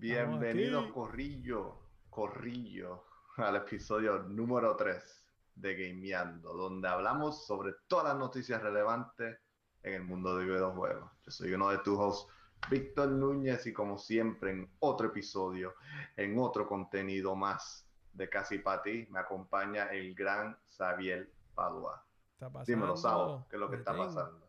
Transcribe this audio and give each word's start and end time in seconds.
Bienvenidos, 0.00 0.92
Corrillo, 0.92 1.76
Corrillo, 2.08 3.02
al 3.36 3.56
episodio 3.56 4.20
número 4.20 4.76
3 4.76 5.26
de 5.56 5.74
Gameando, 5.74 6.54
donde 6.54 6.86
hablamos 6.86 7.44
sobre 7.44 7.74
todas 7.88 8.04
las 8.04 8.16
noticias 8.16 8.62
relevantes 8.62 9.40
en 9.82 9.94
el 9.94 10.04
mundo 10.04 10.36
de 10.36 10.44
videojuegos. 10.44 11.10
Yo 11.24 11.32
soy 11.32 11.52
uno 11.52 11.70
de 11.70 11.78
tus 11.78 11.98
hosts, 11.98 12.32
Víctor 12.70 13.08
Núñez, 13.08 13.66
y 13.66 13.72
como 13.72 13.98
siempre, 13.98 14.52
en 14.52 14.70
otro 14.78 15.08
episodio, 15.08 15.74
en 16.16 16.38
otro 16.38 16.68
contenido 16.68 17.34
más 17.34 17.84
de 18.12 18.28
Casi 18.28 18.58
para 18.58 18.82
ti, 18.82 19.08
me 19.10 19.18
acompaña 19.18 19.86
el 19.86 20.14
gran 20.14 20.56
Xavier 20.76 21.28
Padua. 21.56 22.06
Está 22.34 22.48
pasando. 22.48 22.66
Dímelo, 22.66 22.96
Sabo, 22.96 23.46
¿qué 23.50 23.56
es 23.56 23.60
lo 23.60 23.68
que 23.68 23.76
está 23.76 23.96
pasando? 23.96 24.48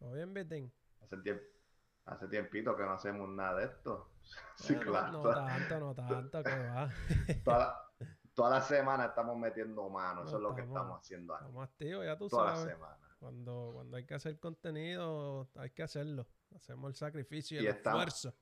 ¿Todo 0.00 0.12
bien, 0.14 0.34
Betín? 0.34 0.72
Hace 1.00 1.18
tiempo. 1.18 1.44
Hace 2.04 2.26
tiempito 2.26 2.74
que 2.74 2.82
no 2.82 2.92
hacemos 2.94 3.28
nada 3.28 3.60
de 3.60 3.66
esto. 3.66 4.10
Sí, 4.56 4.74
Bueno, 4.74 4.90
claro. 4.90 5.12
No 5.12 5.22
tanto, 5.34 5.80
no 5.80 5.94
tanto, 5.94 6.42
que 6.42 6.58
va. 6.58 6.88
Toda 7.44 7.58
la, 7.58 7.84
toda 8.34 8.50
la 8.50 8.60
semana 8.62 9.06
estamos 9.06 9.36
metiendo 9.36 9.88
mano, 9.88 10.24
eso 10.24 10.36
es 10.36 10.42
lo 10.42 10.54
que 10.54 10.62
estamos- 10.62 11.00
haciendo 11.00 11.34
aquí. 11.34 11.44
Estamos 11.44 11.64
activos, 11.68 12.04
ya 12.04 12.16
tú 12.18 12.28
Toda 12.28 12.50
la 12.52 12.56
semana. 12.56 12.98
Cuando, 13.18 13.70
cuando 13.74 13.96
hay 13.96 14.06
que 14.06 14.14
hacer 14.14 14.38
contenido, 14.38 15.48
hay 15.56 15.70
que 15.70 15.82
hacerlo. 15.82 16.26
Hacemos 16.54 16.88
el 16.90 16.94
sacrificio 16.96 17.60
y 17.60 17.64
Y 17.64 17.66
el 17.66 17.74
estamos- 17.76 18.00
esfuerzo. 18.06 18.38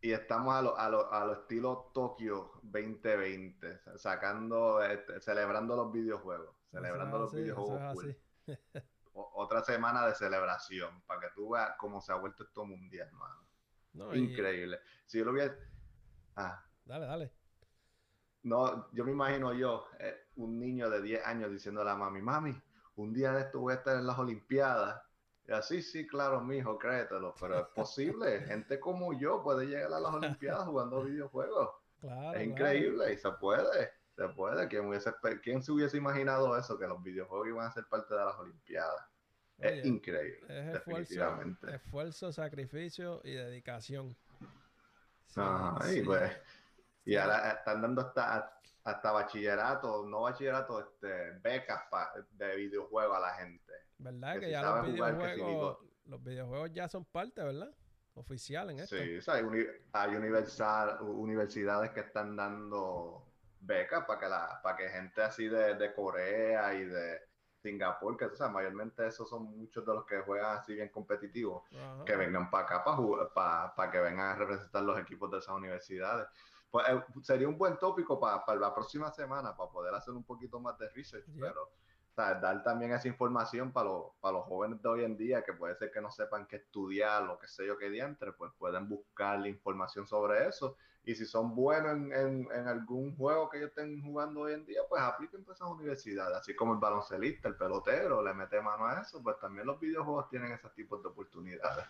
Y 0.00 0.10
estamos 0.12 0.52
a 0.54 0.62
lo, 0.62 0.76
a 0.76 0.88
lo, 0.88 1.12
a 1.12 1.24
lo 1.24 1.32
estilo 1.34 1.90
Tokio 1.94 2.50
2020, 2.62 3.78
sa- 3.78 3.98
sacando, 3.98 4.82
este, 4.82 5.20
celebrando 5.20 5.76
los 5.76 5.92
videojuegos, 5.92 6.56
celebrando 6.70 7.18
los 7.18 7.32
así, 7.32 7.42
videojuegos. 7.42 7.94
cool. 7.94 8.18
otra 9.12 9.62
semana 9.62 10.06
de 10.06 10.14
celebración, 10.14 11.02
para 11.02 11.20
que 11.20 11.28
tú 11.34 11.50
veas 11.50 11.74
cómo 11.78 12.00
se 12.00 12.10
ha 12.12 12.16
vuelto 12.16 12.42
esto 12.42 12.64
mundial, 12.64 13.06
hermano. 13.08 13.46
No, 13.94 14.14
y- 14.14 14.18
Increíble. 14.18 14.80
Si 15.06 15.18
yo 15.18 15.24
lo 15.24 15.32
hubiera... 15.32 15.54
Ah, 16.36 16.64
Dale, 16.84 17.06
dale. 17.06 17.32
No, 18.42 18.90
yo 18.92 19.04
me 19.04 19.12
imagino 19.12 19.52
yo, 19.54 19.86
eh, 20.00 20.16
un 20.36 20.58
niño 20.58 20.90
de 20.90 21.00
10 21.00 21.24
años 21.24 21.50
diciendo 21.50 21.80
a 21.82 21.84
la 21.84 21.94
mami, 21.96 22.20
mami, 22.22 22.60
un 22.96 23.12
día 23.12 23.32
de 23.32 23.42
esto 23.42 23.60
voy 23.60 23.72
a 23.72 23.76
estar 23.76 23.96
en 23.96 24.06
las 24.06 24.18
Olimpiadas. 24.18 25.00
Y 25.46 25.52
así, 25.52 25.82
sí, 25.82 26.06
claro, 26.06 26.40
mijo, 26.40 26.78
créetelo, 26.78 27.34
pero 27.38 27.60
es 27.60 27.66
posible. 27.68 28.40
Gente 28.46 28.80
como 28.80 29.12
yo 29.18 29.42
puede 29.42 29.66
llegar 29.66 29.92
a 29.92 30.00
las 30.00 30.12
Olimpiadas 30.14 30.66
jugando 30.66 31.04
videojuegos. 31.04 31.70
Claro. 32.00 32.20
es 32.32 32.32
claro. 32.32 32.42
increíble 32.42 33.12
y 33.12 33.16
se 33.16 33.30
puede, 33.32 33.92
se 34.16 34.28
puede. 34.30 34.66
¿Quién, 34.68 34.86
hubiese, 34.88 35.12
¿Quién 35.42 35.62
se 35.62 35.70
hubiese 35.72 35.96
imaginado 35.98 36.56
eso, 36.58 36.76
que 36.78 36.86
los 36.88 37.00
videojuegos 37.02 37.46
iban 37.48 37.66
a 37.66 37.72
ser 37.72 37.86
parte 37.86 38.14
de 38.14 38.24
las 38.24 38.36
Olimpiadas? 38.38 39.06
Es 39.58 39.84
increíble, 39.86 40.40
Es 40.48 40.76
esfuerzo, 40.76 41.42
esfuerzo, 41.68 42.32
sacrificio 42.32 43.20
y 43.24 43.32
dedicación. 43.34 44.16
Sí, 45.26 45.40
Ajá, 45.40 45.80
sí. 45.82 45.98
y 45.98 46.02
pues, 46.02 46.32
y 47.04 47.16
ahora 47.16 47.52
están 47.52 47.82
dando 47.82 48.02
hasta, 48.02 48.60
hasta 48.84 49.12
bachillerato, 49.12 50.04
no 50.06 50.22
bachillerato, 50.22 50.80
este, 50.80 51.32
becas 51.40 51.82
pa- 51.90 52.12
de 52.32 52.56
videojuegos 52.56 53.16
a 53.16 53.20
la 53.20 53.34
gente. 53.34 53.72
¿Verdad? 53.98 54.34
que 54.34 54.40
Que, 54.40 54.46
si 54.46 54.52
ya 54.52 54.62
los 54.62 54.86
jugar, 54.90 55.18
que 55.18 55.34
si 55.34 55.44
videojuegos, 55.44 55.78
los 56.06 56.22
videojuegos 56.24 56.72
ya 56.72 56.88
son 56.88 57.04
parte, 57.04 57.42
¿verdad? 57.42 57.74
Oficial 58.14 58.70
en 58.70 58.80
esto. 58.80 58.96
Sí, 58.96 59.16
o 59.16 59.22
sea, 59.22 59.34
hay, 59.34 59.42
uni- 59.42 59.66
hay 59.92 60.14
universal- 60.16 60.98
universidades 61.02 61.90
que 61.92 62.00
están 62.00 62.36
dando 62.36 63.24
becas 63.60 64.04
para 64.04 64.20
que, 64.20 64.28
la, 64.28 64.60
para 64.62 64.76
que 64.76 64.88
gente 64.90 65.22
así 65.22 65.48
de, 65.48 65.74
de 65.76 65.94
Corea 65.94 66.74
y 66.74 66.84
de 66.84 67.20
Singapur, 67.62 68.16
que 68.16 68.24
o 68.26 68.34
sea, 68.34 68.48
mayormente 68.48 69.06
esos 69.06 69.28
son 69.28 69.44
muchos 69.44 69.86
de 69.86 69.94
los 69.94 70.04
que 70.04 70.20
juegan 70.22 70.56
así 70.58 70.74
bien 70.74 70.88
competitivos, 70.88 71.62
que 72.04 72.16
vengan 72.16 72.50
para 72.50 72.64
acá 72.64 72.84
para, 72.84 72.96
jugar- 72.96 73.32
para, 73.32 73.74
para 73.74 73.90
que 73.90 74.00
vengan 74.00 74.26
a 74.30 74.34
representar 74.34 74.82
los 74.82 74.98
equipos 74.98 75.30
de 75.30 75.38
esas 75.38 75.54
universidades. 75.54 76.26
Pues 76.70 76.88
eh, 76.88 77.02
sería 77.22 77.48
un 77.48 77.56
buen 77.58 77.78
tópico 77.78 78.18
para, 78.18 78.44
para 78.44 78.58
la 78.58 78.74
próxima 78.74 79.10
semana, 79.12 79.56
para 79.56 79.70
poder 79.70 79.94
hacer 79.94 80.14
un 80.14 80.24
poquito 80.24 80.58
más 80.58 80.76
de 80.78 80.88
research, 80.90 81.26
Yep. 81.26 81.40
pero 81.40 81.68
o 82.14 82.40
dar 82.40 82.62
también 82.62 82.92
esa 82.92 83.08
información 83.08 83.72
para 83.72 83.88
los, 83.88 84.04
para 84.20 84.34
los 84.38 84.44
jóvenes 84.46 84.82
de 84.82 84.88
hoy 84.88 85.04
en 85.04 85.16
día, 85.16 85.42
que 85.42 85.52
puede 85.54 85.74
ser 85.76 85.90
que 85.90 86.00
no 86.00 86.10
sepan 86.10 86.46
qué 86.46 86.56
estudiar, 86.56 87.22
lo 87.24 87.38
que 87.38 87.48
sé 87.48 87.66
yo 87.66 87.78
qué 87.78 87.88
diantre, 87.90 88.32
pues 88.32 88.52
pueden 88.58 88.88
buscar 88.88 89.40
la 89.40 89.48
información 89.48 90.06
sobre 90.06 90.46
eso. 90.46 90.76
Y 91.04 91.14
si 91.16 91.24
son 91.24 91.54
buenos 91.56 91.92
en, 91.92 92.12
en- 92.12 92.48
en 92.52 92.68
algún 92.68 93.16
juego 93.16 93.48
que 93.50 93.56
ellos 93.58 93.70
estén 93.70 94.00
jugando 94.02 94.40
hoy 94.42 94.52
en 94.52 94.64
día, 94.66 94.82
pues 94.88 95.02
apliquen 95.02 95.42
para 95.42 95.54
esas 95.56 95.68
universidades. 95.68 96.36
Así 96.36 96.54
como 96.54 96.74
el 96.74 96.78
baloncelista, 96.78 97.48
el 97.48 97.56
pelotero, 97.56 98.22
le 98.22 98.32
mete 98.34 98.60
mano 98.60 98.86
a 98.86 99.00
eso, 99.00 99.20
pues 99.22 99.36
también 99.40 99.66
los 99.66 99.80
videojuegos 99.80 100.28
tienen 100.28 100.52
esos 100.52 100.72
tipos 100.74 101.02
de 101.02 101.08
oportunidades. 101.08 101.86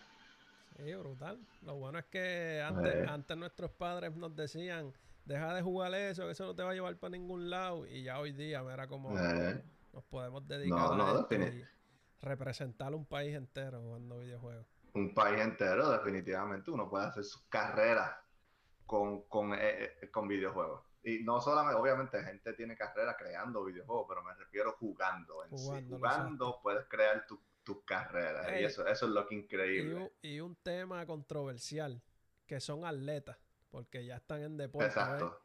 Sí, 0.77 0.95
brutal. 0.95 1.37
Lo 1.61 1.75
bueno 1.75 1.99
es 1.99 2.05
que 2.05 2.63
antes, 2.65 2.95
Eh. 2.95 3.05
antes 3.07 3.37
nuestros 3.37 3.71
padres 3.71 4.15
nos 4.15 4.35
decían, 4.35 4.91
deja 5.25 5.53
de 5.53 5.61
jugar 5.61 5.93
eso, 5.93 6.25
que 6.25 6.31
eso 6.31 6.45
no 6.45 6.55
te 6.55 6.63
va 6.63 6.71
a 6.71 6.73
llevar 6.73 6.97
para 6.97 7.11
ningún 7.11 7.49
lado. 7.51 7.85
Y 7.85 8.03
ya 8.03 8.19
hoy 8.19 8.31
día, 8.31 8.63
mira 8.63 8.87
cómo 8.87 9.15
Eh, 9.15 9.63
nos 9.93 10.03
podemos 10.05 10.45
dedicar 10.47 10.77
No, 10.97 11.05
a 11.17 11.21
esto 11.21 11.35
y 11.35 11.63
representar 12.21 12.93
un 12.95 13.05
país 13.05 13.35
entero 13.35 13.81
jugando 13.81 14.19
videojuegos. 14.19 14.65
un 14.93 15.13
país 15.13 15.39
entero, 15.41 15.89
definitivamente, 15.91 16.69
uno 16.71 16.89
puede 16.89 17.05
hacer 17.05 17.23
sus 17.23 17.41
carreras 17.49 18.15
con, 18.85 19.23
con, 19.23 19.53
eh, 19.53 19.93
eh, 20.01 20.11
con 20.11 20.27
videojuegos. 20.27 20.83
Y 21.03 21.23
no 21.23 21.41
solamente, 21.41 21.79
obviamente, 21.79 22.23
gente 22.23 22.53
tiene 22.53 22.77
carreras 22.77 23.15
creando 23.17 23.63
videojuegos, 23.65 24.05
pero 24.07 24.23
me 24.23 24.33
refiero 24.35 24.73
jugando 24.79 25.43
en 25.45 25.57
sí. 25.57 25.65
Jugándolo, 25.65 25.97
Jugando 25.97 26.59
puedes 26.61 26.85
crear 26.87 27.25
tu- 27.27 27.41
tus 27.63 27.83
carreras. 27.85 28.47
Ey. 28.49 28.61
y 28.61 28.65
eso, 28.65 28.85
eso 28.87 29.05
es 29.05 29.11
lo 29.11 29.25
que 29.27 29.35
Y 29.35 29.39
increíble. 29.39 30.13
y 30.21 30.39
un 30.41 30.55
tema 30.57 31.05
controversial, 31.05 32.01
que 32.45 32.59
son 32.59 32.85
atletas, 32.85 33.37
porque 33.69 34.05
ya 34.05 34.17
están 34.17 34.41
en 34.43 34.57
deporte. 34.57 34.87
Exacto. 34.87 35.41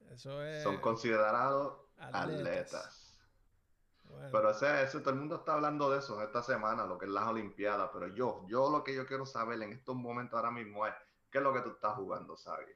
¿ves? 0.00 0.12
Eso 0.12 0.42
es... 0.42 0.62
Son 0.62 0.78
considerados 0.80 1.78
atletas. 1.98 2.24
atletas. 2.40 3.05
Bueno, 4.08 4.28
Pero 4.32 4.50
ese, 4.50 4.82
ese, 4.82 5.00
todo 5.00 5.10
el 5.10 5.16
mundo 5.20 5.36
está 5.36 5.54
hablando 5.54 5.90
de 5.90 5.98
eso 5.98 6.22
esta 6.22 6.42
semana, 6.42 6.86
lo 6.86 6.98
que 6.98 7.06
es 7.06 7.10
las 7.12 7.26
Olimpiadas. 7.26 7.90
Pero 7.92 8.08
yo, 8.08 8.44
yo 8.48 8.70
lo 8.70 8.82
que 8.84 8.94
yo 8.94 9.06
quiero 9.06 9.26
saber 9.26 9.60
en 9.62 9.72
estos 9.72 9.94
momentos 9.96 10.36
ahora 10.36 10.50
mismo 10.50 10.86
es 10.86 10.94
qué 11.30 11.38
es 11.38 11.44
lo 11.44 11.52
que 11.52 11.60
tú 11.60 11.70
estás 11.70 11.94
jugando, 11.94 12.36
¿sabes? 12.36 12.68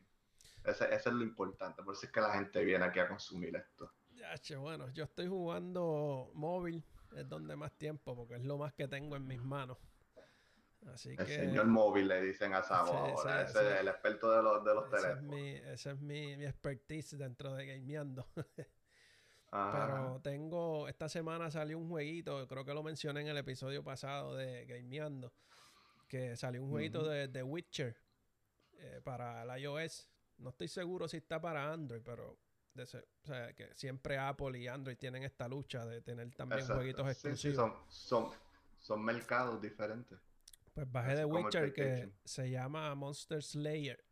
Ese, 0.65 0.85
ese 0.95 1.09
es 1.09 1.15
lo 1.15 1.23
importante. 1.23 1.83
Por 1.83 1.95
eso 1.95 2.07
es 2.07 2.13
que 2.13 2.21
la 2.21 2.33
gente 2.33 2.63
viene 2.65 2.85
aquí 2.85 2.99
a 2.99 3.09
consumir 3.09 3.57
esto. 3.57 3.93
ya, 4.15 4.37
che, 4.39 4.57
bueno, 4.57 4.89
yo 4.91 5.05
estoy 5.05 5.27
jugando 5.29 6.31
móvil, 6.35 6.85
es 7.17 7.29
donde 7.29 7.57
más 7.57 7.73
tiempo, 7.79 8.15
porque 8.15 8.35
es 8.35 8.45
lo 8.45 8.59
más 8.59 8.73
que 8.75 8.87
tengo 8.89 9.17
en 9.17 9.27
mis 9.27 9.41
manos. 9.41 9.79
Así 10.87 11.19
El 11.19 11.27
que... 11.27 11.27
señor 11.27 11.67
móvil 11.67 12.09
le 12.09 12.23
dicen 12.23 12.55
a 12.55 12.63
Sabo 12.63 12.93
ahora. 12.93 13.43
ese 13.43 13.75
es 13.75 13.81
el 13.81 13.89
experto 13.89 14.31
de 14.31 14.43
los, 14.43 14.65
de 14.65 14.75
los 14.75 14.91
Ese 14.93 14.97
es, 14.97 15.03
teléfonos. 15.03 15.31
mi, 15.31 15.51
ese 15.51 15.91
es 15.91 16.01
mi, 16.01 16.37
mi 16.37 16.45
expertise 16.47 17.19
dentro 17.19 17.53
de 17.55 17.67
gameando. 17.67 18.27
Ajá. 19.53 19.87
Pero 19.87 20.21
tengo, 20.23 20.89
esta 20.89 21.09
semana 21.09 21.51
salió 21.51 21.79
un 21.79 21.89
jueguito, 21.89 22.47
creo 22.47 22.65
que 22.65 22.73
lo 22.75 22.83
mencioné 22.83 23.23
en 23.23 23.29
el 23.29 23.37
episodio 23.39 23.83
pasado 23.83 24.37
de 24.37 24.65
Gameando, 24.67 25.33
que 26.07 26.37
salió 26.37 26.63
un 26.63 26.71
jueguito 26.71 27.05
de, 27.05 27.27
de 27.29 27.43
Witcher 27.43 27.97
eh, 28.75 29.01
para 29.03 29.43
el 29.43 29.63
iOS. 29.63 30.09
No 30.39 30.51
estoy 30.51 30.69
seguro 30.69 31.09
si 31.09 31.17
está 31.19 31.41
para 31.41 31.73
Android, 31.73 32.01
pero 32.05 32.39
de 32.75 32.85
ese- 32.85 33.05
o 33.25 33.27
sea, 33.27 33.53
que 33.55 33.75
siempre 33.75 34.17
Apple 34.19 34.57
y 34.59 34.69
Android 34.69 34.97
tienen 34.97 35.25
esta 35.25 35.49
lucha 35.49 35.85
de 35.85 36.01
tener 36.01 36.31
también 36.35 36.61
Exacto. 36.61 36.77
jueguitos 36.81 37.07
Sí, 37.09 37.15
sí, 37.15 37.29
exclusivos. 37.29 37.57
son, 37.57 38.29
son, 38.31 38.39
son 38.79 39.05
mercados 39.05 39.61
diferentes. 39.61 40.19
Pues 40.73 40.91
bajé 40.91 41.17
de 41.17 41.25
Witcher 41.25 41.73
que 41.73 42.13
se 42.25 42.49
llama 42.51 42.95
Monster 42.95 43.43
Slayer. 43.43 44.03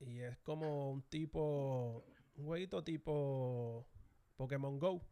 Y 0.00 0.18
es 0.20 0.36
como 0.38 0.90
un 0.90 1.02
tipo. 1.02 2.04
Un 2.36 2.44
jueguito 2.46 2.82
tipo 2.84 3.86
Pokémon 4.38 4.78
Go. 4.78 5.02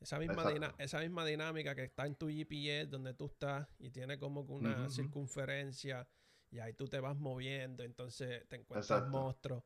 Esa 0.00 0.18
misma, 0.18 0.74
esa 0.78 1.00
dinámica 1.00 1.74
que 1.74 1.82
está 1.82 2.06
en 2.06 2.14
tu 2.14 2.28
GPS 2.28 2.86
donde 2.86 3.12
tú 3.12 3.26
estás 3.26 3.68
y 3.78 3.90
tiene 3.90 4.18
como 4.18 4.46
que 4.46 4.52
una 4.52 4.88
circunferencia 4.88 6.08
y 6.50 6.58
ahí 6.60 6.72
tú 6.72 6.88
te 6.88 7.00
vas 7.00 7.16
moviendo, 7.16 7.82
entonces 7.82 8.48
te 8.48 8.56
encuentras 8.56 8.98
Exacto. 8.98 9.10
monstruos. 9.10 9.64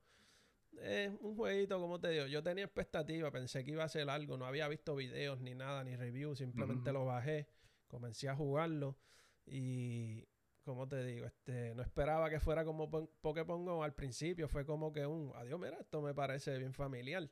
Es 0.81 1.13
un 1.21 1.37
jueguito, 1.37 1.79
como 1.79 2.01
te 2.01 2.09
digo, 2.09 2.27
yo 2.27 2.43
tenía 2.43 2.65
expectativa, 2.65 3.31
pensé 3.31 3.65
que 3.65 3.71
iba 3.71 3.85
a 3.85 3.89
ser 3.89 4.11
algo, 4.11 4.37
no 4.37 4.45
había 4.45 4.67
visto 4.67 4.97
videos 4.97 5.41
ni 5.41 5.55
nada, 5.55 5.85
ni 5.85 5.95
reviews, 5.95 6.39
simplemente 6.39 6.93
lo 6.93 7.05
bajé, 7.05 7.47
comencé 7.87 8.29
a 8.29 8.35
jugarlo 8.35 8.99
y, 9.47 10.27
como 10.65 10.89
te 10.89 11.05
digo, 11.05 11.27
este, 11.27 11.77
no 11.77 11.83
esperaba 11.83 12.29
que 12.29 12.41
fuera 12.41 12.65
como 12.65 12.91
Pokémon 13.21 13.65
Go 13.65 13.85
al 13.85 13.95
principio, 13.95 14.49
fue 14.49 14.67
como 14.67 14.93
que 14.93 15.07
un, 15.07 15.33
adiós, 15.37 15.61
mira, 15.61 15.79
esto 15.79 16.03
me 16.03 16.13
parece 16.13 16.59
bien 16.59 16.73
familiar. 16.73 17.31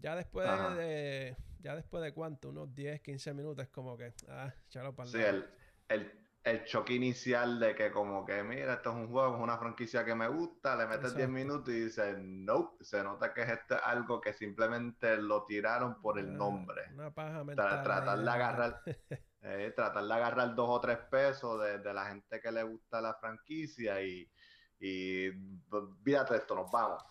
Ya 0.00 0.16
después 0.16 0.46
Ajá. 0.48 0.70
de, 0.74 1.36
ya 1.58 1.76
después 1.76 2.02
de 2.02 2.14
cuánto, 2.14 2.48
unos 2.50 2.74
10, 2.74 3.00
15 3.02 3.34
minutos, 3.34 3.64
es 3.64 3.70
como 3.70 3.96
que, 3.96 4.14
ah, 4.28 4.54
échalo 4.66 4.94
para 4.96 5.10
Sí, 5.10 5.18
el, 5.20 5.50
el, 5.88 6.28
el 6.44 6.64
choque 6.64 6.94
inicial 6.94 7.58
de 7.58 7.74
que 7.74 7.90
como 7.90 8.24
que, 8.24 8.42
mira, 8.42 8.74
esto 8.74 8.90
es 8.90 8.96
un 8.96 9.08
juego, 9.10 9.36
es 9.36 9.42
una 9.42 9.58
franquicia 9.58 10.04
que 10.04 10.14
me 10.14 10.28
gusta, 10.28 10.76
le 10.76 10.86
metes 10.86 11.14
10 11.16 11.28
Exacto. 11.28 11.28
minutos 11.28 11.72
y 11.74 11.84
dices, 11.84 12.16
no, 12.18 12.76
se 12.80 13.02
nota 13.02 13.32
que 13.34 13.42
es 13.42 13.48
este 13.50 13.74
algo 13.76 14.20
que 14.20 14.32
simplemente 14.32 15.16
lo 15.16 15.46
tiraron 15.46 16.00
por 16.00 16.18
el 16.18 16.36
Ah, 16.36 16.36
nombre. 16.36 16.82
Una 16.86 17.12
paja 17.14 17.42
Tra- 17.54 17.82
mental. 17.82 17.82
tratar 17.82 18.18
ahí 18.18 18.24
de 18.24 18.30
agarrar, 18.30 18.82
eh, 19.42 19.72
tratar 19.76 20.04
de 20.04 20.14
agarrar 20.14 20.54
dos 20.54 20.68
o 20.70 20.80
tres 20.80 20.98
pesos 21.10 21.62
de, 21.62 21.78
de 21.80 21.94
la 21.94 22.06
gente 22.10 22.40
que 22.40 22.52
le 22.52 22.62
gusta 22.64 23.00
la 23.00 23.14
franquicia 23.14 24.02
y, 24.02 24.30
y 24.80 25.28
olvídate 25.70 26.34
de 26.34 26.40
esto, 26.40 26.54
nos 26.54 26.70
vamos. 26.70 27.02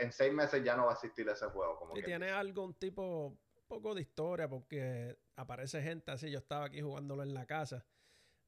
En, 0.00 0.10
seis 0.10 0.32
meses 0.32 0.64
ya 0.64 0.74
no 0.74 0.86
va 0.86 0.92
a 0.92 0.94
existir 0.94 1.28
ese 1.28 1.46
juego. 1.46 1.76
Como 1.76 1.96
y 1.96 2.02
tiene 2.02 2.30
algo, 2.30 2.64
un 2.64 2.74
tipo, 2.74 3.26
un 3.26 3.66
poco 3.68 3.94
de 3.94 4.00
historia, 4.00 4.48
porque 4.48 5.14
aparece 5.36 5.82
gente 5.82 6.10
así. 6.10 6.30
Yo 6.30 6.38
estaba 6.38 6.64
aquí 6.64 6.80
jugándolo 6.80 7.22
en 7.22 7.34
la 7.34 7.44
casa. 7.44 7.84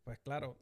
Pues 0.03 0.19
claro, 0.21 0.57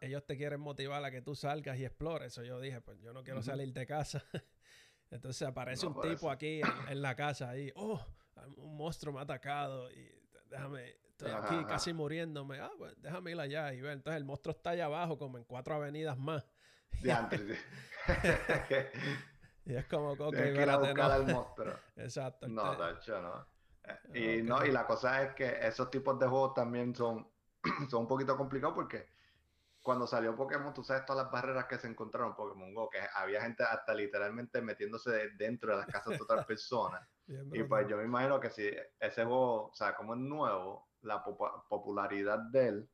ellos, 0.00 0.26
te 0.26 0.36
quieren 0.36 0.60
motivar 0.60 1.02
a 1.02 1.10
que 1.10 1.22
tú 1.22 1.34
salgas 1.34 1.78
y 1.78 1.84
explores. 1.86 2.32
Eso 2.32 2.42
yo 2.42 2.60
dije, 2.60 2.82
pues 2.82 3.00
yo 3.00 3.14
no 3.14 3.24
quiero 3.24 3.42
salir 3.42 3.72
de 3.72 3.86
casa. 3.86 4.22
Entonces 5.10 5.48
aparece 5.48 5.86
un 5.86 5.98
tipo 6.00 6.30
aquí 6.30 6.60
en, 6.88 7.00
la 7.00 7.16
casa 7.16 7.48
ahí. 7.48 7.72
Oh, 7.74 8.04
un 8.58 8.76
monstruo 8.76 9.14
me 9.14 9.20
ha 9.20 9.22
atacado 9.22 9.90
y 9.90 10.10
déjame, 10.50 10.94
estoy 11.08 11.30
aquí 11.30 11.64
casi 11.64 11.94
muriéndome. 11.94 12.60
Ah, 12.60 12.70
pues 12.76 12.94
déjame 13.00 13.30
ir 13.30 13.40
allá 13.40 13.72
y 13.72 13.80
ver. 13.80 13.94
Entonces 13.94 14.18
el 14.18 14.24
monstruo 14.24 14.54
está 14.54 14.70
allá 14.70 14.84
abajo, 14.84 15.16
como 15.16 15.38
en 15.38 15.44
cuatro 15.44 15.74
avenidas 15.74 16.18
más. 16.18 16.46
De 17.00 17.12
antes. 17.12 17.40
y 19.64 19.74
es 19.74 19.86
como, 19.86 20.16
que 20.30 20.52
ir 20.52 20.68
a 20.68 20.76
buscar 20.76 21.10
al 21.10 21.26
monstruo. 21.26 21.74
Exacto. 21.96 22.48
No, 22.48 22.74
de 22.76 22.92
hecho, 22.92 23.20
no. 23.20 23.46
Eh, 24.14 24.38
y, 24.38 24.42
no. 24.42 24.64
y 24.64 24.70
la 24.70 24.86
cosa 24.86 25.22
es 25.22 25.34
que 25.34 25.58
esos 25.66 25.90
tipos 25.90 26.18
de 26.18 26.26
juegos 26.26 26.54
también 26.54 26.94
son, 26.94 27.28
son 27.90 28.02
un 28.02 28.08
poquito 28.08 28.36
complicados 28.36 28.74
porque 28.74 29.08
cuando 29.82 30.06
salió 30.06 30.36
Pokémon, 30.36 30.72
tú 30.72 30.84
sabes 30.84 31.04
todas 31.04 31.24
las 31.24 31.32
barreras 31.32 31.66
que 31.66 31.76
se 31.76 31.88
encontraron 31.88 32.30
en 32.30 32.36
Pokémon 32.36 32.72
Go, 32.72 32.88
que 32.88 33.00
había 33.14 33.42
gente 33.42 33.64
hasta 33.64 33.92
literalmente 33.92 34.62
metiéndose 34.62 35.30
dentro 35.30 35.72
de 35.72 35.78
las 35.78 35.86
casas 35.86 36.16
de 36.16 36.22
otras 36.22 36.46
personas. 36.46 37.06
y 37.26 37.62
pues 37.64 37.88
yo 37.88 37.96
me 37.96 38.04
imagino 38.04 38.38
que 38.38 38.50
si 38.50 38.70
ese 39.00 39.24
juego, 39.24 39.68
o 39.68 39.74
sea, 39.74 39.96
como 39.96 40.14
es 40.14 40.20
nuevo, 40.20 40.88
la 41.02 41.24
popularidad 41.24 42.38
de 42.50 42.68
él 42.68 42.90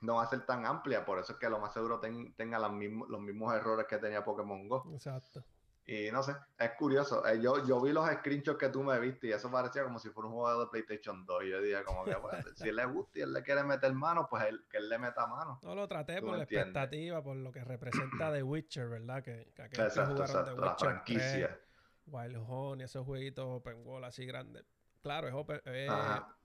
no 0.00 0.16
va 0.16 0.22
a 0.22 0.26
ser 0.26 0.46
tan 0.46 0.64
amplia, 0.66 1.04
por 1.04 1.18
eso 1.18 1.32
es 1.32 1.38
que 1.38 1.48
lo 1.48 1.58
más 1.58 1.72
seguro 1.72 2.00
tenga 2.00 2.58
los 2.58 2.72
mismos, 2.72 3.08
los 3.08 3.20
mismos 3.20 3.54
errores 3.54 3.86
que 3.86 3.98
tenía 3.98 4.24
Pokémon 4.24 4.68
Go. 4.68 4.84
Exacto. 4.92 5.44
Y 5.86 6.08
no 6.12 6.22
sé, 6.22 6.36
es 6.56 6.70
curioso. 6.78 7.26
Eh, 7.26 7.40
yo, 7.42 7.66
yo 7.66 7.80
vi 7.80 7.90
los 7.92 8.08
screenshots 8.08 8.58
que 8.58 8.68
tú 8.68 8.82
me 8.82 8.98
viste 9.00 9.26
y 9.26 9.32
eso 9.32 9.50
parecía 9.50 9.82
como 9.82 9.98
si 9.98 10.08
fuera 10.10 10.28
un 10.28 10.34
juego 10.34 10.60
de 10.60 10.70
PlayStation 10.70 11.26
2. 11.26 11.44
Y 11.44 11.50
yo 11.50 11.60
dije 11.60 11.82
como 11.82 12.04
que, 12.04 12.14
bueno, 12.14 12.38
si 12.54 12.68
él 12.68 12.76
le 12.76 12.84
gusta 12.84 13.18
y 13.18 13.22
él 13.22 13.32
le 13.32 13.42
quiere 13.42 13.64
meter 13.64 13.92
mano, 13.92 14.28
pues 14.30 14.44
él, 14.44 14.64
que 14.70 14.76
él 14.76 14.88
le 14.88 14.98
meta 14.98 15.26
mano. 15.26 15.58
No 15.62 15.74
lo 15.74 15.88
traté 15.88 16.20
por 16.20 16.36
la 16.36 16.44
expectativa, 16.44 17.22
por 17.22 17.34
lo 17.36 17.50
que 17.50 17.64
representa 17.64 18.32
The 18.32 18.42
Witcher, 18.44 18.88
¿verdad? 18.88 19.24
Que, 19.24 19.52
que 19.52 19.62
exacto, 19.64 20.22
exacto, 20.22 20.44
The 20.44 20.60
Witcher 20.60 20.64
la 20.64 20.76
franquicia. 20.76 21.60
Wild 22.06 22.36
Hunt 22.36 22.80
y 22.82 22.84
esos 22.84 23.04
jueguitos 23.04 23.44
open 23.48 23.84
world 23.84 24.04
así 24.04 24.24
grandes. 24.26 24.64
Claro, 25.02 25.26
es, 25.26 25.34
open, 25.34 25.60
es, 25.64 25.90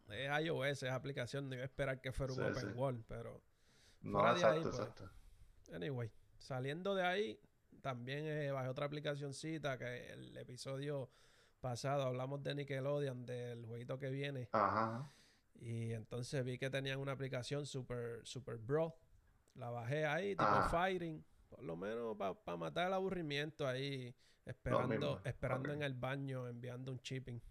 es 0.10 0.46
iOS, 0.46 0.84
es 0.84 0.92
aplicación, 0.92 1.50
no 1.50 1.56
iba 1.56 1.64
a 1.64 1.66
esperar 1.66 2.02
que 2.02 2.12
fuera 2.12 2.34
un 2.34 2.44
open 2.44 2.78
world, 2.78 3.04
pero... 3.08 3.42
No, 4.02 4.30
exacto, 4.32 4.62
pues, 4.62 4.76
exacto. 4.76 5.10
Anyway, 5.74 6.12
saliendo 6.38 6.94
de 6.94 7.04
ahí, 7.04 7.40
también 7.82 8.26
eh, 8.26 8.52
bajé 8.52 8.70
otra 8.70 8.86
aplicacióncita 8.86 9.78
que 9.78 10.12
el 10.12 10.38
episodio 10.38 11.10
pasado 11.60 12.04
hablamos 12.04 12.44
de 12.44 12.54
Nickelodeon, 12.56 13.26
del 13.26 13.66
jueguito 13.66 13.98
que 13.98 14.10
viene. 14.10 14.50
Ajá. 14.52 15.12
Y 15.56 15.94
entonces 15.94 16.44
vi 16.44 16.58
que 16.58 16.70
tenían 16.70 17.00
una 17.00 17.14
aplicación 17.14 17.66
super, 17.66 18.22
super 18.24 18.58
bro. 18.58 18.96
La 19.56 19.70
bajé 19.70 20.06
ahí, 20.06 20.36
tipo 20.36 20.44
ah. 20.48 20.68
fighting. 20.70 21.24
Por 21.50 21.64
lo 21.64 21.76
menos 21.76 22.18
para 22.18 22.58
matar 22.58 22.88
el 22.88 22.94
aburrimiento 22.94 23.68
ahí, 23.68 24.14
esperando, 24.46 25.22
esperando 25.24 25.72
en 25.72 25.82
el 25.82 25.94
baño, 25.94 26.48
enviando 26.48 26.92
un 26.92 27.00
chipping. 27.00 27.42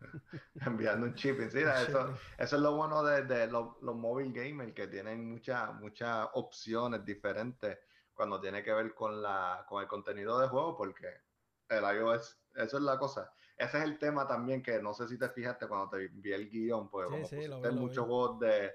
enviando 0.66 1.06
un 1.06 1.14
chipping, 1.14 1.50
sí, 1.50 1.58
eso, 1.58 2.14
eso 2.38 2.56
es 2.56 2.62
lo 2.62 2.76
bueno 2.76 3.02
de, 3.02 3.46
los, 3.46 3.80
los 3.82 3.94
mobile 3.94 4.32
gamers, 4.32 4.72
que 4.72 4.86
tienen 4.86 5.30
muchas 5.30 5.74
muchas 5.74 6.28
opciones 6.34 7.04
diferentes 7.04 7.78
cuando 8.14 8.40
tiene 8.40 8.62
que 8.62 8.72
ver 8.72 8.94
con, 8.94 9.22
la, 9.22 9.64
con 9.68 9.82
el 9.82 9.88
contenido 9.88 10.38
de 10.38 10.48
juego, 10.48 10.76
porque 10.76 11.08
el 11.68 11.82
iOS, 11.82 12.38
eso 12.56 12.76
es 12.76 12.82
la 12.82 12.98
cosa. 12.98 13.32
Ese 13.56 13.78
es 13.78 13.84
el 13.84 13.98
tema 13.98 14.26
también 14.26 14.62
que 14.62 14.80
no 14.82 14.92
sé 14.94 15.06
si 15.08 15.18
te 15.18 15.28
fijaste 15.28 15.68
cuando 15.68 15.90
te 15.90 16.08
vi 16.08 16.32
el 16.32 16.48
guion, 16.48 16.90
pues 16.90 17.06
como 17.06 17.22
pusiste 17.22 17.70
muchos 17.70 18.06
juegos 18.06 18.40
de 18.40 18.72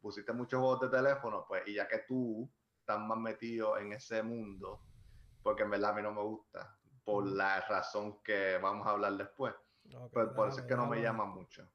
pusiste 0.00 0.32
muchos 0.32 0.60
juegos 0.60 0.80
de 0.80 0.88
teléfono, 0.88 1.44
pues, 1.46 1.62
y 1.66 1.74
ya 1.74 1.86
que 1.86 1.98
tú 2.08 2.50
estás 2.80 2.98
más 2.98 3.18
metido 3.18 3.76
en 3.76 3.92
ese 3.92 4.22
mundo, 4.22 4.80
porque 5.42 5.62
en 5.62 5.70
verdad 5.70 5.90
a 5.90 5.94
mí 5.94 6.02
no 6.02 6.12
me 6.12 6.22
gusta, 6.22 6.76
por 7.04 7.26
la 7.26 7.60
razón 7.62 8.22
que 8.22 8.58
vamos 8.58 8.86
a 8.86 8.90
hablar 8.90 9.12
después. 9.12 9.54
Pues 10.12 10.28
por 10.28 10.48
eso 10.48 10.60
es 10.60 10.66
que 10.66 10.76
no 10.76 10.86
me 10.86 11.00
llama 11.00 11.24
mucho. 11.24 11.68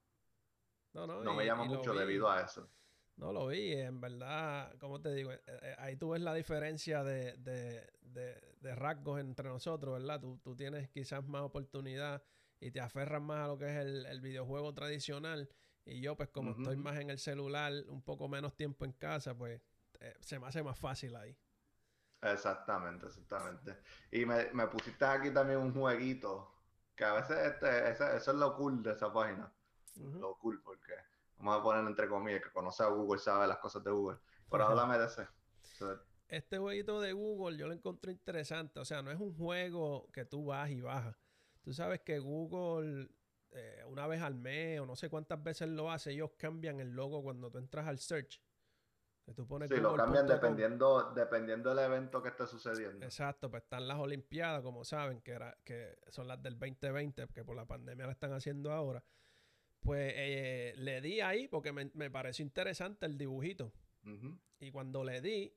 No, 0.94 1.06
no, 1.06 1.22
no 1.22 1.34
me 1.34 1.46
llama 1.46 1.66
mucho 1.66 1.94
debido 1.94 2.30
a 2.30 2.42
eso. 2.42 2.70
No 3.18 3.32
lo 3.32 3.48
vi, 3.48 3.74
en 3.74 4.02
verdad, 4.02 4.76
como 4.78 5.00
te 5.02 5.14
digo, 5.14 5.32
eh, 5.32 5.42
eh, 5.48 5.76
ahí 5.78 5.96
tú 5.96 6.10
ves 6.10 6.22
la 6.22 6.34
diferencia 6.34 7.04
de, 7.04 7.38
de, 7.38 7.90
de, 8.02 8.76
rasgos 8.76 9.22
entre 9.22 9.48
nosotros, 9.48 10.00
¿verdad? 10.00 10.20
Tú, 10.20 10.38
tú, 10.44 10.56
tienes 10.56 10.90
quizás 10.90 11.24
más 11.26 11.44
oportunidad 11.44 12.24
y 12.60 12.72
te 12.72 12.82
aferras 12.82 13.22
más 13.22 13.46
a 13.46 13.48
lo 13.48 13.58
que 13.58 13.70
es 13.70 13.78
el, 13.78 14.06
el 14.06 14.20
videojuego 14.20 14.74
tradicional. 14.74 15.50
Y 15.86 16.02
yo, 16.02 16.18
pues 16.18 16.30
como 16.30 16.52
estoy 16.52 16.76
más 16.76 17.00
en 17.00 17.10
el 17.10 17.20
celular, 17.20 17.72
un 17.88 18.02
poco 18.02 18.28
menos 18.28 18.56
tiempo 18.56 18.84
en 18.84 18.92
casa, 18.92 19.38
pues 19.38 19.62
eh, 20.00 20.16
se 20.20 20.40
me 20.40 20.48
hace 20.48 20.64
más 20.64 20.78
fácil 20.78 21.16
ahí. 21.16 21.38
Exactamente, 22.22 23.06
exactamente. 23.06 23.78
Y 24.12 24.26
me, 24.26 24.52
me 24.52 24.68
pusiste 24.68 25.06
aquí 25.06 25.32
también 25.32 25.60
un 25.60 25.74
jueguito, 25.74 26.55
que 26.96 27.04
a 27.04 27.14
veces 27.14 27.38
este, 27.38 27.92
eso 27.92 28.16
es 28.16 28.38
lo 28.38 28.56
cool 28.56 28.82
de 28.82 28.92
esa 28.94 29.12
página. 29.12 29.52
Lo 29.96 30.38
cool, 30.38 30.62
porque 30.62 30.94
vamos 31.38 31.60
a 31.60 31.64
poner 31.64 31.86
entre 31.86 32.08
comillas, 32.08 32.42
que 32.42 32.52
conoce 32.52 32.84
a 32.84 32.88
Google, 32.88 33.20
sabe 33.20 33.48
las 33.48 33.58
cosas 33.58 33.84
de 33.84 33.92
Google. 33.92 34.18
Pero 34.50 34.66
háblame 34.66 34.98
de 34.98 35.06
ese. 35.06 35.28
Este 36.28 36.58
jueguito 36.58 37.00
de 37.02 37.14
Google 37.14 37.58
yo 37.58 37.68
lo 37.68 37.74
encontré 37.74 38.12
interesante. 38.12 38.80
O 38.80 38.86
sea, 38.86 39.02
no 39.02 39.12
es 39.12 39.20
un 39.20 39.36
juego 39.36 40.10
que 40.12 40.26
tú 40.26 40.46
vas 40.46 40.70
y 40.70 40.82
bajas. 40.82 41.16
Tú 41.62 41.74
sabes 41.74 42.02
que 42.02 42.20
Google, 42.20 43.10
eh, 43.52 43.84
una 43.88 44.08
vez 44.08 44.22
al 44.22 44.36
mes 44.36 44.80
o 44.80 44.86
no 44.86 44.96
sé 44.96 45.10
cuántas 45.10 45.42
veces 45.42 45.68
lo 45.70 45.92
hace, 45.92 46.12
ellos 46.12 46.32
cambian 46.38 46.80
el 46.80 46.92
logo 46.92 47.24
cuando 47.24 47.50
tú 47.50 47.58
entras 47.58 47.88
al 47.88 48.00
search. 48.00 48.42
Que 49.26 49.34
tú 49.34 49.48
pones 49.48 49.70
sí, 49.70 49.78
lo 49.78 49.96
cambian 49.96 50.28
dependiendo, 50.28 51.12
dependiendo 51.16 51.74
del 51.74 51.86
evento 51.86 52.22
que 52.22 52.30
esté 52.30 52.46
sucediendo. 52.46 53.04
Exacto, 53.04 53.50
pues 53.50 53.64
están 53.64 53.88
las 53.88 53.98
Olimpiadas, 53.98 54.62
como 54.62 54.86
saben, 54.86 55.22
que, 55.22 55.32
era, 55.32 55.58
que 55.64 55.98
son 56.10 56.28
las 56.28 56.42
del 56.44 56.60
2020, 56.60 57.28
que 57.34 57.44
por 57.44 57.56
la 57.56 57.66
pandemia 57.66 58.06
la 58.06 58.12
están 58.12 58.34
haciendo 58.34 58.72
ahora 58.72 59.04
pues 59.86 60.14
eh, 60.16 60.74
le 60.78 61.00
di 61.00 61.22
ahí 61.22 61.48
porque 61.48 61.72
me, 61.72 61.92
me, 61.94 62.10
pareció 62.10 62.44
interesante 62.44 63.06
el 63.06 63.18
dibujito. 63.18 63.72
Y 64.60 64.72
cuando 64.72 65.04
le 65.04 65.22
di, 65.22 65.56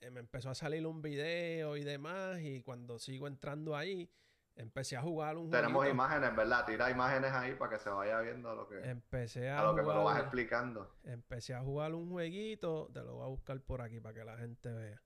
eh, 0.00 0.10
me 0.10 0.20
empezó 0.20 0.50
a 0.50 0.54
salir 0.54 0.86
un 0.86 1.02
video 1.02 1.76
y 1.76 1.84
demás. 1.84 2.40
Y 2.42 2.62
cuando 2.62 2.98
sigo 2.98 3.26
entrando 3.26 3.76
ahí, 3.76 4.10
empecé 4.56 4.96
a 4.96 5.02
jugar 5.02 5.36
un 5.36 5.50
Tenemos 5.50 5.86
imágenes, 5.86 6.34
¿verdad? 6.34 6.64
Tira 6.66 6.90
imágenes 6.90 7.32
ahí 7.32 7.54
para 7.54 7.76
que 7.76 7.78
se 7.78 7.90
vaya 7.90 8.20
viendo 8.20 8.54
lo 8.54 8.66
que, 8.66 8.80
empecé 8.80 9.50
a, 9.50 9.60
a 9.60 9.64
lo 9.64 9.76
que 9.76 9.82
me 9.82 9.94
lo 9.94 10.04
vas 10.04 10.20
explicando. 10.20 10.96
Empecé 11.04 11.54
a 11.54 11.60
jugar 11.60 11.94
un 11.94 12.10
jueguito. 12.10 12.90
Te 12.92 13.00
lo 13.02 13.14
voy 13.16 13.24
a 13.24 13.28
buscar 13.28 13.60
por 13.60 13.82
aquí 13.82 14.00
para 14.00 14.14
que 14.14 14.24
la 14.24 14.36
gente 14.36 14.72
vea. 14.72 15.02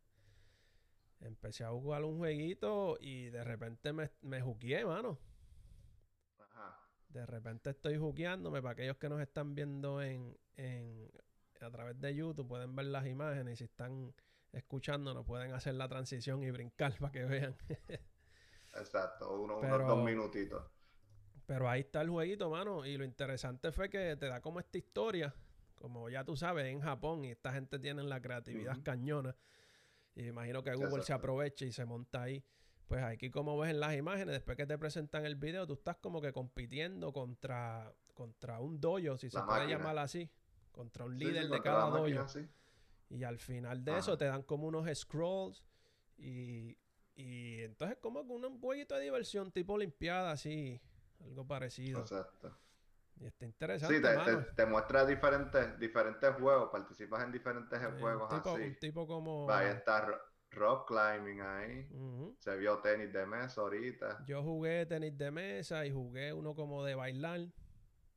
Empecé 1.20 1.64
a 1.64 1.70
jugar 1.70 2.04
un 2.04 2.16
jueguito 2.18 2.96
y 2.98 3.28
de 3.28 3.44
repente 3.44 3.92
me, 3.92 4.10
me 4.22 4.40
jugué, 4.40 4.84
mano. 4.86 5.18
De 7.08 7.26
repente 7.26 7.70
estoy 7.70 7.98
jugueándome. 7.98 8.62
Para 8.62 8.72
aquellos 8.72 8.96
que 8.96 9.08
nos 9.08 9.20
están 9.20 9.54
viendo 9.54 10.00
en, 10.00 10.38
en, 10.56 11.10
a 11.60 11.70
través 11.70 12.00
de 12.00 12.14
YouTube, 12.14 12.46
pueden 12.46 12.74
ver 12.76 12.86
las 12.86 13.06
imágenes. 13.06 13.54
Y 13.54 13.56
si 13.56 13.64
están 13.64 14.14
escuchando, 14.52 15.12
nos 15.12 15.26
pueden 15.26 15.52
hacer 15.52 15.74
la 15.74 15.88
transición 15.88 16.42
y 16.42 16.50
brincar 16.50 16.94
para 17.00 17.12
que 17.12 17.24
vean. 17.24 17.56
Exacto, 18.74 19.40
unos 19.40 19.60
dos 19.62 20.04
minutitos. 20.04 20.62
Pero 21.46 21.68
ahí 21.68 21.80
está 21.80 22.00
el 22.02 22.10
jueguito, 22.10 22.48
mano. 22.48 22.86
Y 22.86 22.96
lo 22.96 23.04
interesante 23.04 23.72
fue 23.72 23.90
que 23.90 24.16
te 24.16 24.26
da 24.26 24.40
como 24.40 24.60
esta 24.60 24.78
historia. 24.78 25.34
Como 25.74 26.08
ya 26.08 26.24
tú 26.24 26.36
sabes, 26.36 26.66
en 26.66 26.80
Japón 26.80 27.24
y 27.24 27.30
esta 27.30 27.52
gente 27.52 27.78
tiene 27.78 28.02
la 28.04 28.20
creatividad 28.20 28.76
cañona. 28.84 29.34
Y 30.14 30.26
imagino 30.26 30.62
que 30.62 30.74
Google 30.74 31.02
se 31.02 31.12
aprovecha 31.12 31.64
y 31.64 31.72
se 31.72 31.84
monta 31.84 32.22
ahí. 32.22 32.44
Pues 32.86 33.02
aquí 33.02 33.30
como 33.30 33.56
ves 33.58 33.70
en 33.70 33.80
las 33.80 33.96
imágenes, 33.96 34.34
después 34.34 34.56
que 34.56 34.66
te 34.66 34.76
presentan 34.76 35.24
el 35.24 35.36
video, 35.36 35.66
tú 35.66 35.74
estás 35.74 35.96
como 35.96 36.20
que 36.20 36.32
compitiendo 36.32 37.12
contra, 37.12 37.92
contra 38.14 38.60
un 38.60 38.80
dojo, 38.80 39.16
si 39.16 39.30
se 39.30 39.40
puede 39.42 39.68
llamar 39.68 39.96
así, 39.98 40.28
contra 40.72 41.04
un 41.04 41.16
líder 41.16 41.48
de 41.48 41.60
cada 41.62 41.88
dojo. 41.88 42.06
y 43.08 43.22
al 43.24 43.38
final 43.38 43.84
de 43.84 43.98
eso 43.98 44.18
te 44.18 44.24
dan 44.24 44.42
como 44.42 44.66
unos 44.66 44.88
scrolls 44.96 45.64
y, 46.16 46.76
y 47.16 47.62
entonces 47.62 47.98
como 47.98 48.20
un 48.20 48.60
jueguito 48.60 48.94
de 48.94 49.02
diversión 49.02 49.52
tipo 49.52 49.74
Olimpiada, 49.74 50.32
así, 50.32 50.80
algo 51.20 51.46
parecido. 51.46 52.00
Exacto. 52.00 52.56
Y 53.20 53.26
está 53.26 53.44
interesante. 53.44 53.96
Sí, 53.96 54.02
te, 54.02 54.36
te, 54.54 54.66
muestra 54.66 55.04
diferentes, 55.04 55.78
diferentes 55.78 56.34
juegos, 56.36 56.70
participas 56.70 57.22
en 57.24 57.32
diferentes 57.32 57.78
juegos 57.98 58.30
tipo, 58.30 58.50
así. 58.54 58.62
Un 58.62 58.76
tipo 58.76 59.06
como... 59.06 59.46
Va 59.46 59.58
a 59.58 59.70
estar 59.70 60.22
rock 60.50 60.88
climbing 60.88 61.40
ahí. 61.40 61.88
Se 62.38 62.56
vio 62.56 62.78
tenis 62.78 63.12
de 63.12 63.26
mesa 63.26 63.60
ahorita. 63.60 64.24
Yo 64.26 64.42
jugué 64.42 64.86
tenis 64.86 65.16
de 65.16 65.30
mesa 65.30 65.84
y 65.84 65.92
jugué 65.92 66.32
uno 66.32 66.54
como 66.54 66.82
de 66.84 66.94
bailar. 66.94 67.40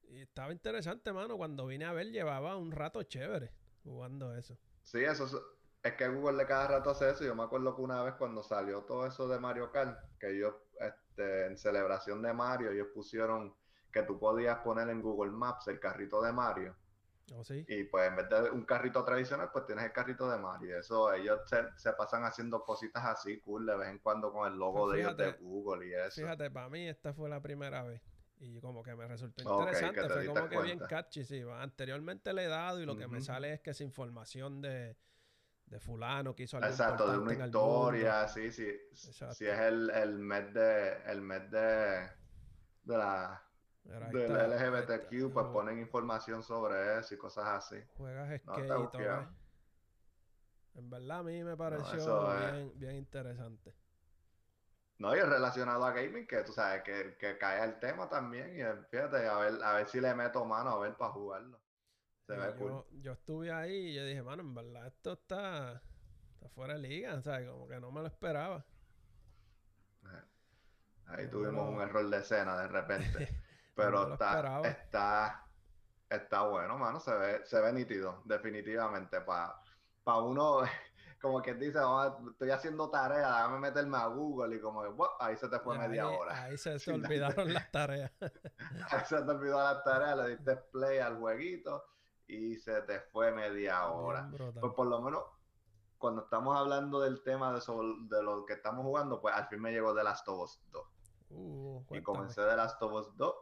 Y 0.08 0.22
estaba 0.22 0.52
interesante, 0.54 1.12
mano. 1.12 1.38
Cuando 1.38 1.66
vine 1.68 1.86
a 1.86 1.94
ver, 1.94 2.12
llevaba 2.12 2.56
un 2.56 2.72
rato 2.72 3.04
chévere 3.04 3.52
jugando 3.84 4.36
eso. 4.36 4.58
Sí, 4.84 5.00
eso, 5.04 5.28
es 5.84 5.94
que 5.96 6.08
Google 6.08 6.38
de 6.38 6.46
cada 6.46 6.68
rato 6.68 6.92
hace 6.92 7.10
eso. 7.10 7.26
Yo 7.26 7.36
me 7.36 7.44
acuerdo 7.44 7.76
que 7.76 7.82
una 7.82 8.02
vez 8.04 8.14
cuando 8.16 8.42
salió 8.42 8.84
todo 8.84 9.06
eso 9.06 9.28
de 9.28 9.38
Mario 9.38 9.70
Kart, 9.72 10.00
que 10.18 10.32
ellos, 10.32 10.56
este, 10.80 11.48
en 11.48 11.58
celebración 11.58 12.22
de 12.22 12.34
Mario, 12.34 12.72
ellos 12.72 12.88
pusieron 12.94 13.54
que 13.92 14.04
tú 14.04 14.18
podías 14.18 14.60
poner 14.60 14.90
en 14.90 15.02
Google 15.02 15.32
Maps 15.32 15.68
el 15.68 15.80
carrito 15.80 16.22
de 16.22 16.32
Mario. 16.32 16.76
Oh, 17.34 17.44
sí. 17.44 17.66
Y 17.68 17.84
pues 17.86 18.08
en 18.08 18.16
vez 18.16 18.30
de 18.30 18.50
un 18.52 18.64
carrito 18.64 19.04
tradicional, 19.04 19.50
pues 19.52 19.66
tienes 19.66 19.84
el 19.86 19.92
carrito 19.92 20.30
de 20.30 20.38
Mario. 20.38 20.80
Eso 20.80 21.14
ellos 21.14 21.42
se, 21.48 21.64
se 21.76 21.92
pasan 21.94 22.24
haciendo 22.24 22.64
cositas 22.64 23.04
así, 23.06 23.40
cool, 23.42 23.66
de 23.66 23.76
vez 23.76 23.90
en 23.90 24.00
cuando 24.00 24.32
con 24.32 24.52
el 24.52 24.58
logo 24.58 24.86
Pues 24.86 24.94
de, 24.94 25.02
ellos 25.02 25.18
de 25.18 25.32
Google 25.34 25.88
y 25.88 25.94
eso. 25.94 26.22
Fíjate, 26.22 26.50
para 26.50 26.70
mí 26.70 26.88
esta 26.88 27.14
fue 27.14 27.30
la 27.30 27.42
primera 27.42 27.84
vez. 27.84 28.02
Y 28.40 28.60
como 28.60 28.84
que 28.84 28.96
me 28.96 29.08
resultó 29.08 29.42
interesante. 29.42 30.02
Fue 30.10 30.26
como 30.28 30.50
que 30.50 30.62
bien 30.62 30.80
catchy, 30.80 31.24
sí. 31.24 31.42
Anteriormente 31.56 32.34
le 32.34 32.46
he 32.46 32.48
dado 32.48 32.82
y 32.82 32.86
lo 32.86 32.98
que 32.98 33.08
me 33.08 33.22
sale 33.22 33.54
es 33.54 33.62
que 33.62 33.72
es 33.72 33.80
información 33.80 34.62
de, 34.62 34.98
de 35.66 35.80
fulano 35.80 36.36
que 36.36 36.44
hizo 36.44 36.58
algo 36.58 36.68
Exacto, 36.68 37.12
de 37.12 37.18
una 37.18 37.34
historia, 37.34 38.28
sí, 38.28 38.52
sí. 38.52 38.72
Exacto. 38.92 39.36
Si 39.36 39.46
es 39.48 39.60
el, 39.60 39.90
el 39.90 40.20
mes 40.20 40.54
de, 40.54 41.02
el 41.12 41.22
mes 41.22 41.50
de, 41.52 42.10
de 42.84 42.98
la 42.98 43.44
del 43.84 44.36
LGBTQ, 44.36 45.34
pues 45.34 45.46
ponen 45.48 45.80
información 45.80 46.44
sobre 46.44 47.00
eso 47.00 47.14
y 47.16 47.18
cosas 47.18 47.46
así. 47.48 47.76
Juegas 47.98 48.30
No, 48.46 48.54
skate 48.54 48.60
está 48.62 48.80
y 48.80 48.88
todo. 48.88 49.22
¿eh? 49.22 49.28
En 50.76 50.90
verdad 50.90 51.20
a 51.20 51.24
mí 51.24 51.44
me 51.44 51.56
pareció 51.58 52.30
es- 52.38 52.56
bien, 52.56 52.72
bien 52.80 52.96
interesante. 52.98 53.74
No, 54.98 55.16
y 55.16 55.20
es 55.20 55.28
relacionado 55.28 55.86
a 55.86 55.92
gaming, 55.92 56.26
que 56.28 56.42
tú 56.44 56.52
sabes, 56.54 56.82
que, 56.84 57.16
que 57.20 57.38
cae 57.38 57.64
el 57.64 57.80
tema 57.80 58.10
también. 58.10 58.56
Y 58.58 58.62
eh, 58.62 58.76
fíjate, 58.90 59.28
a 59.28 59.38
ver, 59.38 59.64
a 59.64 59.74
ver 59.76 59.88
si 59.88 60.00
le 60.02 60.14
meto 60.16 60.46
mano 60.46 60.72
a 60.72 60.80
ver 60.80 60.96
para 60.98 61.12
jugarlo. 61.12 61.60
Se 62.28 62.36
cool. 62.58 62.72
yo, 62.72 62.88
yo 63.02 63.12
estuve 63.14 63.52
ahí 63.52 63.90
y 63.90 63.94
yo 63.96 64.06
dije, 64.06 64.24
mano, 64.24 64.44
en 64.44 64.54
verdad 64.56 64.88
esto 64.88 65.14
está, 65.14 65.82
está 66.36 66.48
fuera 66.50 66.76
de 66.76 66.80
liga, 66.80 67.22
¿sabes? 67.22 67.50
Como 67.50 67.68
que 67.68 67.80
no 67.80 67.92
me 67.92 68.02
lo 68.02 68.08
esperaba. 68.08 68.66
Ahí 71.08 71.26
no 71.26 71.32
tuvimos 71.32 71.70
un 71.70 71.82
error 71.82 72.10
de 72.10 72.18
escena 72.18 72.58
de 72.62 72.68
repente. 72.70 73.28
Pero 73.76 74.14
está, 74.14 74.62
está, 74.64 75.46
está 76.10 76.42
bueno, 76.48 76.78
mano. 76.78 77.00
Se 77.00 77.14
ve, 77.14 77.42
se 77.46 77.60
ve 77.60 77.74
nítido, 77.74 78.22
definitivamente. 78.26 79.20
Para 79.22 79.56
uno, 80.22 80.62
como 81.22 81.42
que 81.42 81.56
dice, 81.56 81.80
"Vamos 81.80 82.06
a- 82.06 82.32
estoy 82.32 82.52
haciendo 82.52 82.90
tarea, 82.90 83.28
déjame 83.28 83.60
meterme 83.60 83.98
a 83.98 84.06
Google 84.08 84.56
y 84.56 84.62
como 84.62 84.82
que, 84.84 85.04
ahí 85.20 85.36
se 85.36 85.50
te 85.50 85.60
fue 85.60 85.78
media 85.78 86.08
ahí, 86.08 86.16
hora. 86.16 86.44
ahí 86.44 86.58
se, 86.58 86.80
Sin 86.80 87.04
olvidaron 87.04 87.54
las 87.54 87.70
tareas. 87.72 88.12
Ahí 88.90 89.06
se 89.06 89.16
te 89.22 89.32
olvidó 89.32 89.58
la 89.58 89.84
tarea, 89.84 90.16
le 90.16 90.30
diste 90.38 90.56
play 90.72 91.00
al 91.00 91.18
jueguito 91.18 91.84
y 92.34 92.56
se 92.58 92.82
te 92.84 93.00
fue 93.00 93.32
media 93.32 93.88
hora. 93.92 94.30
Pues 94.62 94.74
por 94.74 94.88
lo 94.88 95.02
menos 95.02 95.24
cuando 95.98 96.24
estamos 96.24 96.58
hablando 96.58 97.00
del 97.00 97.22
tema 97.24 97.54
de, 97.54 97.62
sobre- 97.62 97.96
de 98.10 98.22
lo 98.24 98.46
que 98.46 98.54
estamos 98.54 98.84
jugando, 98.84 99.22
pues 99.22 99.34
al 99.36 99.48
fin 99.48 99.62
me 99.62 99.72
llegó 99.72 99.94
The 99.96 100.04
Last 100.04 100.28
of 100.28 100.40
Us 100.42 100.62
2. 100.72 100.84
Uh, 101.30 101.84
Y 101.92 102.02
comencé 102.04 102.42
The 102.42 102.56
Last 102.58 102.82
of 102.82 102.92
Us 102.94 103.16
2. 103.18 103.34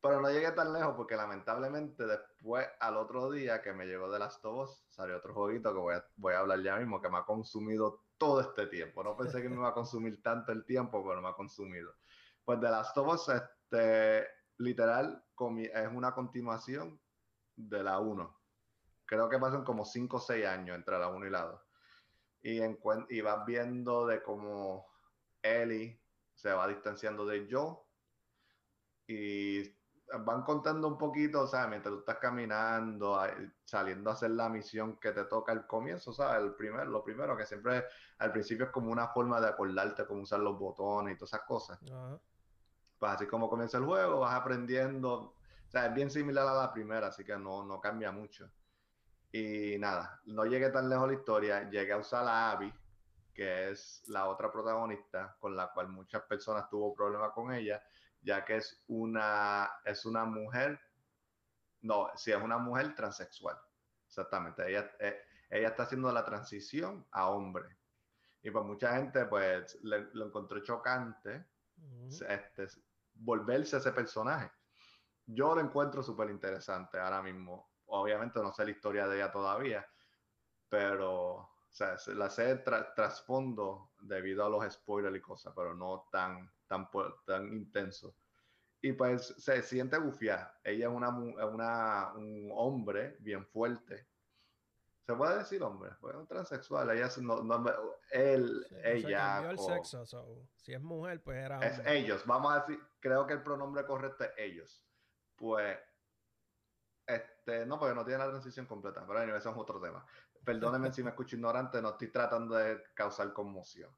Pero 0.00 0.20
no 0.20 0.28
llegué 0.30 0.52
tan 0.52 0.72
lejos 0.72 0.94
porque 0.96 1.16
lamentablemente 1.16 2.06
después 2.06 2.66
al 2.78 2.98
otro 2.98 3.30
día 3.30 3.62
que 3.62 3.72
me 3.72 3.86
llegó 3.86 4.12
The 4.12 4.18
Last 4.18 4.44
of 4.44 4.68
Us, 4.68 4.84
salió 4.90 5.16
otro 5.16 5.32
jueguito 5.32 5.72
que 5.72 5.78
voy 5.80 5.94
a, 5.94 6.04
voy 6.16 6.34
a 6.34 6.40
hablar 6.40 6.60
ya 6.62 6.76
mismo, 6.76 7.00
que 7.00 7.08
me 7.08 7.18
ha 7.18 7.24
consumido 7.24 8.02
todo 8.18 8.40
este 8.42 8.66
tiempo. 8.66 9.02
No 9.02 9.16
pensé 9.16 9.40
que 9.40 9.48
me 9.48 9.56
iba 9.56 9.68
a 9.70 9.74
consumir 9.74 10.22
tanto 10.22 10.52
el 10.52 10.64
tiempo, 10.66 11.02
pero 11.06 11.22
me 11.22 11.28
ha 11.28 11.32
consumido. 11.34 11.90
Pues 12.44 12.60
The 12.60 12.68
Last 12.70 12.96
of 12.98 13.08
Us, 13.14 13.28
este, 13.30 14.26
literal, 14.58 15.24
es 15.72 15.88
una 15.92 16.14
continuación 16.14 17.00
de 17.56 17.82
la 17.82 17.98
1. 18.00 18.40
Creo 19.06 19.28
que 19.28 19.38
pasan 19.38 19.64
como 19.64 19.84
5 19.84 20.16
o 20.16 20.20
6 20.20 20.46
años 20.46 20.76
entre 20.76 20.98
la 20.98 21.08
1 21.08 21.26
y 21.26 21.30
la 21.30 21.42
2. 21.42 21.60
Y, 22.42 22.60
y 23.16 23.20
vas 23.20 23.46
viendo 23.46 24.06
de 24.06 24.22
cómo 24.22 24.86
Ellie 25.42 26.00
se 26.34 26.52
va 26.52 26.66
distanciando 26.68 27.24
de 27.26 27.46
Joe 27.50 27.76
y 29.06 29.62
van 30.20 30.42
contando 30.42 30.88
un 30.88 30.98
poquito, 30.98 31.42
o 31.42 31.46
sea, 31.46 31.66
mientras 31.66 31.92
tú 31.92 32.00
estás 32.00 32.18
caminando, 32.18 33.18
saliendo 33.64 34.10
a 34.10 34.12
hacer 34.12 34.30
la 34.30 34.48
misión 34.48 34.96
que 34.98 35.12
te 35.12 35.24
toca 35.24 35.52
al 35.52 35.66
comienzo, 35.66 36.12
¿sabes? 36.12 36.42
El 36.42 36.54
primer, 36.54 36.86
lo 36.86 37.02
primero 37.02 37.36
que 37.36 37.46
siempre 37.46 37.84
al 38.18 38.32
principio 38.32 38.66
es 38.66 38.70
como 38.70 38.90
una 38.90 39.08
forma 39.08 39.40
de 39.40 39.48
acordarte 39.48 40.06
cómo 40.06 40.22
usar 40.22 40.40
los 40.40 40.58
botones 40.58 41.14
y 41.14 41.18
todas 41.18 41.32
esas 41.34 41.46
cosas. 41.46 41.80
Ajá. 41.82 42.18
Pues 42.98 43.12
así 43.12 43.26
como 43.26 43.48
comienza 43.48 43.78
el 43.78 43.84
juego, 43.84 44.20
vas 44.20 44.34
aprendiendo, 44.34 45.12
o 45.12 45.34
sea, 45.74 45.86
es 45.86 45.94
bien 45.94 46.10
similar 46.10 46.46
a 46.48 46.54
la 46.54 46.72
primera, 46.72 47.08
así 47.08 47.24
que 47.24 47.36
no, 47.36 47.64
no 47.64 47.80
cambia 47.80 48.10
mucho. 48.12 48.50
Y 49.32 49.76
nada, 49.78 50.20
no 50.26 50.44
llegué 50.44 50.70
tan 50.70 50.88
lejos 50.88 51.08
la 51.08 51.14
historia, 51.14 51.68
llegué 51.68 51.92
a 51.92 51.98
usar 51.98 52.26
a 52.26 52.52
Abby, 52.52 52.72
que 53.34 53.70
es 53.70 54.04
la 54.06 54.28
otra 54.28 54.50
protagonista 54.52 55.36
con 55.40 55.56
la 55.56 55.72
cual 55.72 55.88
muchas 55.88 56.22
personas 56.22 56.68
tuvo 56.70 56.94
problemas 56.94 57.32
con 57.32 57.52
ella, 57.52 57.82
ya 58.22 58.44
que 58.44 58.56
es 58.58 58.84
una, 58.86 59.68
es 59.84 60.06
una 60.06 60.24
mujer, 60.24 60.80
no, 61.82 62.08
sí, 62.14 62.30
es 62.30 62.40
una 62.40 62.58
mujer 62.58 62.94
transexual, 62.94 63.58
exactamente, 64.06 64.68
ella, 64.68 64.90
eh, 65.00 65.20
ella 65.50 65.68
está 65.68 65.82
haciendo 65.82 66.12
la 66.12 66.24
transición 66.24 67.04
a 67.10 67.28
hombre. 67.30 67.76
Y 68.42 68.50
pues 68.50 68.64
mucha 68.64 68.94
gente 68.96 69.24
pues 69.24 69.78
le- 69.82 70.10
lo 70.12 70.26
encontró 70.26 70.62
chocante 70.62 71.44
Ujú. 71.78 72.24
este, 72.28 72.68
volverse 73.14 73.78
ese 73.78 73.90
personaje. 73.92 74.50
Yo 75.26 75.54
lo 75.54 75.60
encuentro 75.60 76.02
súper 76.02 76.30
interesante 76.30 76.98
ahora 76.98 77.22
mismo. 77.22 77.70
Obviamente 77.86 78.40
no 78.40 78.52
sé 78.52 78.64
la 78.64 78.70
historia 78.72 79.06
de 79.06 79.16
ella 79.16 79.30
todavía, 79.32 79.86
pero 80.68 81.34
o 81.34 81.50
sea, 81.70 81.98
se- 81.98 82.14
la 82.14 82.30
sé 82.30 82.64
tra- 82.64 82.94
trasfondo 82.94 83.92
debido 84.00 84.44
a 84.44 84.48
los 84.50 84.72
spoilers 84.72 85.16
y 85.16 85.20
cosas, 85.20 85.52
pero 85.56 85.74
no 85.74 86.08
tan, 86.10 86.52
tan, 86.66 86.88
tan 87.26 87.52
intenso. 87.52 88.16
Y 88.80 88.92
pues 88.92 89.26
se 89.38 89.62
siente 89.62 89.98
gufiada. 89.98 90.60
Ella 90.62 90.88
es 90.88 90.92
una, 90.94 91.08
es 91.08 91.44
una, 91.52 92.12
un 92.14 92.50
hombre 92.54 93.16
bien 93.20 93.46
fuerte. 93.46 94.06
Se 95.06 95.14
puede 95.14 95.38
decir 95.38 95.62
hombre, 95.62 95.90
pues 96.00 96.14
es 96.14 96.20
un 96.20 96.26
transexual. 96.26 96.90
Ella 96.90 97.06
es, 97.06 97.18
no, 97.18 97.42
no, 97.42 97.64
él, 98.10 98.64
Sí, 98.68 98.74
se 98.74 98.92
ella. 98.92 99.18
cambió 99.18 99.50
el 99.50 99.58
o- 99.58 99.62
sexo, 99.62 100.06
so, 100.06 100.48
si 100.56 100.74
es 100.74 100.80
mujer, 100.80 101.22
pues 101.22 101.38
era 101.44 101.58
es 101.66 101.78
hombre. 101.78 101.98
ellos, 101.98 102.24
vamos 102.26 102.52
a 102.54 102.60
decir, 102.60 102.80
creo 103.00 103.26
que 103.26 103.34
el 103.34 103.42
pronombre 103.42 103.84
correcto 103.86 104.24
es 104.24 104.30
ellos. 104.38 104.86
Pues, 105.36 105.78
este, 107.06 107.66
no, 107.66 107.78
porque 107.78 107.94
no 107.94 108.04
tiene 108.04 108.18
la 108.18 108.30
transición 108.30 108.66
completa, 108.66 109.04
pero 109.06 109.20
anyway, 109.20 109.38
eso 109.38 109.50
es 109.50 109.56
otro 109.56 109.80
tema. 109.80 110.04
Perdónenme 110.44 110.92
si 110.92 111.02
me 111.02 111.10
escucho 111.10 111.36
ignorante, 111.36 111.80
no 111.80 111.90
estoy 111.90 112.08
tratando 112.08 112.54
de 112.56 112.82
causar 112.94 113.32
conmoción. 113.32 113.94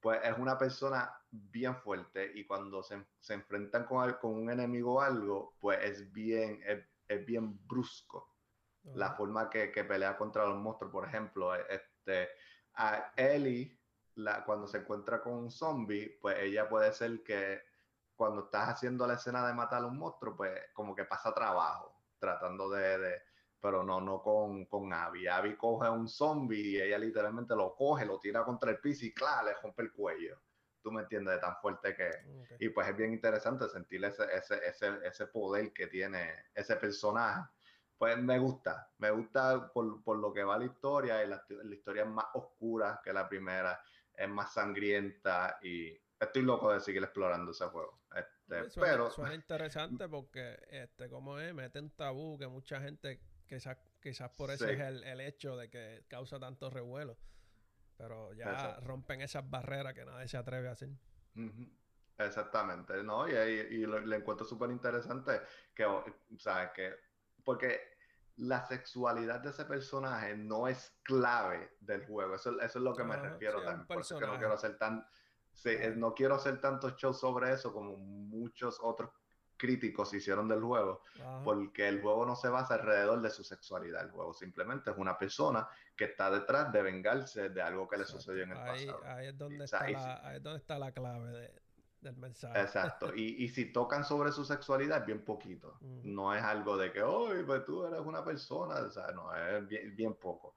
Pues 0.00 0.20
es 0.24 0.36
una 0.38 0.56
persona 0.56 1.12
bien 1.30 1.76
fuerte 1.76 2.32
y 2.34 2.46
cuando 2.46 2.82
se, 2.82 3.06
se 3.18 3.34
enfrentan 3.34 3.84
con, 3.84 4.12
con 4.14 4.34
un 4.34 4.50
enemigo 4.50 4.94
o 4.94 5.00
algo, 5.00 5.56
pues 5.60 5.78
es 5.84 6.10
bien, 6.10 6.62
es, 6.66 6.86
es 7.06 7.26
bien 7.26 7.66
brusco 7.66 8.34
la 8.82 9.12
forma 9.12 9.50
que, 9.50 9.70
que 9.70 9.84
pelea 9.84 10.16
contra 10.16 10.46
los 10.46 10.56
monstruos. 10.56 10.90
Por 10.90 11.06
ejemplo, 11.06 11.54
este, 11.54 12.30
a 12.74 13.12
Ellie, 13.16 13.78
la, 14.14 14.42
cuando 14.44 14.66
se 14.66 14.78
encuentra 14.78 15.20
con 15.20 15.34
un 15.34 15.50
zombie, 15.50 16.18
pues 16.20 16.38
ella 16.40 16.66
puede 16.66 16.92
ser 16.92 17.22
que 17.22 17.62
cuando 18.20 18.44
estás 18.44 18.68
haciendo 18.68 19.06
la 19.06 19.14
escena 19.14 19.46
de 19.46 19.54
matar 19.54 19.82
a 19.82 19.86
un 19.86 19.96
monstruo, 19.96 20.36
pues 20.36 20.52
como 20.74 20.94
que 20.94 21.06
pasa 21.06 21.32
trabajo, 21.32 22.02
tratando 22.18 22.68
de... 22.68 22.98
de- 22.98 23.22
pero 23.58 23.82
no, 23.82 23.98
no 23.98 24.22
con, 24.22 24.66
con 24.66 24.92
Abby. 24.92 25.26
Abby 25.26 25.56
coge 25.56 25.86
a 25.86 25.90
un 25.90 26.06
zombie 26.06 26.60
y 26.60 26.80
ella 26.82 26.98
literalmente 26.98 27.54
lo 27.54 27.74
coge, 27.74 28.04
lo 28.04 28.18
tira 28.18 28.42
contra 28.44 28.70
el 28.70 28.78
piso 28.78 29.06
y 29.06 29.14
claro, 29.14 29.46
le 29.46 29.54
rompe 29.54 29.82
el 29.82 29.92
cuello. 29.92 30.38
Tú 30.82 30.90
me 30.92 31.02
entiendes, 31.02 31.34
de 31.34 31.40
tan 31.40 31.56
fuerte 31.56 31.94
que 31.94 32.08
es. 32.08 32.16
Ok. 32.26 32.52
Y 32.58 32.68
pues 32.70 32.88
es 32.88 32.96
bien 32.96 33.12
interesante 33.12 33.68
sentir 33.68 34.04
ese, 34.04 34.24
ese, 34.34 34.66
ese, 34.66 34.98
ese 35.02 35.26
poder 35.26 35.72
que 35.72 35.86
tiene 35.86 36.46
ese 36.54 36.76
personaje. 36.76 37.42
Pues 37.96 38.18
me 38.18 38.38
gusta, 38.38 38.90
me 38.98 39.10
gusta 39.10 39.70
por, 39.72 40.02
por 40.02 40.18
lo 40.18 40.30
que 40.32 40.44
va 40.44 40.58
la 40.58 40.64
historia, 40.66 41.22
y 41.24 41.28
la, 41.28 41.42
la 41.48 41.74
historia 41.74 42.02
es 42.02 42.08
más 42.08 42.26
oscura 42.34 43.00
que 43.02 43.12
la 43.12 43.26
primera, 43.28 43.78
es 44.14 44.28
más 44.28 44.52
sangrienta 44.52 45.58
y 45.62 45.98
estoy 46.20 46.42
loco 46.42 46.72
de 46.72 46.80
seguir 46.80 47.02
explorando 47.02 47.50
ese 47.50 47.66
juego. 47.66 48.02
Este, 48.14 48.70
suena, 48.70 48.92
pero 48.92 49.10
suena 49.10 49.34
interesante 49.34 50.08
porque, 50.08 50.58
este, 50.70 51.08
como 51.08 51.38
es, 51.38 51.54
mete 51.54 51.80
un 51.80 51.90
tabú 51.90 52.38
que 52.38 52.46
mucha 52.46 52.80
gente, 52.80 53.20
quizás, 53.48 53.78
quizás 54.00 54.30
por 54.30 54.50
eso 54.50 54.66
Sí. 54.66 54.72
es 54.72 54.80
el, 54.80 55.02
el 55.04 55.20
hecho 55.20 55.56
de 55.56 55.70
que 55.70 56.04
causa 56.08 56.38
tanto 56.38 56.68
revuelo. 56.70 57.16
Pero 57.96 58.32
ya 58.32 58.50
Exacto. 58.52 58.80
rompen 58.86 59.20
esas 59.20 59.48
barreras 59.48 59.94
que 59.94 60.04
nadie 60.04 60.28
se 60.28 60.36
atreve 60.36 60.68
a 60.68 60.72
hacer. 60.72 60.90
Exactamente, 62.18 63.02
¿no? 63.02 63.28
Y, 63.28 63.32
y 63.32 63.86
lo, 63.86 63.98
le 64.00 64.16
encuentro 64.16 64.46
súper 64.46 64.70
interesante 64.70 65.40
que, 65.74 65.84
o 65.84 66.04
sea, 66.38 66.72
que, 66.72 66.94
porque 67.44 67.80
la 68.36 68.64
sexualidad 68.66 69.40
de 69.40 69.50
ese 69.50 69.64
personaje 69.64 70.36
no 70.36 70.66
es 70.68 70.98
clave 71.02 71.76
del 71.80 72.06
juego, 72.06 72.34
eso, 72.34 72.58
eso 72.60 72.78
es 72.78 72.84
lo 72.84 72.94
que 72.94 73.04
me 73.04 73.16
refiero 73.16 73.60
sí, 73.60 73.66
también, 73.66 73.86
por 73.86 74.00
eso 74.00 74.14
es 74.16 74.20
que 74.20 74.26
no 74.26 74.38
quiero 74.38 74.54
hacer 74.54 74.78
tan, 74.78 75.06
sí, 75.62 75.70
no 75.96 76.14
quiero 76.14 76.34
hacer 76.34 76.60
tantos 76.60 76.96
shows 76.96 77.20
sobre 77.20 77.52
eso 77.52 77.72
como 77.72 77.96
muchos 77.96 78.78
otros 78.80 79.10
críticos 79.60 80.14
hicieron 80.14 80.48
del 80.48 80.62
juego, 80.62 81.02
porque 81.44 81.86
el 81.86 82.00
juego 82.00 82.24
no 82.24 82.34
se 82.34 82.48
basa 82.48 82.74
alrededor 82.74 83.20
de 83.20 83.28
su 83.28 83.44
sexualidad, 83.44 84.02
el 84.02 84.10
juego 84.10 84.32
simplemente 84.32 84.90
es 84.90 84.96
una 84.96 85.18
persona 85.18 85.68
que 85.94 86.06
está 86.06 86.30
detrás 86.30 86.72
de 86.72 86.80
vengarse 86.80 87.50
de 87.50 87.60
algo 87.60 87.86
que 87.86 87.98
le 87.98 88.06
sucedió 88.06 88.44
en 88.44 88.52
el 88.52 88.56
pasado. 88.56 89.00
Ahí 89.04 89.26
es, 89.26 89.36
donde 89.36 89.64
está 89.66 89.90
la, 89.90 90.26
ahí 90.26 90.36
es 90.38 90.42
donde 90.42 90.58
está 90.58 90.78
la 90.78 90.92
clave 90.92 91.52
del 92.00 92.16
mensaje. 92.16 92.58
Exacto, 92.58 93.14
y, 93.14 93.44
y, 93.44 93.48
si 93.48 93.70
tocan 93.70 94.02
sobre 94.02 94.32
su 94.32 94.46
sexualidad 94.46 95.00
es 95.00 95.06
bien 95.06 95.24
poquito, 95.26 95.76
no 95.82 96.34
es 96.34 96.42
algo 96.42 96.78
de 96.78 96.90
que, 96.90 97.02
hoy 97.02 97.44
pues 97.44 97.62
tú 97.66 97.84
eres 97.84 98.00
una 98.00 98.24
persona, 98.24 98.76
o 98.76 98.90
sea, 98.90 99.08
no, 99.12 99.34
es 99.36 99.68
bien, 99.68 99.94
bien 99.94 100.14
poco. 100.14 100.56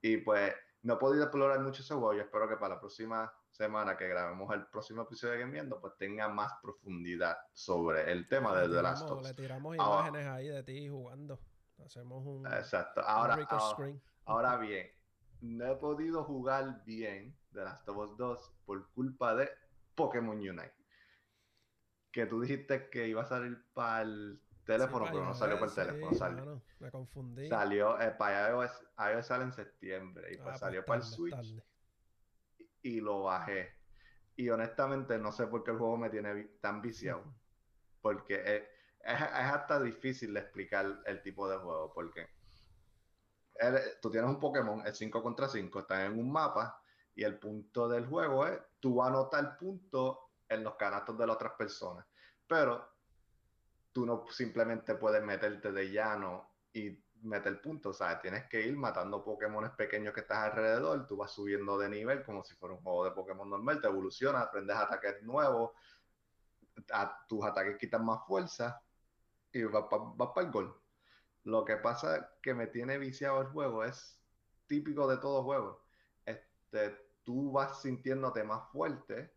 Y 0.00 0.18
pues 0.18 0.54
no 0.82 0.94
he 0.94 0.98
podido 0.98 1.24
explorar 1.24 1.58
mucho 1.58 1.82
ese 1.82 1.94
juego 1.94 2.14
y 2.14 2.20
espero 2.20 2.48
que 2.48 2.56
para 2.56 2.74
la 2.74 2.80
próxima 2.80 3.32
semana 3.56 3.96
que 3.96 4.06
grabemos 4.06 4.52
el 4.54 4.66
próximo 4.66 5.02
episodio 5.02 5.32
de 5.32 5.40
Game 5.40 5.52
Viendo, 5.52 5.80
pues 5.80 5.96
tenga 5.96 6.28
más 6.28 6.52
profundidad 6.62 7.38
sobre 7.54 8.12
el 8.12 8.28
tema 8.28 8.54
de 8.60 8.68
The 8.68 8.82
Last 8.82 9.10
of 9.10 9.20
Us. 9.20 9.28
Le 9.28 9.34
tiramos 9.34 9.74
imágenes 9.74 10.26
ahí 10.26 10.48
de 10.48 10.62
ti 10.62 10.88
jugando. 10.88 11.40
Hacemos 11.84 12.24
un. 12.24 12.46
Exacto. 12.46 13.00
Ahora, 13.00 13.38
ahora, 14.24 14.56
bien, 14.58 14.88
no 15.40 15.66
he 15.66 15.76
podido 15.76 16.24
jugar 16.24 16.84
bien 16.84 17.34
The 17.52 17.64
Last 17.64 17.88
of 17.88 17.96
Us 17.96 18.16
2 18.16 18.52
por 18.66 18.90
culpa 18.90 19.34
de 19.34 19.50
Pokémon 19.94 20.36
Unite. 20.36 20.74
Que 22.12 22.26
tú 22.26 22.40
dijiste 22.40 22.88
que 22.90 23.08
iba 23.08 23.22
a 23.22 23.26
salir 23.26 23.62
para 23.72 24.02
el 24.02 24.40
teléfono, 24.64 25.06
pero 25.06 25.24
no 25.24 25.34
salió 25.34 25.58
para 25.58 25.70
el 25.70 25.74
teléfono. 25.74 26.14
Salió. 26.14 26.62
me 26.78 26.90
confundí. 26.90 27.48
Salió 27.48 28.00
eh, 28.00 28.10
para 28.18 28.50
iOS, 28.50 28.84
iOS 28.98 29.26
sale 29.26 29.44
en 29.44 29.52
septiembre 29.52 30.34
y 30.34 30.36
pues 30.36 30.56
ah, 30.56 30.58
salió 30.58 30.84
pues 30.84 31.00
para 31.16 31.32
el 31.32 31.42
Switch 31.42 31.62
y 32.86 33.00
lo 33.00 33.24
bajé. 33.24 33.74
Y 34.36 34.48
honestamente 34.48 35.18
no 35.18 35.32
sé 35.32 35.48
por 35.48 35.64
qué 35.64 35.72
el 35.72 35.78
juego 35.78 35.96
me 35.96 36.08
tiene 36.08 36.44
tan 36.60 36.80
viciado. 36.80 37.24
Porque 38.00 38.34
es, 38.34 38.62
es, 39.00 39.22
hasta 39.22 39.80
difícil 39.80 40.32
de 40.32 40.40
explicar 40.40 41.02
el 41.04 41.20
tipo 41.22 41.48
de 41.48 41.56
juego. 41.56 41.92
Porque 41.92 42.28
tú 44.00 44.10
tienes 44.10 44.30
un 44.30 44.38
Pokémon, 44.38 44.86
es 44.86 44.96
5 44.98 45.20
contra 45.20 45.48
5, 45.48 45.80
están 45.80 46.12
en 46.12 46.18
un 46.18 46.30
mapa 46.30 46.80
y 47.14 47.24
el 47.24 47.38
punto 47.38 47.88
del 47.88 48.06
juego 48.06 48.46
es 48.46 48.60
tú 48.78 49.02
anotas 49.02 49.40
el 49.40 49.56
punto 49.56 50.30
en 50.48 50.62
los 50.62 50.76
canastos 50.76 51.18
de 51.18 51.26
las 51.26 51.36
otras 51.36 51.54
personas. 51.54 52.06
Pero 52.46 52.88
tú 53.90 54.06
no 54.06 54.26
simplemente 54.28 54.94
puedes 54.94 55.24
meterte 55.24 55.72
de 55.72 55.90
llano 55.90 56.52
y 56.72 57.02
meter 57.22 57.60
puntos, 57.60 57.98
sea, 57.98 58.20
tienes 58.20 58.44
que 58.48 58.60
ir 58.60 58.76
matando 58.76 59.24
Pokémon 59.24 59.70
pequeños 59.76 60.14
que 60.14 60.20
estás 60.20 60.38
alrededor, 60.38 61.06
tú 61.06 61.16
vas 61.16 61.32
subiendo 61.32 61.78
de 61.78 61.88
nivel 61.88 62.22
como 62.22 62.44
si 62.44 62.54
fuera 62.54 62.74
un 62.74 62.80
juego 62.82 63.04
de 63.04 63.10
Pokémon 63.10 63.48
normal, 63.48 63.80
te 63.80 63.88
evolucionas, 63.88 64.42
aprendes 64.42 64.76
ataques 64.76 65.22
nuevos, 65.22 65.72
a, 66.92 67.24
tus 67.28 67.44
ataques 67.44 67.76
quitan 67.78 68.04
más 68.04 68.24
fuerza 68.26 68.80
y 69.52 69.64
vas 69.64 69.84
para 69.88 70.46
el 70.46 70.52
gol. 70.52 70.80
Lo 71.44 71.64
que 71.64 71.76
pasa 71.76 72.30
que 72.42 72.54
me 72.54 72.66
tiene 72.66 72.98
viciado 72.98 73.40
el 73.40 73.48
juego 73.48 73.84
es 73.84 74.20
típico 74.66 75.08
de 75.08 75.18
todo 75.18 75.44
juego. 75.44 75.84
Este, 76.24 76.96
tú 77.22 77.52
vas 77.52 77.80
sintiéndote 77.80 78.44
más 78.44 78.68
fuerte 78.70 79.32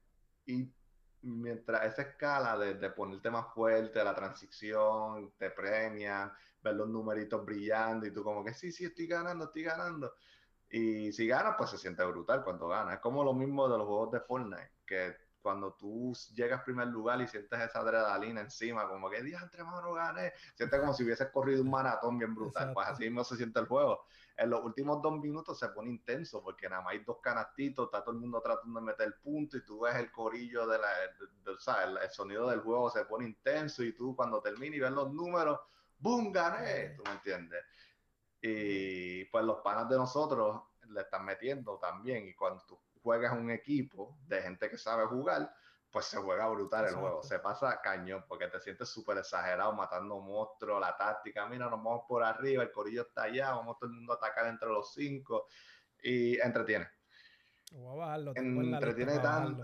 y 0.46 0.74
mientras 1.22 1.86
esa 1.86 2.02
escala 2.04 2.58
de, 2.58 2.76
de 2.76 2.90
ponerte 2.90 3.30
más 3.30 3.54
fuerte, 3.54 4.04
la 4.04 4.16
transición, 4.16 5.34
te 5.38 5.52
premia, 5.52 6.36
ver 6.62 6.76
los 6.76 6.90
numeritos 6.90 7.46
brillando 7.46 8.06
y 8.06 8.12
tú 8.12 8.24
como 8.24 8.44
que 8.44 8.54
sí, 8.54 8.72
sí, 8.72 8.86
estoy 8.86 9.08
ganando, 9.08 9.46
estoy 9.46 9.64
ganando. 9.64 10.14
Y 10.70 11.12
si 11.14 11.28
ganas, 11.28 11.56
pues 11.58 11.72
se 11.72 11.78
siente 11.78 12.04
brutal 12.06 12.44
cuando 12.44 12.68
ganas. 12.68 12.96
Es 12.96 13.00
como 13.00 13.24
lo 13.24 13.34
mismo 13.34 13.68
de 13.68 13.78
los 13.78 13.88
juegos 13.88 14.12
de 14.12 14.20
Fortnite, 14.20 14.72
que 14.86 15.16
cuando 15.42 15.74
tú 15.74 16.14
llegas 16.34 16.64
primer 16.64 16.88
lugar 16.88 17.22
y 17.22 17.28
sientes 17.28 17.60
esa 17.60 17.80
adrenalina 17.80 18.42
encima, 18.42 18.88
como 18.88 19.10
que 19.10 19.24
día 19.24 19.40
entre 19.42 19.64
mano 19.64 19.94
gané, 19.94 20.34
sientes 20.56 20.80
como 20.80 20.94
si 20.94 21.04
hubieses 21.04 21.30
corrido 21.30 21.62
un 21.62 21.70
maratón 21.70 22.18
bien 22.18 22.36
brutal, 22.36 22.74
pues 22.74 22.88
así 22.88 23.04
mismo 23.06 23.24
se 23.24 23.38
siente 23.38 23.60
el 23.60 23.66
juego. 23.66 24.06
En 24.38 24.50
los 24.50 24.64
últimos 24.64 25.02
dos 25.02 25.20
minutos 25.20 25.58
se 25.60 25.70
pone 25.70 25.90
intenso 25.90 26.42
porque 26.44 26.70
nada 26.70 26.82
más 26.82 26.94
hay 26.94 27.04
dos 27.04 27.18
canastitos, 27.22 27.86
está 27.86 28.02
todo 28.04 28.14
el 28.14 28.22
mundo 28.22 28.42
tratando 28.42 28.80
de 28.80 28.86
meter 28.86 29.08
el 29.08 29.14
punto 29.16 29.58
y 29.58 29.66
tú 29.66 29.82
ves 29.82 29.96
el 29.96 30.12
corillo 30.12 30.68
de 30.68 30.78
la, 30.78 30.90
o 31.52 31.60
sea, 31.60 31.84
el, 31.84 31.98
el, 31.98 32.10
sonido 32.10 32.50
del 32.50 32.62
juego 32.62 32.90
se 32.90 33.06
pone 33.06 33.26
intenso 33.26 33.84
y 33.84 33.94
tú 33.94 34.16
cuando 34.16 34.42
terminas 34.42 34.78
y 34.78 34.80
ves 34.80 34.92
los 34.92 35.12
números, 35.12 35.60
¡boom! 36.00 36.32
gané, 36.32 36.96
¿tú 36.96 37.04
me 37.06 37.12
entiendes? 37.12 37.64
Y 38.42 39.26
pues 39.26 39.44
los 39.44 39.58
panas 39.58 39.90
de 39.90 39.98
nosotros 39.98 40.62
le 40.88 41.02
están 41.02 41.26
metiendo 41.26 41.78
también 41.78 42.28
y 42.28 42.34
cuando 42.34 42.64
tú 42.66 42.80
juegas 43.04 43.34
un 43.34 43.52
equipo 43.52 44.18
de 44.28 44.42
gente 44.42 44.70
que 44.70 44.78
sabe 44.78 45.06
jugar, 45.06 45.54
pues 45.92 46.06
se 46.06 46.18
juega 46.18 46.48
brutal 46.48 46.86
el 46.86 46.96
juego, 46.96 47.24
se 47.24 47.40
pasa 47.40 47.82
cañón 47.82 48.24
porque 48.28 48.48
te 48.48 48.60
sientes 48.60 48.90
súper 48.90 49.18
exagerado 49.18 49.74
matando 49.74 50.20
monstruos, 50.20 50.80
la 50.80 50.96
táctica, 50.96 51.48
mira, 51.48 51.66
nos 51.66 51.84
vamos 51.84 52.04
por 52.08 52.24
arriba, 52.24 52.64
el 52.64 52.72
corillo 52.72 53.02
está 53.02 53.24
allá, 53.24 53.52
vamos 53.52 53.78
todo 53.80 53.90
el 53.90 53.96
mundo 53.96 54.14
a 54.14 54.18
atacar 54.18 54.48
entre 54.48 54.70
los 54.70 54.94
cinco 54.94 55.48
y 56.02 56.40
entretiene. 56.40 56.88
entretiene 58.36 59.20
tanto. 59.20 59.64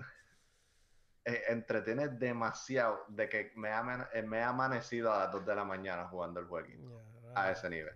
Eh, 1.27 1.43
entretiene 1.47 2.07
demasiado 2.09 3.03
de 3.07 3.27
que 3.27 3.51
me 3.55 3.69
ha, 3.69 4.09
eh, 4.13 4.21
me 4.21 4.43
ha 4.43 4.49
amanecido 4.49 5.11
a 5.11 5.21
las 5.21 5.31
2 5.31 5.43
de 5.43 5.55
la 5.55 5.63
mañana 5.65 6.07
jugando 6.07 6.39
el 6.39 6.45
juego 6.45 7.01
a 7.33 7.49
ese 7.49 7.67
nivel. 7.67 7.95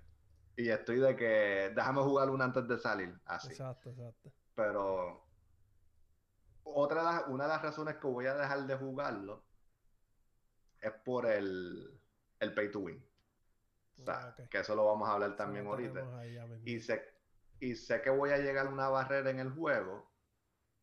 Y 0.56 0.70
estoy 0.70 1.00
de 1.00 1.16
que 1.16 1.72
déjame 1.76 2.02
jugar 2.02 2.32
una 2.32 2.46
antes 2.46 2.68
de 2.68 2.80
salir, 2.80 3.16
así. 3.26 3.50
Exacto, 3.50 3.92
exacto. 3.92 4.34
Pero 4.56 5.28
otra 6.64 7.26
una 7.28 7.44
de 7.44 7.50
las 7.50 7.62
razones 7.62 7.98
que 7.98 8.08
voy 8.08 8.26
a 8.26 8.34
dejar 8.34 8.66
de 8.66 8.76
jugarlo 8.76 9.46
es 10.82 10.92
por 11.06 11.28
el, 11.28 12.02
el 12.40 12.54
pay 12.56 12.72
to 12.72 12.80
win. 12.80 13.06
O 14.00 14.02
sea, 14.02 14.36
ah, 14.36 14.48
que 14.50 14.58
eso 14.58 14.76
lo 14.76 14.86
vamos 14.86 15.08
a 15.08 15.14
hablar 15.14 15.36
también 15.36 15.68
ahorita. 15.68 16.04
y 16.66 16.80
sé, 16.80 17.06
y 17.60 17.76
sé 17.76 18.02
que 18.02 18.10
voy 18.10 18.32
a 18.32 18.40
llegar 18.40 18.66
a 18.66 18.70
una 18.70 18.90
barrera 18.90 19.30
en 19.30 19.40
el 19.40 19.52
juego 19.52 20.10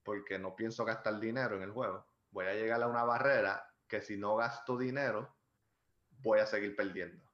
porque 0.05 0.39
no 0.39 0.55
pienso 0.55 0.85
gastar 0.85 1.19
dinero 1.19 1.57
en 1.57 1.63
el 1.63 1.73
juego 1.73 2.07
voy 2.37 2.45
a 2.45 2.55
llegar 2.55 2.83
a 2.83 2.87
una 2.87 3.03
barrera 3.03 3.67
que 3.89 4.03
si 4.03 4.19
no 4.19 4.37
gasto 4.37 4.77
dinero, 4.77 5.35
voy 6.19 6.39
a 6.39 6.47
seguir 6.47 6.77
perdiendo. 6.77 7.25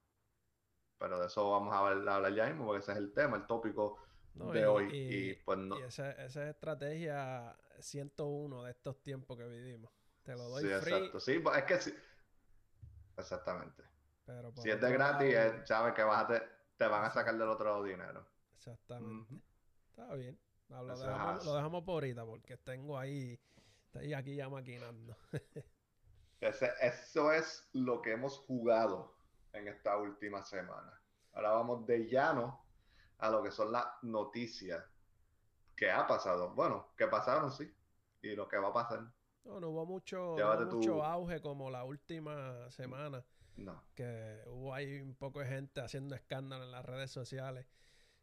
Pero 0.96 1.18
de 1.18 1.26
eso 1.26 1.50
vamos 1.50 1.74
a 1.74 1.78
hablar, 1.78 2.32
ya 2.32 2.46
mismo, 2.46 2.66
porque 2.66 2.82
ese 2.82 2.92
es 2.92 2.98
el 2.98 3.12
tema, 3.12 3.36
el 3.36 3.46
tópico 3.46 3.98
de 4.34 4.64
hoy. 4.64 4.88
Y, 4.92 5.34
pues 5.44 5.58
no. 5.58 5.76
esa, 5.78 6.12
esa, 6.12 6.44
es 6.44 6.50
estrategia 6.54 7.56
101 7.80 8.62
de 8.62 8.70
estos 8.70 9.02
tiempos 9.02 9.36
que 9.36 9.44
vivimos. 9.48 9.90
Te 10.22 10.36
lo 10.36 10.44
doy 10.44 10.62
sí, 10.62 10.68
free. 10.80 10.94
Exacto, 10.94 11.18
sí, 11.18 11.38
pues, 11.40 11.58
es 11.58 11.64
que 11.64 11.80
sí. 11.80 11.94
Exactamente. 13.16 13.82
si 14.62 14.70
es 14.70 14.80
de 14.80 14.92
gratis, 14.92 15.36
sabes 15.64 15.94
que 15.94 16.04
vas 16.04 16.28
te, 16.28 16.42
te, 16.76 16.86
van 16.86 17.04
a 17.06 17.10
sacar 17.10 17.36
del 17.36 17.48
otro 17.48 17.70
lado 17.70 17.82
dinero. 17.82 18.24
Exactamente. 18.54 19.34
Está 19.90 20.14
bien. 20.14 20.38
lo, 20.68 20.96
dejamos, 20.96 21.44
lo, 21.44 21.54
dejamos, 21.56 21.82
por 21.82 21.94
ahorita 21.94 22.24
porque 22.24 22.56
tengo 22.56 22.96
ahí 22.96 23.40
Estoy 23.92 24.14
aquí 24.14 24.36
ya 24.36 24.48
maquinando. 24.48 25.14
eso 26.40 27.30
es 27.30 27.68
lo 27.74 28.00
que 28.00 28.12
hemos 28.12 28.38
jugado 28.38 29.14
en 29.52 29.68
esta 29.68 29.98
última 29.98 30.42
semana. 30.42 30.98
Ahora 31.34 31.50
vamos 31.50 31.86
de 31.86 32.08
llano 32.08 32.64
a 33.18 33.28
lo 33.28 33.42
que 33.42 33.50
son 33.50 33.70
las 33.70 33.84
noticias 34.00 34.82
que 35.76 35.90
ha 35.90 36.06
pasado. 36.06 36.54
Bueno, 36.54 36.88
que 36.96 37.06
pasaron, 37.06 37.52
sí. 37.52 37.70
Y 38.22 38.34
lo 38.34 38.48
que 38.48 38.56
va 38.56 38.68
a 38.68 38.72
pasar. 38.72 39.00
No, 39.44 39.60
no 39.60 39.68
hubo 39.68 39.84
mucho, 39.84 40.36
mucho 40.70 41.04
auge 41.04 41.42
como 41.42 41.70
la 41.70 41.84
última 41.84 42.70
semana. 42.70 43.22
No. 43.56 43.84
Que 43.94 44.40
hubo 44.46 44.72
ahí 44.72 45.02
un 45.02 45.16
poco 45.16 45.40
de 45.40 45.48
gente 45.48 45.82
haciendo 45.82 46.14
escándalo 46.14 46.64
en 46.64 46.70
las 46.70 46.86
redes 46.86 47.10
sociales. 47.10 47.66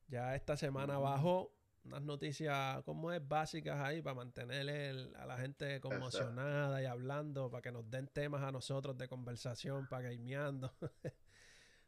Ya 0.07 0.35
esta 0.35 0.57
semana 0.57 0.97
bajó 0.97 1.58
unas 1.85 2.01
noticias 2.01 2.83
como 2.83 3.11
es 3.11 3.25
básicas 3.25 3.79
ahí 3.79 4.01
para 4.01 4.15
mantener 4.15 5.15
a 5.15 5.25
la 5.25 5.37
gente 5.37 5.79
conmocionada 5.79 6.81
y 6.81 6.85
hablando, 6.85 7.49
para 7.49 7.61
que 7.61 7.71
nos 7.71 7.89
den 7.89 8.07
temas 8.07 8.43
a 8.43 8.51
nosotros 8.51 8.97
de 8.97 9.07
conversación, 9.07 9.87
para 9.87 10.09
gameando. 10.09 10.73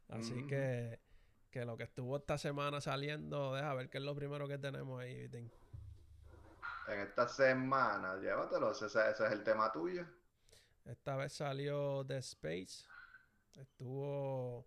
Así 0.08 0.46
que, 0.46 1.00
que 1.50 1.64
lo 1.64 1.76
que 1.76 1.84
estuvo 1.84 2.16
esta 2.16 2.36
semana 2.38 2.80
saliendo, 2.80 3.54
deja 3.54 3.74
ver 3.74 3.88
qué 3.88 3.98
es 3.98 4.04
lo 4.04 4.14
primero 4.14 4.46
que 4.48 4.58
tenemos 4.58 5.00
ahí, 5.00 5.30
En 6.88 7.00
esta 7.00 7.28
semana, 7.28 8.16
llévatelo, 8.16 8.72
ese, 8.72 8.86
ese 8.86 9.08
es 9.08 9.32
el 9.32 9.42
tema 9.42 9.72
tuyo. 9.72 10.06
Esta 10.84 11.16
vez 11.16 11.32
salió 11.32 12.04
The 12.04 12.18
Space. 12.18 12.84
Estuvo. 13.54 14.66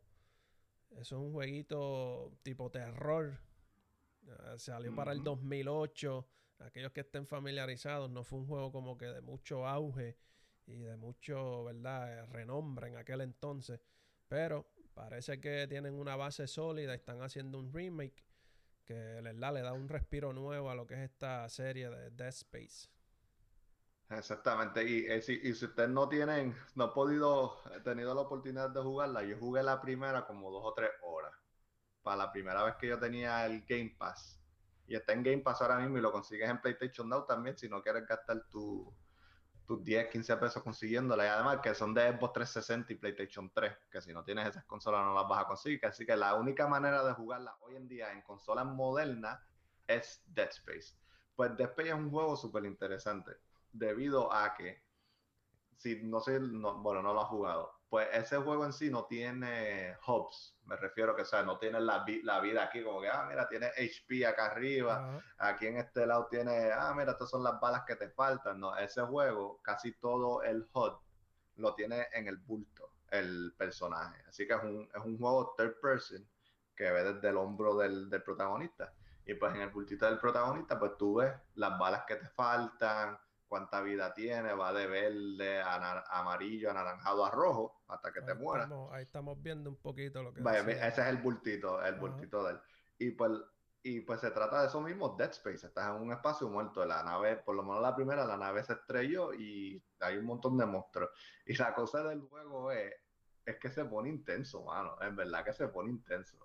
Eso 0.92 1.16
es 1.18 1.22
un 1.22 1.34
jueguito 1.34 2.32
tipo 2.42 2.72
terror 2.72 3.38
salió 4.58 4.96
para 4.96 5.12
el 5.12 5.24
2008. 5.24 6.28
Aquellos 6.60 6.92
que 6.92 7.02
estén 7.02 7.28
familiarizados, 7.28 8.10
no 8.10 8.24
fue 8.24 8.40
un 8.40 8.48
juego 8.48 8.72
como 8.72 8.98
que 8.98 9.06
de 9.06 9.22
mucho 9.22 9.68
auge 9.68 10.18
y 10.66 10.78
de 10.78 10.96
mucho, 10.96 11.66
¿verdad?, 11.66 12.26
renombre 12.28 12.88
en 12.88 12.98
aquel 12.98 13.22
entonces. 13.22 13.82
Pero 14.28 14.66
parece 14.94 15.40
que 15.40 15.68
tienen 15.68 15.94
una 15.94 16.16
base 16.16 16.48
sólida 16.48 16.94
y 16.94 16.96
están 16.96 17.22
haciendo 17.22 17.60
un 17.60 17.74
remake 17.74 18.24
que 18.86 19.22
le 19.22 19.34
da 19.34 19.74
un 19.74 19.90
respiro 19.90 20.32
nuevo 20.32 20.70
a 20.70 20.76
lo 20.76 20.88
que 20.88 20.94
es 20.96 21.12
esta 21.12 21.48
serie 21.50 21.90
de 21.90 22.12
Dead 22.12 22.30
Space. 22.30 22.90
Exactamente, 24.10 24.88
y, 24.88 25.06
eh, 25.08 25.20
si, 25.22 25.34
y 25.34 25.56
si 25.56 25.66
ustedes 25.66 25.90
no 25.90 26.08
tienen, 26.08 26.56
no 26.76 26.86
han 26.86 26.94
podido, 26.94 27.58
he 27.76 27.80
tenido 27.80 28.14
la 28.14 28.22
oportunidad 28.22 28.70
de 28.70 28.82
jugarla, 28.82 29.24
yo 29.24 29.36
jugué 29.40 29.64
la 29.64 29.82
primera 29.82 30.28
como 30.28 30.52
dos 30.52 30.62
o 30.64 30.74
tres 30.74 30.92
horas, 31.02 31.05
para 32.06 32.18
la 32.18 32.32
primera 32.32 32.64
vez 32.64 32.76
que 32.76 32.88
yo 32.88 33.00
tenía 33.00 33.48
el 33.48 33.66
Game 33.66 33.96
Pass, 33.98 34.40
y 34.86 34.96
está 34.96 35.14
en 35.14 35.24
Game 35.24 35.40
Pass 35.40 35.64
ahora 35.64 35.80
mismo 35.80 35.98
y 35.98 36.02
lo 36.02 36.12
consigues 36.12 36.48
en 36.48 36.62
PlayStation 36.62 37.10
Now 37.10 37.26
también, 37.26 37.58
si 37.58 37.68
no 37.68 37.82
quieres 37.82 38.06
gastar 38.08 38.44
tu, 38.52 38.96
tus 39.66 39.84
10, 39.84 40.10
15 40.12 40.38
pesos 40.38 40.62
consiguiéndola, 40.62 41.26
y 41.26 41.28
además 41.28 41.60
que 41.64 41.74
son 41.74 41.96
de 41.96 42.12
Xbox 42.12 42.34
360 42.34 42.94
y 42.94 42.96
PlayStation 42.98 43.52
3, 43.52 43.74
que 43.92 44.02
si 44.02 44.14
no 44.14 44.24
tienes 44.24 44.48
esas 44.48 44.66
consolas 44.66 45.04
no 45.04 45.16
las 45.16 45.28
vas 45.28 45.44
a 45.44 45.48
conseguir, 45.48 45.84
así 45.84 46.06
que 46.06 46.16
la 46.16 46.36
única 46.36 46.68
manera 46.68 47.04
de 47.04 47.14
jugarla 47.14 47.58
hoy 47.62 47.76
en 47.76 47.88
día 47.88 48.12
en 48.12 48.22
consolas 48.22 48.68
modernas 48.68 49.42
es 49.88 50.24
Dead 50.28 50.50
Space. 50.50 50.94
Pues 51.36 51.58
Dead 51.58 51.70
Space 51.70 51.90
es 51.90 51.96
un 51.96 52.12
juego 52.12 52.36
súper 52.38 52.66
interesante 52.66 53.32
debido 53.72 54.32
a 54.32 54.54
que, 54.54 54.85
si 55.78 56.04
no 56.04 56.20
sé, 56.20 56.40
bueno, 56.40 57.02
no 57.02 57.14
lo 57.14 57.22
ha 57.22 57.26
jugado, 57.26 57.72
pues 57.90 58.08
ese 58.14 58.38
juego 58.38 58.66
en 58.66 58.74
sí 58.74 58.90
no 58.90 59.06
tiene 59.06 59.96
hubs, 60.08 60.58
me 60.66 60.76
refiero 60.76 61.16
que, 61.16 61.22
o 61.22 61.26
sea, 61.26 61.44
no 61.44 61.58
tiene 61.58 61.80
la, 61.80 62.06
la 62.24 62.40
vida 62.40 62.64
aquí, 62.64 62.84
como 62.84 63.02
que, 63.02 63.10
ah, 63.10 63.26
mira, 63.28 63.48
tiene 63.48 63.68
HP 63.68 64.26
acá 64.26 64.48
arriba, 64.48 65.22
aquí 65.38 65.68
en 65.68 65.78
este 65.78 66.06
lado 66.06 66.28
tiene, 66.28 66.72
ah, 66.72 66.94
mira, 66.96 67.12
estas 67.12 67.30
son 67.30 67.44
las 67.44 67.60
balas 67.60 67.84
que 67.86 67.96
te 67.96 68.10
faltan, 68.10 68.60
no, 68.60 68.76
ese 68.76 69.02
juego, 69.04 69.60
casi 69.62 69.94
todo 69.94 70.44
el 70.44 70.68
HUD 70.74 70.94
lo 71.58 71.74
tiene 71.76 72.08
en 72.14 72.28
el 72.28 72.38
bulto, 72.38 72.92
el 73.10 73.54
personaje, 73.58 74.24
así 74.28 74.48
que 74.48 74.54
es 74.54 74.64
un, 74.64 74.90
es 74.94 75.04
un 75.04 75.18
juego 75.18 75.54
third 75.58 75.80
person 75.82 76.28
que 76.76 76.92
ve 76.92 77.14
desde 77.14 77.30
el 77.30 77.38
hombro 77.38 77.78
del, 77.78 78.10
del 78.10 78.22
protagonista. 78.22 78.94
Y 79.26 79.34
pues 79.34 79.56
en 79.56 79.62
el 79.62 79.70
bultito 79.70 80.06
del 80.06 80.20
protagonista, 80.20 80.78
pues 80.78 80.98
tú 80.98 81.16
ves 81.16 81.34
las 81.56 81.80
balas 81.80 82.04
que 82.06 82.16
te 82.16 82.28
faltan, 82.30 83.18
cuánta 83.48 83.82
vida 83.82 84.14
tiene, 84.14 84.54
va 84.54 84.74
de 84.74 84.88
verde 84.88 85.62
a 85.62 86.04
amarillo, 86.20 86.72
anaranjado 86.72 87.26
a 87.26 87.32
rojo, 87.32 87.84
hasta 87.88 88.12
que 88.12 88.22
te 88.22 88.34
muera. 88.34 88.68
ahí 88.92 89.04
estamos 89.04 89.42
viendo 89.42 89.70
un 89.70 89.78
poquito 89.78 90.24
lo 90.24 90.34
que... 90.34 90.42
ese 90.42 90.88
es 90.88 91.08
el 91.08 91.18
bultito, 91.18 91.84
el 91.84 91.96
bultito 91.96 92.44
de 92.44 92.54
él. 92.54 92.60
Y 92.98 93.12
pues, 93.12 93.32
y 93.84 94.02
pues 94.02 94.22
se 94.22 94.32
trata 94.32 94.62
de 94.62 94.68
eso 94.68 94.82
mismo, 94.82 95.16
Dead 95.16 95.30
Space, 95.30 95.68
estás 95.68 95.96
en 95.96 96.02
un 96.02 96.12
espacio 96.12 96.50
muerto, 96.50 96.84
la 96.86 97.04
nave, 97.04 97.38
por 97.38 97.56
lo 97.56 97.64
menos 97.64 97.82
la 97.82 97.96
primera, 97.96 98.26
la 98.26 98.38
nave 98.38 98.64
se 98.64 98.74
estrelló 98.74 99.34
y 99.34 99.84
hay 100.00 100.18
un 100.18 100.26
montón 100.26 100.58
de 100.58 100.66
monstruos. 100.66 101.12
Y 101.46 101.56
la 101.56 101.74
cosa 101.74 102.04
del 102.04 102.22
juego 102.22 102.72
es, 102.72 102.94
es 103.46 103.58
que 103.58 103.70
se 103.70 103.86
pone 103.86 104.10
intenso, 104.10 104.64
mano, 104.64 104.98
en 105.02 105.16
verdad 105.16 105.46
que 105.46 105.54
se 105.54 105.68
pone 105.68 105.92
intenso. 105.92 106.45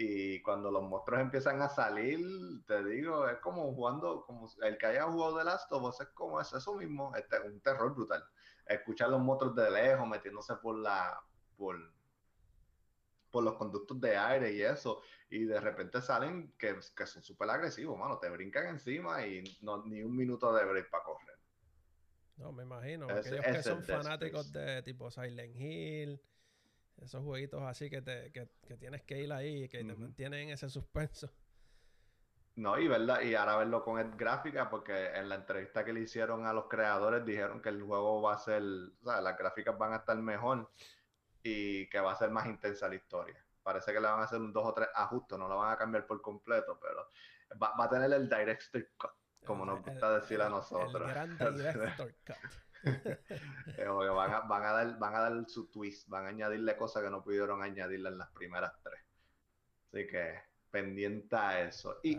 Y 0.00 0.40
cuando 0.42 0.70
los 0.70 0.84
monstruos 0.84 1.20
empiezan 1.20 1.60
a 1.60 1.68
salir, 1.68 2.20
te 2.66 2.84
digo, 2.84 3.28
es 3.28 3.38
como 3.38 3.74
jugando, 3.74 4.22
como 4.24 4.48
el 4.62 4.78
que 4.78 4.86
haya 4.86 5.02
jugado 5.02 5.38
de 5.38 5.44
Last 5.44 5.72
of 5.72 5.82
Us 5.82 6.00
es 6.00 6.08
como 6.10 6.40
es 6.40 6.52
eso 6.52 6.76
mismo, 6.76 7.12
este, 7.16 7.40
un 7.40 7.60
terror 7.60 7.92
brutal. 7.92 8.22
Escuchar 8.64 9.10
los 9.10 9.20
monstruos 9.20 9.56
de 9.56 9.68
lejos 9.68 10.06
metiéndose 10.06 10.54
por 10.62 10.78
la, 10.78 11.20
por, 11.56 11.76
por 13.32 13.42
los 13.42 13.54
conductos 13.54 14.00
de 14.00 14.16
aire 14.16 14.52
y 14.52 14.62
eso, 14.62 15.02
y 15.30 15.44
de 15.44 15.60
repente 15.60 16.00
salen 16.00 16.54
que, 16.56 16.76
que 16.96 17.06
son 17.06 17.24
súper 17.24 17.50
agresivos, 17.50 17.98
mano, 17.98 18.20
te 18.20 18.30
brincan 18.30 18.68
encima 18.68 19.26
y 19.26 19.42
no, 19.62 19.84
ni 19.84 20.04
un 20.04 20.16
minuto 20.16 20.54
de 20.54 20.64
break 20.64 20.90
para 20.90 21.02
correr. 21.02 21.36
No, 22.36 22.52
me 22.52 22.62
imagino, 22.62 23.08
aquellos 23.10 23.44
que 23.44 23.62
son 23.64 23.82
fanáticos 23.82 24.52
de 24.52 24.80
tipo 24.84 25.10
Silent 25.10 25.56
Hill, 25.56 26.22
esos 27.02 27.22
jueguitos 27.22 27.62
así 27.62 27.88
que, 27.90 28.02
te, 28.02 28.32
que, 28.32 28.76
tienes 28.76 29.02
que 29.02 29.22
ir 29.22 29.32
ahí 29.32 29.64
y 29.64 29.68
que 29.68 29.84
te 29.84 29.94
mantienen 29.94 30.50
ese 30.50 30.68
suspenso. 30.68 31.30
No, 32.56 32.76
y 32.76 32.88
verdad, 32.88 33.20
y 33.20 33.36
ahora 33.36 33.56
verlo 33.56 33.84
con 33.84 34.00
el 34.00 34.10
gráfica, 34.16 34.68
porque 34.68 35.14
en 35.14 35.28
la 35.28 35.36
entrevista 35.36 35.84
que 35.84 35.92
le 35.92 36.00
hicieron 36.00 36.44
a 36.44 36.52
los 36.52 36.66
creadores 36.66 37.24
dijeron 37.24 37.62
que 37.62 37.68
el 37.68 37.80
juego 37.82 38.20
va 38.20 38.34
a 38.34 38.38
ser, 38.38 38.62
o 38.62 39.04
sea, 39.04 39.20
las 39.20 39.38
gráficas 39.38 39.78
van 39.78 39.92
a 39.92 39.98
estar 39.98 40.16
mejor 40.16 40.68
y 41.42 41.88
que 41.88 42.00
va 42.00 42.12
a 42.12 42.16
ser 42.16 42.30
más 42.30 42.46
intensa 42.46 42.88
la 42.88 42.96
historia. 42.96 43.40
Parece 43.62 43.92
que 43.92 44.00
le 44.00 44.08
van 44.08 44.20
a 44.20 44.24
hacer 44.24 44.40
un 44.40 44.52
dos 44.52 44.66
o 44.66 44.74
tres 44.74 44.88
ajustes, 44.92 45.38
no 45.38 45.46
lo 45.46 45.58
van 45.58 45.72
a 45.72 45.76
cambiar 45.76 46.04
por 46.04 46.20
completo, 46.20 46.80
pero 46.82 47.06
va, 47.62 47.72
a 47.78 47.88
tener 47.88 48.12
el 48.12 48.28
Director 48.28 48.88
Cut, 48.96 49.12
como 49.44 49.64
nos 49.64 49.82
gusta 49.84 50.18
decir 50.18 50.40
a 50.40 50.48
nosotros. 50.48 50.94
El 50.94 51.14
gran 51.36 51.56
Director 51.56 52.14
Cut. 52.26 52.36
Eh, 53.76 53.88
van, 53.88 54.32
a, 54.32 54.40
van, 54.40 54.62
a 54.62 54.70
dar, 54.70 54.98
van 54.98 55.14
a 55.14 55.20
dar 55.20 55.44
su 55.48 55.68
twist, 55.68 56.08
van 56.08 56.26
a 56.26 56.28
añadirle 56.28 56.76
cosas 56.76 57.02
que 57.02 57.10
no 57.10 57.24
pudieron 57.24 57.60
añadirle 57.60 58.08
en 58.08 58.18
las 58.18 58.30
primeras 58.30 58.72
tres. 58.82 59.00
Así 59.88 60.06
que 60.06 60.40
pendiente 60.70 61.36
a 61.36 61.62
eso. 61.62 61.98
Y 62.02 62.18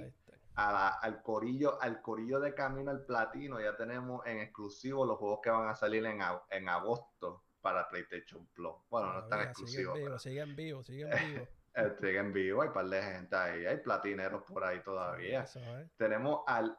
al 0.55 1.21
corillo, 1.21 1.81
al 1.81 2.01
corillo 2.01 2.39
de 2.39 2.53
camino 2.53 2.91
al 2.91 3.05
platino, 3.05 3.59
ya 3.61 3.75
tenemos 3.77 4.25
en 4.25 4.39
exclusivo 4.39 5.05
los 5.05 5.17
juegos 5.17 5.39
que 5.41 5.49
van 5.49 5.69
a 5.69 5.75
salir 5.75 6.05
en, 6.05 6.19
en 6.49 6.69
agosto 6.69 7.43
para 7.61 7.87
PlayStation 7.87 8.45
Plus. 8.47 8.73
Bueno, 8.89 9.13
no 9.13 9.19
están 9.19 9.41
exclusivos. 9.41 10.21
Siguen 10.21 10.55
vivos, 10.55 10.85
siguen 10.85 11.09
vivos, 11.09 11.47
siguen 12.01 12.33
vivos. 12.33 12.65
Hay 12.65 12.73
par 12.73 12.87
de 12.87 13.01
gente 13.01 13.35
ahí, 13.35 13.65
hay 13.65 13.77
platineros 13.77 14.43
por 14.43 14.63
ahí 14.63 14.81
todavía. 14.83 15.45
Tenemos 15.97 16.41
al 16.47 16.77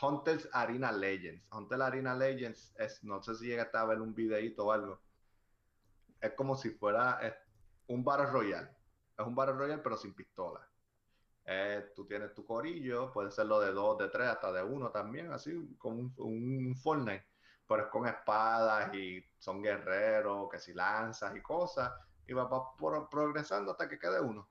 Hunters 0.00 0.48
Arena 0.52 0.90
Legends. 0.90 1.44
Hunters 1.52 1.82
Arena 1.82 2.14
Legends 2.14 2.74
es, 2.78 3.02
no 3.04 3.22
sé 3.22 3.34
si 3.34 3.46
llega 3.46 3.68
a 3.72 3.84
ver 3.84 4.00
un 4.00 4.14
videito 4.14 4.66
o 4.66 4.72
algo. 4.72 5.00
Es 6.20 6.32
como 6.32 6.56
si 6.56 6.70
fuera 6.70 7.20
un 7.88 8.04
Battle 8.04 8.26
Royale. 8.26 8.70
Es 9.18 9.26
un 9.26 9.34
Battle 9.34 9.54
Royale 9.56 9.82
pero 9.82 9.96
sin 9.96 10.14
pistola. 10.14 10.66
tú 11.94 12.06
tienes 12.06 12.32
tu 12.34 12.46
corillo, 12.46 13.12
puede 13.12 13.30
ser 13.30 13.46
lo 13.46 13.60
de 13.60 13.72
dos, 13.72 13.98
de 13.98 14.08
tres, 14.08 14.28
hasta 14.28 14.52
de 14.52 14.62
uno 14.62 14.90
también, 14.90 15.32
así 15.32 15.76
como 15.78 16.00
un, 16.00 16.14
un 16.16 16.76
Fortnite. 16.76 17.26
Pero 17.66 17.84
es 17.84 17.88
con 17.88 18.06
espadas 18.06 18.94
y 18.94 19.24
son 19.38 19.62
guerreros, 19.62 20.48
que 20.50 20.58
si 20.58 20.72
lanzas 20.72 21.36
y 21.36 21.42
cosas. 21.42 21.92
Y 22.26 22.32
va, 22.32 22.48
progresando 23.10 23.72
hasta 23.72 23.88
que 23.88 23.98
quede 23.98 24.20
uno. 24.20 24.48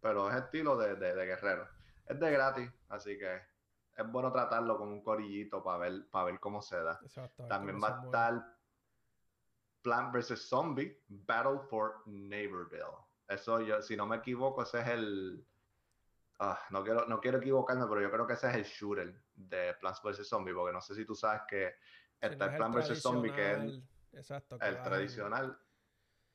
Pero 0.00 0.30
es 0.30 0.36
estilo 0.36 0.76
de, 0.76 0.94
de, 0.96 1.14
de 1.14 1.26
guerrero. 1.26 1.68
Es 2.06 2.18
de 2.18 2.30
gratis, 2.30 2.70
así 2.88 3.18
que 3.18 3.57
es 3.98 4.12
bueno 4.12 4.30
tratarlo 4.30 4.78
con 4.78 4.90
un 4.90 5.02
corillito 5.02 5.60
para 5.62 5.78
ver, 5.78 6.08
para 6.08 6.26
ver 6.26 6.38
cómo 6.38 6.62
se 6.62 6.80
da. 6.80 7.00
También 7.48 7.82
va 7.82 7.98
a 7.98 8.04
estar 8.04 8.56
Plant 9.82 10.14
vs. 10.14 10.48
Zombie, 10.48 11.02
Battle 11.08 11.58
for 11.68 12.02
Neighborville. 12.06 12.96
Eso 13.26 13.60
yo, 13.60 13.82
si 13.82 13.96
no 13.96 14.06
me 14.06 14.16
equivoco, 14.16 14.62
ese 14.62 14.80
es 14.80 14.88
el. 14.88 15.44
Ah, 16.38 16.60
no, 16.70 16.84
quiero, 16.84 17.06
no 17.06 17.20
quiero 17.20 17.38
equivocarme, 17.38 17.86
pero 17.88 18.00
yo 18.00 18.10
creo 18.10 18.24
que 18.24 18.34
ese 18.34 18.48
es 18.48 18.54
el 18.54 18.64
shooter 18.64 19.20
de 19.34 19.74
Plants 19.80 20.00
vs. 20.00 20.28
Zombie, 20.28 20.54
porque 20.54 20.72
no 20.72 20.80
sé 20.80 20.94
si 20.94 21.04
tú 21.04 21.16
sabes 21.16 21.42
que 21.48 21.74
está 22.20 22.44
el 22.46 22.56
Plant 22.56 22.76
vs. 22.76 23.02
Zombie, 23.02 23.32
que 23.32 23.50
es 23.50 23.58
el, 23.58 23.82
el 24.60 24.82
tradicional. 24.82 25.58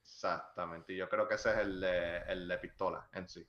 Exactamente, 0.01 0.91
y 0.91 0.97
yo 0.97 1.07
creo 1.07 1.25
que 1.29 1.35
ese 1.35 1.51
es 1.51 1.57
el 1.59 1.79
de, 1.79 2.17
el 2.27 2.45
de 2.45 2.57
pistola 2.57 3.07
en 3.13 3.29
sí. 3.29 3.47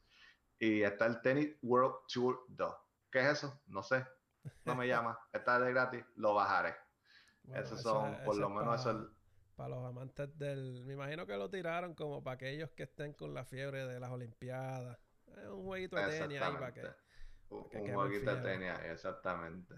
Y 0.57 0.83
está 0.83 1.07
el 1.07 1.20
Tennis 1.20 1.57
World 1.62 2.07
Tour 2.07 2.44
2 2.46 2.84
¿Qué 3.14 3.20
es 3.20 3.27
eso? 3.27 3.61
No 3.68 3.85
sé. 3.85 4.05
No 4.64 4.74
me 4.74 4.88
llama. 4.88 5.16
Está 5.33 5.61
de 5.61 5.70
gratis, 5.70 6.05
lo 6.16 6.35
bajaré. 6.35 6.74
Esos 7.55 7.81
son, 7.81 8.18
por 8.24 8.37
lo 8.37 8.50
menos, 8.50 8.81
eso 8.81 9.09
Para 9.55 9.68
los 9.68 9.87
amantes 9.87 10.37
del. 10.37 10.83
Me 10.85 10.94
imagino 10.94 11.24
que 11.24 11.37
lo 11.37 11.48
tiraron 11.48 11.94
como 11.94 12.24
para 12.24 12.35
aquellos 12.35 12.70
que 12.72 12.83
estén 12.83 13.12
con 13.12 13.33
la 13.33 13.44
fiebre 13.44 13.87
de 13.87 14.00
las 14.00 14.11
Olimpiadas. 14.11 14.98
Es 15.29 15.46
un 15.46 15.62
jueguito 15.62 15.94
de 15.94 16.18
tenis 16.18 16.42
ahí 16.42 16.55
para 16.55 16.74
que. 16.74 16.83
un, 17.50 17.94
jueguito 17.94 18.35
de 18.35 18.42
tenis 18.42 18.72
exactamente. 18.87 19.77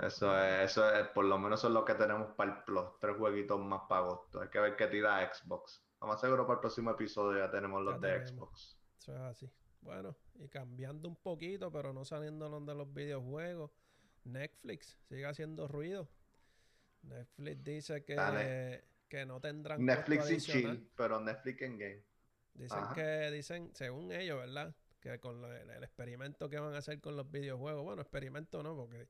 Eso 0.00 0.38
es, 0.40 0.70
eso 0.70 0.94
es, 0.94 1.08
por 1.08 1.24
lo 1.24 1.38
menos 1.38 1.58
eso 1.58 1.66
es 1.66 1.74
lo 1.74 1.84
que 1.84 1.94
tenemos 1.94 2.28
para 2.36 2.52
el 2.52 2.62
Plus. 2.62 3.00
Tres 3.00 3.16
jueguitos 3.16 3.58
más 3.58 3.82
para 3.88 4.02
agosto. 4.02 4.42
Hay 4.42 4.48
que 4.48 4.60
ver 4.60 4.76
qué 4.76 4.86
tira 4.86 5.28
Xbox. 5.34 5.84
Vamos 5.98 6.20
seguro 6.20 6.46
para 6.46 6.54
el 6.54 6.60
próximo 6.60 6.92
episodio 6.92 7.40
ya 7.40 7.50
tenemos 7.50 7.82
los 7.82 8.00
de 8.00 8.28
Xbox. 8.28 8.78
Eso 8.96 9.12
es 9.12 9.20
así. 9.22 9.52
Bueno, 9.80 10.16
y 10.34 10.48
cambiando 10.48 11.08
un 11.08 11.16
poquito, 11.16 11.72
pero 11.72 11.92
no 11.92 12.04
saliéndonos 12.04 12.66
de 12.66 12.74
los 12.74 12.92
videojuegos, 12.92 13.70
Netflix 14.24 14.98
sigue 15.08 15.26
haciendo 15.26 15.68
ruido. 15.68 16.08
Netflix 17.02 17.64
dice 17.64 18.04
que, 18.04 18.84
que 19.08 19.26
no 19.26 19.40
tendrán. 19.40 19.84
Netflix 19.84 20.30
y 20.30 20.36
chill, 20.38 20.90
pero 20.96 21.20
Netflix 21.20 21.62
en 21.62 21.78
game. 21.78 22.02
Dicen 22.54 22.84
que, 22.94 23.30
dicen, 23.30 23.70
según 23.74 24.12
ellos, 24.12 24.38
¿verdad? 24.38 24.74
Que 25.00 25.18
con 25.18 25.42
el, 25.44 25.70
el, 25.70 25.82
experimento 25.82 26.50
que 26.50 26.58
van 26.58 26.74
a 26.74 26.78
hacer 26.78 27.00
con 27.00 27.16
los 27.16 27.30
videojuegos, 27.30 27.82
bueno, 27.82 28.02
experimento 28.02 28.62
no, 28.62 28.76
porque 28.76 29.08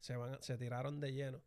se, 0.00 0.16
van, 0.16 0.42
se 0.42 0.58
tiraron 0.58 0.98
de 0.98 1.12
lleno 1.12 1.42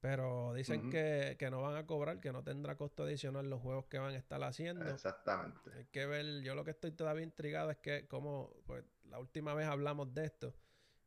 pero 0.00 0.54
dicen 0.54 0.90
que, 0.90 1.36
no 1.50 1.62
van 1.62 1.76
a 1.76 1.86
cobrar, 1.86 2.20
que 2.20 2.32
no 2.32 2.44
tendrá 2.44 2.76
costo 2.76 3.02
adicional 3.02 3.50
los 3.50 3.60
juegos 3.60 3.86
que 3.86 3.98
van 3.98 4.14
a 4.14 4.16
estar 4.16 4.42
haciendo. 4.42 4.88
Exactamente. 4.88 5.70
Hay 5.76 5.86
que 5.86 6.06
ver, 6.06 6.42
yo 6.42 6.54
lo 6.54 6.64
que 6.64 6.70
estoy 6.70 6.92
todavía 6.92 7.24
intrigado 7.24 7.70
es 7.70 7.78
que 7.78 8.06
como, 8.06 8.54
pues 8.66 8.84
la 9.04 9.18
última 9.18 9.54
vez 9.54 9.66
hablamos 9.66 10.14
de 10.14 10.26
esto 10.26 10.54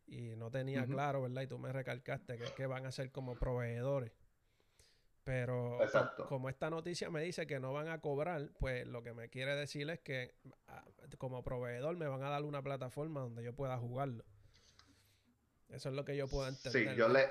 y 0.08 0.36
no 0.36 0.51
tenía 0.51 0.86
claro, 0.86 1.21
¿verdad? 1.21 1.43
Y 1.43 1.47
tú 1.47 1.58
me 1.58 1.71
recalcaste 1.71 2.38
que, 2.38 2.45
que 2.56 2.65
van 2.65 2.86
a 2.86 2.91
ser 2.91 3.12
como 3.12 3.36
proveedores. 3.36 4.12
Pero 5.23 5.80
como 6.27 6.49
esta 6.49 6.69
noticia 6.69 7.10
me 7.10 7.21
dice 7.21 7.45
que 7.45 7.60
no 7.60 7.71
van 7.71 7.88
a 7.89 8.01
cobrar, 8.01 8.49
pues 8.60 8.88
lo 8.88 9.04
que 9.04 9.13
me 9.13 9.30
quiere 9.30 9.56
decir 9.56 9.89
es 9.89 9.99
que 9.99 10.34
ah, 10.67 10.84
como 11.19 11.43
proveedor 11.43 11.95
me 11.95 12.08
van 12.08 12.23
a 12.23 12.30
dar 12.30 12.43
una 12.43 12.62
plataforma 12.63 13.21
donde 13.21 13.43
yo 13.43 13.54
pueda 13.54 13.77
jugarlo. 13.77 14.25
Eso 15.69 15.89
es 15.89 15.95
lo 15.95 16.04
que 16.04 16.17
yo 16.17 16.27
puedo 16.27 16.47
entender. 16.47 16.89
Sí, 16.89 16.97
yo 16.97 17.08
le, 17.08 17.30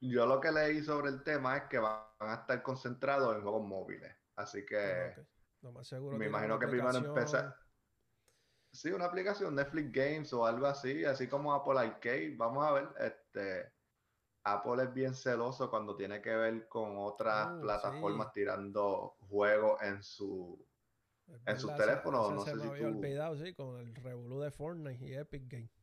yo 0.00 0.26
lo 0.26 0.40
que 0.40 0.50
leí 0.50 0.82
sobre 0.82 1.10
el 1.10 1.22
tema 1.22 1.56
es 1.56 1.64
que 1.64 1.78
van 1.78 2.02
a 2.20 2.34
estar 2.34 2.62
concentrados 2.62 3.36
en 3.36 3.42
juegos 3.42 3.66
móviles. 3.66 4.14
Así 4.36 4.64
que 4.64 5.14
más 5.62 5.86
seguro 5.86 6.16
me 6.16 6.26
imagino 6.26 6.58
que 6.58 6.66
primero 6.66 6.96
empezar. 6.96 7.54
Sí, 8.72 8.92
una 8.92 9.06
aplicación 9.06 9.54
Netflix 9.54 9.92
Games 9.92 10.32
o 10.32 10.46
algo 10.46 10.66
así, 10.66 11.04
así 11.04 11.26
como 11.28 11.52
Apple 11.52 11.78
Arcade. 11.78 12.34
Vamos 12.36 12.64
a 12.64 12.72
ver, 12.72 12.88
este 12.98 13.72
Apple 14.44 14.84
es 14.84 14.94
bien 14.94 15.14
celoso 15.14 15.68
cuando 15.68 15.96
tiene 15.96 16.22
que 16.22 16.34
ver 16.34 16.68
con 16.68 16.96
otras 16.96 17.50
uh, 17.50 17.60
plataformas 17.60 18.32
tirando 18.32 19.16
juegos 19.28 19.82
en 19.82 20.02
su 20.02 20.64
en 21.46 21.58
sus 21.58 21.74
teléfonos. 21.76 22.32
No 22.32 22.44
sé 22.44 22.54
me 22.54 22.64
había 22.64 22.86
olvidado, 22.86 23.36
sí, 23.36 23.54
con 23.54 23.78
el 23.78 23.94
Revolu 23.94 24.40
de 24.40 24.50
Fortnite 24.50 25.04
y 25.04 25.14
Epic 25.14 25.44
Games. 25.46 25.79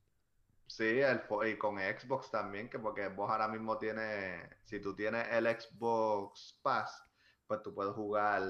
Sí, 0.68 1.00
el, 1.00 1.22
y 1.48 1.58
con 1.58 1.78
Xbox 1.78 2.30
también, 2.30 2.70
que 2.70 2.78
porque 2.78 3.08
vos 3.08 3.32
ahora 3.32 3.48
mismo 3.48 3.78
tienes, 3.78 4.50
si 4.66 4.82
tú 4.82 4.94
tienes 4.94 5.26
el 5.30 5.46
Xbox 5.48 6.60
Pass, 6.62 7.04
pues 7.48 7.62
tú 7.64 7.74
puedes 7.74 7.94
jugar 7.94 8.44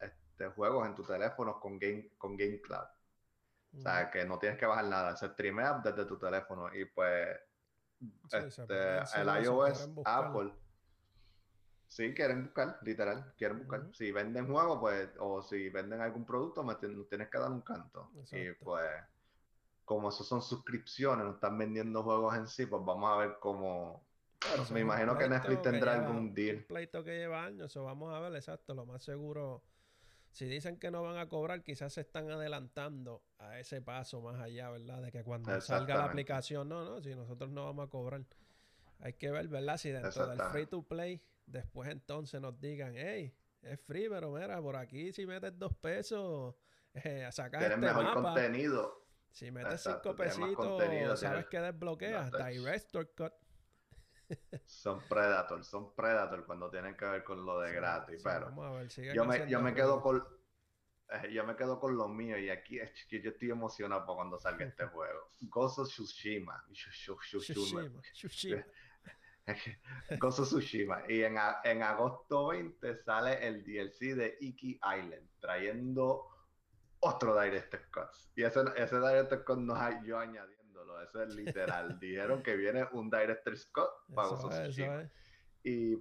este, 0.00 0.46
juegos 0.50 0.86
en 0.86 0.94
tu 0.94 1.02
teléfono 1.02 1.58
con 1.58 1.78
Game, 1.78 2.12
con 2.16 2.36
Game 2.36 2.60
Cloud. 2.60 2.86
O 3.76 3.80
sea, 3.80 4.08
que 4.08 4.24
no 4.24 4.38
tienes 4.38 4.56
que 4.56 4.66
bajar 4.66 4.84
nada, 4.84 5.16
se 5.16 5.28
streamea 5.30 5.80
desde 5.82 6.04
tu 6.04 6.16
teléfono 6.16 6.72
y 6.72 6.84
pues 6.84 7.36
este, 8.30 8.98
el 9.16 9.44
iOS, 9.44 9.90
Apple, 10.04 10.52
sí 11.88 12.14
quieren 12.14 12.44
buscar, 12.44 12.78
literal, 12.82 13.34
quieren 13.36 13.58
buscar. 13.58 13.88
Si 13.92 14.12
venden 14.12 14.46
juegos, 14.46 14.78
pues, 14.78 15.08
o 15.18 15.42
si 15.42 15.70
venden 15.70 16.00
algún 16.00 16.24
producto, 16.24 16.62
me 16.62 16.76
tienes 16.76 17.28
que 17.28 17.38
dar 17.38 17.50
un 17.50 17.62
canto. 17.62 18.12
Y 18.30 18.52
pues 18.52 18.88
como 19.84 20.08
eso 20.08 20.24
son 20.24 20.42
suscripciones, 20.42 21.24
no 21.24 21.32
están 21.32 21.58
vendiendo 21.58 22.02
juegos 22.02 22.36
en 22.36 22.48
sí, 22.48 22.66
pues 22.66 22.82
vamos 22.84 23.10
a 23.12 23.16
ver 23.16 23.36
cómo. 23.38 24.02
me 24.72 24.80
imagino 24.80 25.16
que 25.16 25.28
Netflix 25.28 25.62
tendrá 25.62 25.94
algún 25.94 26.34
deal. 26.34 26.56
Un 26.56 26.64
pleito 26.64 27.04
que 27.04 27.16
lleva 27.16 27.44
años, 27.44 27.70
eso 27.70 27.84
vamos 27.84 28.14
a 28.14 28.20
ver, 28.20 28.34
exacto. 28.34 28.74
Lo 28.74 28.86
más 28.86 29.02
seguro, 29.02 29.62
si 30.30 30.46
dicen 30.46 30.78
que 30.78 30.90
no 30.90 31.02
van 31.02 31.18
a 31.18 31.28
cobrar, 31.28 31.62
quizás 31.62 31.92
se 31.92 32.00
están 32.00 32.30
adelantando 32.30 33.22
a 33.38 33.58
ese 33.58 33.82
paso 33.82 34.20
más 34.22 34.40
allá, 34.40 34.70
¿verdad? 34.70 35.02
De 35.02 35.12
que 35.12 35.22
cuando 35.22 35.60
salga 35.60 35.96
la 35.96 36.04
aplicación, 36.04 36.68
no, 36.68 36.84
no, 36.84 37.00
si 37.02 37.14
nosotros 37.14 37.50
no 37.50 37.64
vamos 37.64 37.86
a 37.86 37.90
cobrar. 37.90 38.22
Hay 39.00 39.12
que 39.14 39.30
ver, 39.30 39.48
¿verdad? 39.48 39.76
Si 39.76 39.90
dentro 39.90 40.26
del 40.26 40.40
free 40.50 40.66
to 40.66 40.82
play, 40.82 41.20
después 41.46 41.90
entonces 41.90 42.40
nos 42.40 42.58
digan, 42.58 42.94
hey, 42.96 43.34
es 43.60 43.78
free, 43.80 44.08
pero 44.08 44.30
mira, 44.30 44.62
por 44.62 44.76
aquí 44.76 45.12
si 45.12 45.26
metes 45.26 45.58
dos 45.58 45.74
pesos, 45.74 46.54
eh, 46.94 47.28
sacas 47.30 47.62
este 47.64 47.76
mejor 47.76 48.14
contenido 48.14 49.03
si 49.34 49.50
metes 49.50 49.82
cinco 49.82 50.14
pesitos, 50.14 51.20
¿sabes 51.20 51.46
qué 51.46 51.58
desbloqueas? 51.58 52.30
Director 52.30 53.10
Cut. 53.16 53.32
son 54.64 55.02
Predator, 55.08 55.64
son 55.64 55.92
Predator 55.94 56.46
cuando 56.46 56.70
tienen 56.70 56.96
que 56.96 57.04
ver 57.04 57.24
con 57.24 57.44
lo 57.44 57.58
de 57.58 57.72
gratis. 57.72 58.22
pero 58.22 58.54
yo, 59.12 59.24
me, 59.24 59.50
yo 59.50 59.60
me 59.60 59.74
quedo 59.74 60.00
con 60.00 60.24
eh, 61.10 61.32
yo 61.32 61.44
me 61.44 61.56
quedo 61.56 61.80
con 61.80 61.96
lo 61.96 62.08
mío 62.08 62.38
y 62.38 62.48
aquí 62.48 62.78
es 62.78 62.92
que 63.06 63.20
yo 63.20 63.30
estoy 63.30 63.50
emocionado 63.50 64.06
por 64.06 64.14
cuando 64.14 64.38
salga 64.38 64.64
este 64.66 64.86
juego. 64.86 65.28
Gozo 65.42 65.84
Tsushima. 65.84 66.64
Tsushima. 66.72 68.00
Tsushima. 68.12 68.64
Gozo 70.20 70.44
Tsushima. 70.44 71.02
Y 71.08 71.22
en, 71.22 71.36
en 71.64 71.82
agosto 71.82 72.46
20 72.46 73.02
sale 73.02 73.44
el 73.44 73.64
DLC 73.64 74.14
de 74.14 74.38
Iki 74.40 74.76
Island, 74.76 75.28
trayendo 75.40 76.33
otro 77.04 77.40
Director 77.40 77.80
Cut. 77.90 78.10
Y 78.34 78.42
ese, 78.42 78.60
ese 78.76 78.96
Director 78.96 79.44
Cut 79.44 79.58
no 79.58 79.76
hay 79.76 79.96
yo 80.04 80.18
añadiéndolo, 80.18 81.00
eso 81.02 81.22
es 81.22 81.34
literal. 81.34 81.98
Dijeron 82.00 82.42
que 82.42 82.56
viene 82.56 82.86
un 82.92 83.10
Director 83.10 83.54
Cut 83.72 84.14
para 84.14 84.68
eso 84.68 85.10
Y 85.62 85.96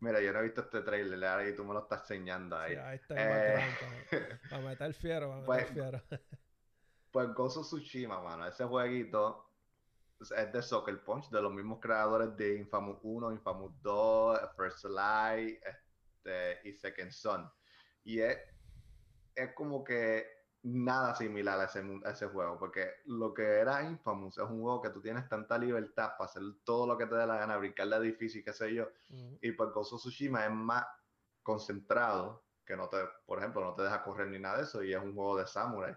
mira, 0.00 0.20
yo 0.20 0.32
no 0.32 0.40
he 0.40 0.44
visto 0.44 0.60
este 0.60 0.82
trailer, 0.82 1.48
y 1.48 1.56
tú 1.56 1.64
me 1.64 1.74
lo 1.74 1.80
estás 1.80 2.02
enseñando 2.02 2.56
ahí. 2.56 2.76
ahí 2.76 2.96
está 2.96 3.14
eh... 3.16 3.64
para 4.50 4.62
meter 4.62 4.94
fiero, 4.94 5.28
para 5.30 5.44
pues, 5.44 5.74
meter 5.74 6.00
fiero. 6.00 6.02
pues 7.10 7.34
Gozo 7.34 7.62
Tsushima, 7.62 8.20
mano, 8.20 8.46
ese 8.46 8.64
jueguito 8.64 9.44
es 10.20 10.52
de 10.52 10.62
Soccer 10.62 11.02
Punch, 11.04 11.30
de 11.30 11.40
los 11.40 11.52
mismos 11.52 11.78
creadores 11.80 12.36
de 12.36 12.56
Infamous 12.58 12.98
1, 13.02 13.32
Infamous 13.32 13.72
2, 13.82 14.40
First 14.56 14.84
Light 14.84 15.60
este, 15.64 16.68
y 16.68 16.72
Second 16.72 17.12
Son. 17.12 17.50
Y 18.04 18.20
es 18.20 18.38
es 19.38 19.52
como 19.54 19.84
que 19.84 20.26
nada 20.62 21.14
similar 21.14 21.60
a 21.60 21.64
ese, 21.64 21.80
a 22.04 22.10
ese 22.10 22.26
juego, 22.26 22.58
porque 22.58 22.88
lo 23.06 23.32
que 23.32 23.42
era 23.42 23.82
Infamous 23.84 24.38
es 24.38 24.44
un 24.44 24.60
juego 24.60 24.82
que 24.82 24.90
tú 24.90 25.00
tienes 25.00 25.28
tanta 25.28 25.56
libertad 25.56 26.12
para 26.18 26.28
hacer 26.28 26.42
todo 26.64 26.86
lo 26.86 26.98
que 26.98 27.06
te 27.06 27.14
dé 27.14 27.26
la 27.26 27.36
gana, 27.36 27.56
brincar 27.56 27.86
la 27.86 28.00
difícil, 28.00 28.44
qué 28.44 28.52
sé 28.52 28.74
yo, 28.74 28.88
y 29.40 29.52
pues 29.52 29.70
Gozo 29.70 29.96
Tsushima 29.96 30.44
es 30.44 30.50
más 30.50 30.84
concentrado, 31.42 32.44
que 32.64 32.76
no 32.76 32.88
te, 32.88 32.98
por 33.24 33.38
ejemplo, 33.38 33.62
no 33.62 33.74
te 33.74 33.82
deja 33.82 34.02
correr 34.02 34.28
ni 34.28 34.38
nada 34.38 34.58
de 34.58 34.64
eso, 34.64 34.82
y 34.82 34.92
es 34.92 35.00
un 35.00 35.14
juego 35.14 35.38
de 35.38 35.46
samurai, 35.46 35.96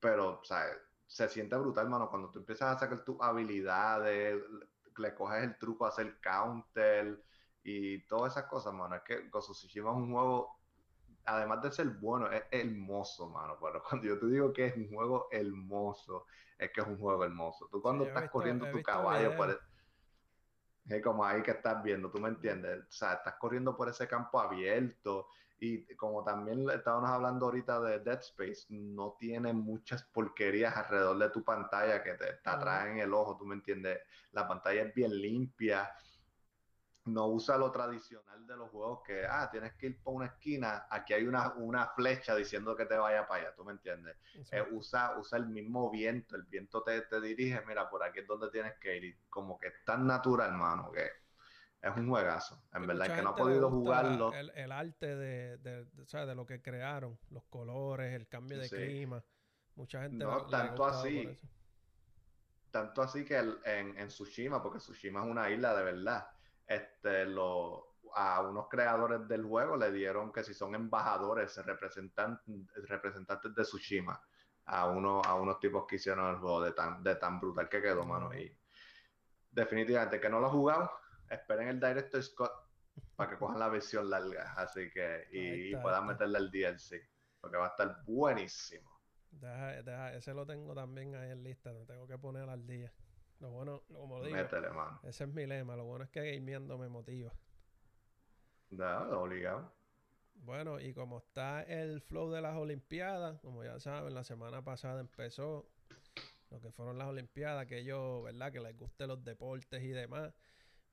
pero, 0.00 0.40
o 0.40 0.44
sea, 0.44 0.64
se 1.06 1.28
siente 1.28 1.56
brutal, 1.56 1.88
mano, 1.88 2.10
cuando 2.10 2.30
tú 2.30 2.40
empiezas 2.40 2.76
a 2.76 2.78
sacar 2.78 3.04
tus 3.04 3.16
habilidades, 3.20 4.42
le 4.98 5.14
coges 5.14 5.44
el 5.44 5.56
truco 5.56 5.86
a 5.86 5.90
hacer 5.90 6.20
counter, 6.20 7.22
y 7.62 8.04
todas 8.06 8.32
esas 8.32 8.46
cosas, 8.46 8.74
mano, 8.74 8.96
es 8.96 9.02
que 9.02 9.30
Tsushima 9.30 9.90
es 9.90 9.96
un 9.96 10.12
juego 10.12 10.57
además 11.28 11.62
de 11.62 11.72
ser 11.72 11.88
bueno, 11.88 12.30
es 12.30 12.44
hermoso, 12.50 13.28
mano. 13.28 13.56
Pero 13.60 13.82
cuando 13.88 14.06
yo 14.06 14.18
te 14.18 14.26
digo 14.26 14.52
que 14.52 14.66
es 14.66 14.76
un 14.76 14.88
juego 14.88 15.28
hermoso, 15.30 16.26
es 16.58 16.70
que 16.70 16.80
es 16.80 16.86
un 16.86 16.98
juego 16.98 17.24
hermoso. 17.24 17.68
Tú 17.70 17.80
cuando 17.80 18.04
estás 18.04 18.30
corriendo 18.30 18.70
tu 18.70 18.82
caballo 18.82 19.36
por 19.36 19.50
el... 19.50 19.58
Es 20.86 21.02
como 21.02 21.22
ahí 21.22 21.42
que 21.42 21.50
estás 21.50 21.82
viendo, 21.82 22.10
tú 22.10 22.18
me 22.18 22.30
entiendes. 22.30 22.80
O 22.80 22.90
sea, 22.90 23.14
estás 23.14 23.34
corriendo 23.34 23.76
por 23.76 23.88
ese 23.90 24.08
campo 24.08 24.40
abierto 24.40 25.28
y 25.60 25.84
como 25.96 26.24
también 26.24 26.68
estábamos 26.70 27.10
hablando 27.10 27.46
ahorita 27.46 27.80
de 27.80 27.98
Dead 27.98 28.20
Space, 28.20 28.66
no 28.70 29.16
tiene 29.18 29.52
muchas 29.52 30.04
porquerías 30.04 30.74
alrededor 30.76 31.18
de 31.18 31.30
tu 31.30 31.44
pantalla 31.44 32.02
que 32.02 32.14
te, 32.14 32.32
te 32.32 32.50
atraen 32.50 32.98
el 32.98 33.12
ojo, 33.12 33.36
tú 33.36 33.44
me 33.44 33.56
entiendes. 33.56 33.98
La 34.32 34.48
pantalla 34.48 34.82
es 34.82 34.94
bien 34.94 35.10
limpia 35.10 35.90
no 37.12 37.26
usa 37.28 37.56
lo 37.56 37.70
tradicional 37.70 38.46
de 38.46 38.56
los 38.56 38.70
juegos 38.70 39.00
que, 39.04 39.24
ah, 39.26 39.48
tienes 39.50 39.74
que 39.74 39.86
ir 39.86 40.02
por 40.02 40.14
una 40.14 40.26
esquina, 40.26 40.86
aquí 40.90 41.12
hay 41.14 41.26
una, 41.26 41.54
una 41.54 41.86
flecha 41.88 42.34
diciendo 42.34 42.76
que 42.76 42.86
te 42.86 42.96
vaya 42.96 43.26
para 43.26 43.42
allá, 43.42 43.54
¿tú 43.54 43.64
me 43.64 43.72
entiendes? 43.72 44.16
Eh, 44.52 44.64
usa, 44.70 45.18
usa 45.18 45.38
el 45.38 45.46
mismo 45.46 45.90
viento, 45.90 46.36
el 46.36 46.44
viento 46.44 46.82
te, 46.82 47.02
te, 47.02 47.20
dirige, 47.20 47.62
mira, 47.66 47.88
por 47.88 48.02
aquí 48.02 48.20
es 48.20 48.26
donde 48.26 48.50
tienes 48.50 48.74
que 48.78 48.96
ir, 48.96 49.04
y 49.04 49.16
como 49.28 49.58
que 49.58 49.68
es 49.68 49.84
tan 49.84 50.06
natural, 50.06 50.50
hermano, 50.50 50.90
que 50.92 51.08
es 51.80 51.96
un 51.96 52.08
juegazo, 52.08 52.62
en 52.72 52.86
verdad, 52.86 53.14
que 53.14 53.22
no 53.22 53.30
ha 53.30 53.36
podido 53.36 53.70
jugarlo. 53.70 54.32
El, 54.32 54.72
arte 54.72 55.16
de, 55.16 55.58
de, 55.58 55.84
de, 55.84 56.34
lo 56.34 56.46
que 56.46 56.60
crearon, 56.60 57.18
los 57.30 57.44
colores, 57.44 58.14
el 58.14 58.28
cambio 58.28 58.58
de 58.58 58.68
clima, 58.68 59.24
mucha 59.74 60.02
gente 60.02 60.24
no, 60.24 60.46
tanto 60.46 60.84
así. 60.84 61.38
Tanto 62.70 63.00
así 63.00 63.24
que 63.24 63.38
en, 63.38 63.96
en 63.96 64.08
Tsushima, 64.08 64.62
porque 64.62 64.78
Tsushima 64.78 65.24
es 65.24 65.30
una 65.30 65.48
isla 65.48 65.74
de 65.74 65.84
verdad 65.84 66.28
este, 66.68 67.24
lo, 67.24 67.96
a 68.14 68.42
unos 68.42 68.68
creadores 68.68 69.26
del 69.26 69.44
juego 69.44 69.76
le 69.76 69.90
dieron 69.90 70.32
que 70.32 70.44
si 70.44 70.54
son 70.54 70.74
embajadores, 70.74 71.56
representantes, 71.64 72.44
representantes 72.88 73.54
de 73.54 73.62
Tsushima, 73.62 74.22
a, 74.66 74.86
uno, 74.86 75.22
a 75.24 75.34
unos 75.34 75.58
tipos 75.58 75.86
que 75.86 75.96
hicieron 75.96 76.28
el 76.28 76.36
juego 76.36 76.62
de 76.62 76.72
tan, 76.72 77.02
de 77.02 77.16
tan 77.16 77.40
brutal 77.40 77.68
que 77.68 77.80
quedó, 77.80 78.04
mano. 78.04 78.34
Y 78.34 78.54
definitivamente, 79.50 80.20
que 80.20 80.28
no 80.28 80.40
lo 80.40 80.46
ha 80.46 80.50
jugado, 80.50 80.90
esperen 81.30 81.68
el 81.68 81.80
Director 81.80 82.22
Scott 82.22 82.52
para 83.16 83.30
que 83.30 83.38
cojan 83.38 83.58
la 83.58 83.68
versión 83.68 84.10
larga, 84.10 84.52
así 84.56 84.90
que, 84.90 85.26
y, 85.32 85.74
puedan 85.76 86.06
meterle 86.06 86.38
el 86.38 86.50
DLC, 86.50 87.08
porque 87.40 87.56
va 87.56 87.66
a 87.66 87.70
estar 87.70 88.02
buenísimo. 88.04 88.90
ese 90.12 90.34
lo 90.34 90.46
tengo 90.46 90.74
también 90.74 91.14
ahí 91.14 91.30
en 91.30 91.42
lista, 91.42 91.72
lo 91.72 91.86
tengo 91.86 92.06
que 92.06 92.18
poner 92.18 92.48
al 92.48 92.66
día. 92.66 92.92
Lo 93.40 93.50
bueno, 93.50 93.82
como 93.92 94.22
digo, 94.22 94.36
ese 95.04 95.24
es 95.24 95.30
mi 95.30 95.46
lema. 95.46 95.76
Lo 95.76 95.84
bueno 95.84 96.04
es 96.04 96.10
que 96.10 96.32
gameando 96.32 96.76
me 96.76 96.88
motiva. 96.88 97.32
Nada, 98.70 99.16
obligado. 99.16 99.72
Bueno, 100.34 100.80
y 100.80 100.92
como 100.92 101.18
está 101.18 101.62
el 101.62 102.00
flow 102.00 102.30
de 102.30 102.40
las 102.40 102.56
Olimpiadas, 102.56 103.40
como 103.40 103.64
ya 103.64 103.78
saben, 103.80 104.14
la 104.14 104.24
semana 104.24 104.62
pasada 104.62 105.00
empezó 105.00 105.68
lo 106.50 106.60
que 106.60 106.70
fueron 106.70 106.98
las 106.98 107.08
Olimpiadas, 107.08 107.66
que 107.66 107.78
ellos, 107.78 108.24
¿verdad? 108.24 108.52
Que 108.52 108.60
les 108.60 108.76
guste 108.76 109.06
los 109.06 109.22
deportes 109.24 109.82
y 109.82 109.88
demás. 109.88 110.32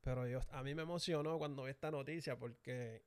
Pero 0.02 0.28
yo, 0.28 0.40
a 0.52 0.62
mí 0.62 0.76
me 0.76 0.84
emocionó 0.84 1.38
cuando 1.38 1.64
vi 1.64 1.72
esta 1.72 1.90
noticia 1.90 2.38
porque 2.38 3.04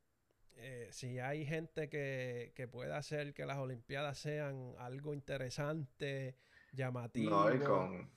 eh, 0.56 0.88
si 0.90 1.20
hay 1.20 1.46
gente 1.46 1.88
que, 1.88 2.52
que 2.56 2.66
pueda 2.66 2.96
hacer 2.96 3.34
que 3.34 3.46
las 3.46 3.58
Olimpiadas 3.58 4.18
sean 4.18 4.74
algo 4.78 5.14
interesante, 5.14 6.36
llamativo. 6.72 7.30
No, 7.30 7.54
y 7.54 7.58
con, 7.60 8.10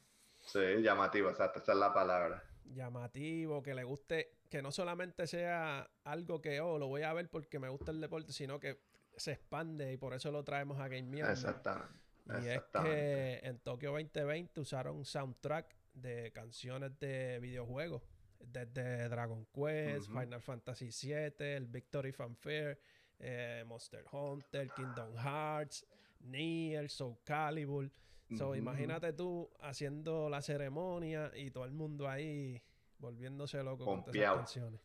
Sí, 0.44 0.82
llamativo, 0.82 1.30
exacto, 1.30 1.60
esa 1.60 1.74
es 1.74 1.78
la 1.78 1.94
palabra. 1.94 2.44
Llamativo, 2.66 3.62
que 3.62 3.74
le 3.74 3.84
guste, 3.84 4.38
que 4.50 4.62
no 4.62 4.72
solamente 4.72 5.28
sea 5.28 5.90
algo 6.04 6.42
que, 6.42 6.62
oh, 6.62 6.78
lo 6.78 6.88
voy 6.88 7.04
a 7.04 7.14
ver 7.14 7.30
porque 7.30 7.60
me 7.60 7.70
gusta 7.70 7.92
el 7.92 8.02
deporte, 8.02 8.34
sino 8.34 8.60
que 8.60 8.82
se 9.16 9.34
expande 9.34 9.94
y 9.94 9.98
por 9.98 10.14
eso 10.14 10.32
lo 10.32 10.44
traemos 10.44 10.80
a 10.80 10.88
Game 10.88 11.20
Exactamente. 11.20 12.02
Y 12.42 12.48
es 12.48 12.62
que 12.82 13.40
en 13.44 13.60
Tokio 13.60 13.92
2020 13.92 14.62
usaron 14.62 15.04
soundtrack 15.04 15.76
de 15.94 16.32
canciones 16.32 16.98
de 17.00 17.40
videojuegos. 17.40 18.02
desde 18.40 19.08
Dragon 19.08 19.46
Quest, 19.54 20.08
Final 20.08 20.42
Fantasy 20.42 20.90
VII, 20.90 21.34
el 21.40 21.68
Victory 21.68 22.12
Fanfare, 22.12 22.80
eh, 23.20 23.64
Monster 23.68 24.04
Hunter, 24.12 24.68
Kingdom 24.72 25.16
Hearts, 25.16 25.86
Nier, 26.22 26.90
Soul 26.90 27.18
Calibur. 27.24 27.92
So, 28.38 28.56
imagínate 28.56 29.14
tú 29.14 29.50
haciendo 29.60 30.30
la 30.30 30.42
ceremonia 30.42 31.32
y 31.36 31.52
todo 31.52 31.66
el 31.66 31.72
mundo 31.72 32.08
ahí 32.08 32.62
volviéndose 32.98 33.62
loco 33.64 33.86
con 33.86 34.04
todas 34.04 34.16
esas 34.16 34.36
canciones. 34.36 34.82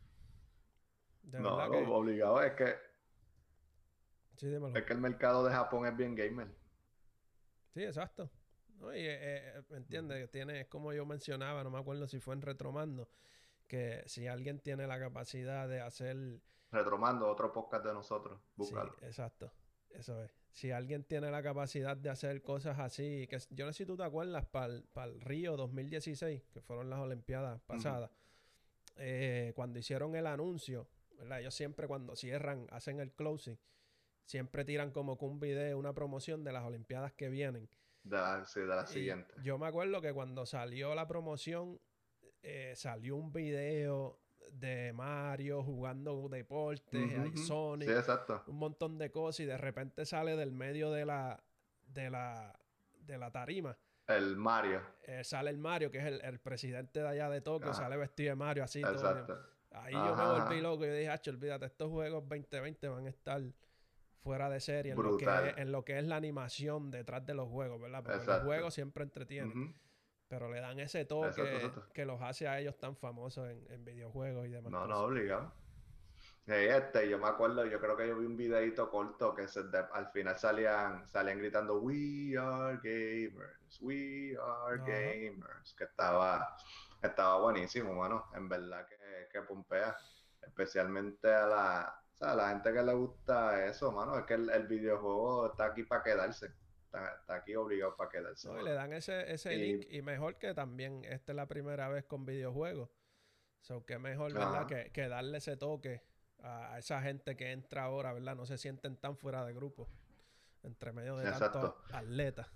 no, 1.24 1.56
obligado 1.94 2.42
es 2.42 2.52
que. 2.54 2.74
es 4.74 4.84
que 4.84 4.92
el 4.92 5.00
mercado 5.00 5.44
de 5.44 5.52
Japón 5.52 5.86
es 5.86 5.96
bien 5.96 6.14
gamer. 6.14 6.48
Sí, 7.74 7.84
exacto. 7.84 8.30
¿no? 8.78 8.94
Y, 8.94 9.00
eh, 9.00 9.18
eh, 9.20 9.62
¿me 9.68 9.76
entiendes? 9.78 10.30
Tiene, 10.30 10.68
como 10.68 10.92
yo 10.92 11.04
mencionaba, 11.06 11.62
no 11.62 11.70
me 11.70 11.78
acuerdo 11.78 12.06
si 12.06 12.20
fue 12.20 12.34
en 12.34 12.42
Retromando, 12.42 13.08
que 13.66 14.02
si 14.06 14.26
alguien 14.26 14.60
tiene 14.60 14.86
la 14.86 14.98
capacidad 14.98 15.68
de 15.68 15.80
hacer... 15.80 16.40
Retromando, 16.70 17.28
otro 17.28 17.52
podcast 17.52 17.84
de 17.84 17.92
nosotros, 17.92 18.40
búscalo. 18.56 18.94
Sí, 18.98 19.06
exacto, 19.06 19.52
eso 19.90 20.22
es. 20.22 20.35
Si 20.56 20.70
alguien 20.70 21.04
tiene 21.04 21.30
la 21.30 21.42
capacidad 21.42 21.98
de 21.98 22.08
hacer 22.08 22.40
cosas 22.40 22.78
así, 22.78 23.26
que 23.28 23.38
yo 23.50 23.66
no 23.66 23.74
sé 23.74 23.84
si 23.84 23.86
tú 23.86 23.94
te 23.94 24.04
acuerdas, 24.04 24.46
para 24.46 24.72
el 24.72 25.20
Río 25.20 25.54
2016, 25.54 26.44
que 26.50 26.62
fueron 26.62 26.88
las 26.88 26.98
Olimpiadas 26.98 27.60
pasadas, 27.66 28.10
eh, 28.96 29.52
cuando 29.54 29.78
hicieron 29.78 30.16
el 30.16 30.26
anuncio, 30.26 30.88
¿verdad? 31.18 31.40
Ellos 31.40 31.54
siempre 31.54 31.86
cuando 31.86 32.16
cierran, 32.16 32.66
hacen 32.70 33.00
el 33.00 33.12
closing, 33.12 33.58
siempre 34.24 34.64
tiran 34.64 34.92
como 34.92 35.18
que 35.18 35.26
un 35.26 35.38
video, 35.40 35.78
una 35.78 35.92
promoción 35.92 36.42
de 36.42 36.52
las 36.52 36.64
Olimpiadas 36.64 37.12
que 37.12 37.28
vienen. 37.28 37.68
De 38.02 38.16
la, 38.16 38.46
sí, 38.46 38.60
de 38.60 38.66
la 38.66 38.86
siguiente. 38.86 39.34
Yo 39.42 39.58
me 39.58 39.66
acuerdo 39.66 40.00
que 40.00 40.14
cuando 40.14 40.46
salió 40.46 40.94
la 40.94 41.06
promoción, 41.06 41.78
eh, 42.42 42.72
salió 42.76 43.16
un 43.16 43.30
video 43.30 44.18
de 44.52 44.92
Mario 44.92 45.62
jugando 45.62 46.28
deportes, 46.28 47.18
hay 47.18 47.36
Sonic, 47.36 47.88
un 48.46 48.56
montón 48.56 48.98
de 48.98 49.10
cosas 49.10 49.40
y 49.40 49.44
de 49.46 49.56
repente 49.56 50.04
sale 50.04 50.36
del 50.36 50.52
medio 50.52 50.90
de 50.90 51.04
la 51.04 51.42
de 51.86 52.10
la 52.10 52.58
de 52.92 53.18
la 53.18 53.30
tarima. 53.30 53.76
El 54.06 54.36
Mario. 54.36 54.80
Eh, 55.02 55.24
sale 55.24 55.50
el 55.50 55.58
Mario, 55.58 55.90
que 55.90 55.98
es 55.98 56.22
el, 56.22 56.38
presidente 56.38 57.00
de 57.00 57.08
allá 57.08 57.28
de 57.28 57.40
Tokio, 57.40 57.74
sale 57.74 57.96
vestido 57.96 58.30
de 58.30 58.36
Mario 58.36 58.64
así. 58.64 58.80
Exacto. 58.80 59.38
Ahí 59.72 59.92
yo 59.92 60.16
me 60.16 60.24
volví 60.24 60.60
loco 60.60 60.84
y 60.86 60.88
dije, 60.88 61.10
Hacho, 61.10 61.30
olvídate, 61.32 61.66
estos 61.66 61.90
juegos 61.90 62.26
2020 62.28 62.88
van 62.88 63.06
a 63.06 63.10
estar 63.10 63.42
fuera 64.22 64.48
de 64.48 64.60
serie 64.60 64.92
en 64.92 65.02
lo, 65.02 65.16
que 65.16 65.24
es, 65.24 65.58
en 65.58 65.72
lo, 65.72 65.84
que 65.84 65.98
es, 65.98 66.04
la 66.04 66.16
animación 66.16 66.90
detrás 66.90 67.24
de 67.26 67.34
los 67.34 67.48
juegos, 67.48 67.80
¿verdad? 67.80 68.02
Porque 68.02 68.26
los 68.26 68.42
juegos 68.42 68.74
siempre 68.74 69.04
entretienen. 69.04 69.74
Pero 70.28 70.50
le 70.50 70.60
dan 70.60 70.78
ese 70.80 71.04
toque 71.04 71.70
que 71.94 72.04
los 72.04 72.20
hace 72.20 72.48
a 72.48 72.58
ellos 72.58 72.76
tan 72.78 72.96
famosos 72.96 73.48
en, 73.48 73.84
videojuegos 73.84 74.46
y 74.46 74.50
demás. 74.50 74.72
No, 74.72 74.86
no, 74.86 75.00
obligado. 75.02 75.52
este, 76.46 77.08
yo 77.08 77.18
me 77.18 77.28
acuerdo, 77.28 77.64
yo 77.66 77.80
creo 77.80 77.96
que 77.96 78.08
yo 78.08 78.18
vi 78.18 78.26
un 78.26 78.36
videito 78.36 78.90
corto 78.90 79.34
que 79.34 79.46
se 79.46 79.60
al 79.92 80.08
final 80.08 80.36
salían, 80.36 81.08
salían 81.08 81.38
gritando 81.38 81.78
We 81.78 82.36
are 82.36 82.78
gamers, 82.82 83.80
we 83.80 84.36
are 84.40 84.78
gamers, 84.78 85.74
que 85.74 85.84
estaba, 85.84 86.56
estaba 87.02 87.40
buenísimo, 87.40 87.94
bueno, 87.94 88.26
en 88.34 88.48
verdad 88.48 88.86
que, 88.88 89.28
que 89.32 89.42
pompea, 89.42 89.96
especialmente 90.42 91.32
a 91.32 91.46
la, 91.46 92.02
o 92.14 92.16
sea, 92.16 92.32
a 92.32 92.34
la 92.34 92.48
gente 92.48 92.72
que 92.72 92.82
le 92.82 92.94
gusta 92.94 93.66
eso, 93.66 93.92
mano, 93.92 94.18
es 94.18 94.24
que 94.24 94.34
el 94.34 94.66
videojuego 94.66 95.50
está 95.50 95.66
aquí 95.66 95.84
para 95.84 96.02
quedarse 96.02 96.50
está, 96.96 97.34
aquí 97.34 97.54
obligado 97.54 97.96
para 97.96 98.10
quedarse. 98.10 98.52
le 98.62 98.72
dan 98.72 98.92
ese, 98.92 99.32
ese 99.32 99.56
link 99.56 99.86
y 99.90 100.02
mejor 100.02 100.38
que 100.38 100.54
también 100.54 101.04
esta 101.04 101.32
es 101.32 101.36
la 101.36 101.46
primera 101.46 101.88
vez 101.88 102.04
con 102.04 102.24
videojuegos. 102.24 102.90
So, 103.60 103.84
que 103.84 103.98
mejor, 103.98 104.32
¿verdad? 104.32 104.66
Que, 104.66 105.08
darle 105.08 105.38
ese 105.38 105.56
toque 105.56 106.02
a, 106.40 106.78
esa 106.78 107.02
gente 107.02 107.36
que 107.36 107.50
entra 107.50 107.84
ahora, 107.84 108.12
¿verdad? 108.12 108.36
No 108.36 108.46
se 108.46 108.58
sienten 108.58 108.96
tan 108.96 109.16
fuera 109.16 109.44
de 109.44 109.54
grupo. 109.54 109.88
Entre 110.62 110.92
medio 110.92 111.16
de 111.16 111.30
tantos 111.30 111.74
atletas. 111.92 112.48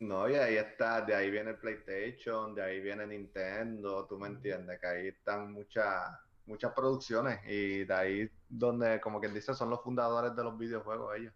No, 0.00 0.28
y 0.28 0.34
ahí 0.34 0.56
está, 0.56 1.00
de 1.02 1.14
ahí 1.14 1.30
viene 1.30 1.50
el 1.50 1.58
PlayStation, 1.58 2.54
de 2.54 2.62
ahí 2.62 2.80
viene 2.80 3.06
Nintendo, 3.06 4.06
tú 4.06 4.18
me 4.18 4.26
entiendes, 4.26 4.80
que 4.80 4.86
ahí 4.86 5.08
están 5.08 5.52
muchas 5.52 6.10
muchas 6.46 6.72
producciones 6.72 7.40
y 7.46 7.84
de 7.84 7.94
ahí 7.94 8.30
donde, 8.48 9.00
como 9.00 9.20
quien 9.20 9.34
dice, 9.34 9.54
son 9.54 9.70
los 9.70 9.82
fundadores 9.82 10.34
de 10.36 10.44
los 10.44 10.58
videojuegos 10.58 11.16
ellos. 11.16 11.32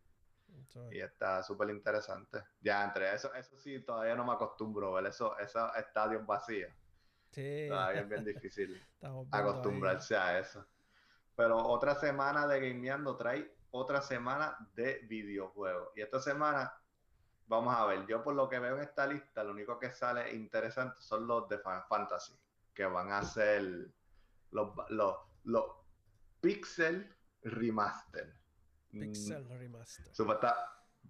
Y 0.91 1.01
está 1.01 1.43
súper 1.43 1.71
interesante. 1.71 2.43
Ya, 2.61 2.85
entre 2.85 3.14
eso, 3.14 3.33
eso 3.35 3.57
sí, 3.57 3.81
todavía 3.81 4.14
no 4.14 4.25
me 4.25 4.33
acostumbro 4.33 4.97
a 4.97 5.01
ver 5.01 5.11
eso, 5.11 5.38
esos 5.38 5.75
estadios 5.77 6.25
vacíos. 6.27 6.73
Sí. 7.31 7.67
Todavía 7.69 8.01
es 8.03 8.09
bien 8.09 8.25
difícil 8.25 8.83
acostumbrarse 9.31 10.17
a 10.17 10.38
eso. 10.38 10.67
Pero 11.37 11.57
otra 11.57 11.95
semana 11.95 12.47
de 12.47 12.61
gameando 12.61 13.17
trae 13.17 13.55
otra 13.71 14.01
semana 14.01 14.57
de 14.75 15.01
videojuegos. 15.09 15.91
Y 15.95 16.03
esta 16.03 16.21
semana, 16.21 16.73
vamos 17.47 17.75
a 17.75 17.87
ver, 17.87 18.07
yo 18.07 18.23
por 18.23 18.35
lo 18.35 18.49
que 18.49 18.59
veo 18.59 18.77
en 18.77 18.83
esta 18.83 19.07
lista, 19.07 19.45
lo 19.45 19.53
único 19.53 19.79
que 19.79 19.91
sale 19.93 20.35
interesante 20.35 21.01
son 21.01 21.27
los 21.27 21.49
de 21.49 21.59
Final 21.59 21.85
Fantasy, 21.88 22.33
que 22.75 22.87
van 22.87 23.12
a 23.12 23.23
ser 23.23 23.88
los, 24.51 24.73
los, 24.88 25.17
los 25.45 25.64
Pixel 26.41 27.14
Remaster. 27.43 28.38
Pixel 28.90 29.48
Remaster. 29.48 30.07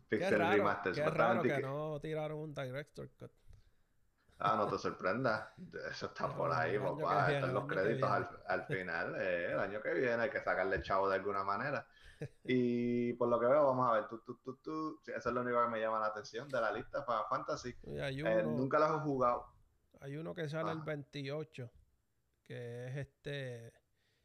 Pixel 0.09 0.39
raro, 0.39 0.57
Remaster. 0.57 0.93
Qué 0.93 1.11
raro 1.11 1.43
que, 1.43 1.61
no 1.61 2.01
tiraron 2.01 2.39
un 2.39 2.55
Director 2.55 3.11
Cut. 3.19 3.31
Ah, 4.41 4.55
no 4.57 4.69
te 4.69 4.79
sorprendas. 4.79 5.49
Eso 5.91 6.07
está 6.07 6.29
por 6.29 6.53
ahí, 6.53 6.79
papá. 6.79 7.33
Están 7.33 7.55
los 7.55 7.67
créditos 7.67 8.09
al, 8.47 8.67
final. 8.67 9.17
Eh, 9.21 9.53
el 9.53 9.59
año 9.59 9.83
que 9.83 9.93
viene 9.95 10.23
hay 10.23 10.31
que 10.31 10.41
sacarle 10.41 10.81
chavo 10.83 11.09
de 11.09 11.17
alguna 11.17 11.43
manera. 11.43 11.87
Y 12.45 13.13
por 13.15 13.29
lo 13.29 13.39
que 13.39 13.47
veo, 13.47 13.67
vamos 13.67 13.89
a 13.91 13.95
ver. 13.95 14.09
Tú, 14.09 14.19
tú, 14.21 14.39
tú, 14.39 14.57
tú. 14.63 15.01
eso 15.07 15.29
es 15.29 15.35
lo 15.35 15.41
único 15.41 15.63
que 15.63 15.69
me 15.69 15.81
llama 15.81 15.99
la 16.01 16.07
atención 16.07 16.49
de 16.49 16.61
la 16.61 16.73
lista 16.73 17.05
para 17.05 17.25
Fantasy. 17.25 17.75
Eh, 17.85 18.43
nunca 18.45 18.79
los 18.79 18.91
he 18.91 19.01
jugado. 19.01 19.47
Hay 20.01 20.17
uno 20.17 20.35
que 20.35 20.49
sale 20.49 20.71
el 20.71 20.83
28, 20.83 21.71
que 22.45 22.87
es 22.87 22.97
este. 22.97 23.73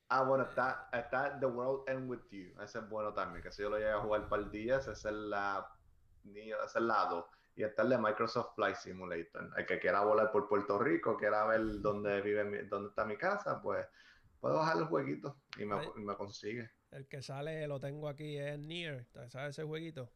Ah, 0.10 0.24
bueno, 0.24 0.44
está, 0.44 0.90
está 0.94 1.40
The 1.40 1.46
World 1.46 1.90
End 1.90 2.10
With 2.10 2.30
You. 2.30 2.62
Ese 2.62 2.80
es 2.80 2.90
bueno 2.90 3.14
también, 3.14 3.42
que 3.42 3.52
si 3.52 3.64
yo 3.64 3.70
lo 3.70 3.78
llegué 3.78 3.92
a 3.92 4.00
jugar 4.00 4.28
para 4.30 4.44
el 4.44 4.52
día, 4.52 4.78
ese 4.78 4.92
es 4.92 5.06
el, 5.06 5.30
la, 5.30 5.68
ese 6.26 6.52
es 6.66 6.76
el 6.76 6.88
lado. 6.88 7.30
Y 7.56 7.64
está 7.64 7.84
el 7.84 7.90
de 7.90 7.98
Microsoft 7.98 8.56
Flight 8.56 8.76
Simulator. 8.76 9.52
El 9.58 9.66
que 9.66 9.80
quiera 9.80 10.02
volar 10.02 10.32
por 10.32 10.48
Puerto 10.48 10.78
Rico, 10.80 11.18
quiera 11.18 11.46
ver 11.46 11.82
dónde 11.82 12.22
vive 12.22 12.66
dónde 12.66 12.90
está 12.90 13.06
mi 13.06 13.18
casa, 13.18 13.62
pues 13.62 13.86
puedo 14.40 14.56
bajar 14.56 14.78
el 14.78 14.86
jueguito 14.86 15.38
y 15.58 15.66
me, 15.66 15.76
me 15.96 16.16
consigue. 16.16 16.70
El 16.92 17.08
que 17.08 17.22
sale, 17.22 17.66
lo 17.68 17.80
tengo 17.80 18.08
aquí, 18.08 18.38
es 18.38 18.60
Nier. 18.60 19.08
¿Sabes 19.30 19.58
ese 19.58 19.64
jueguito? 19.64 20.12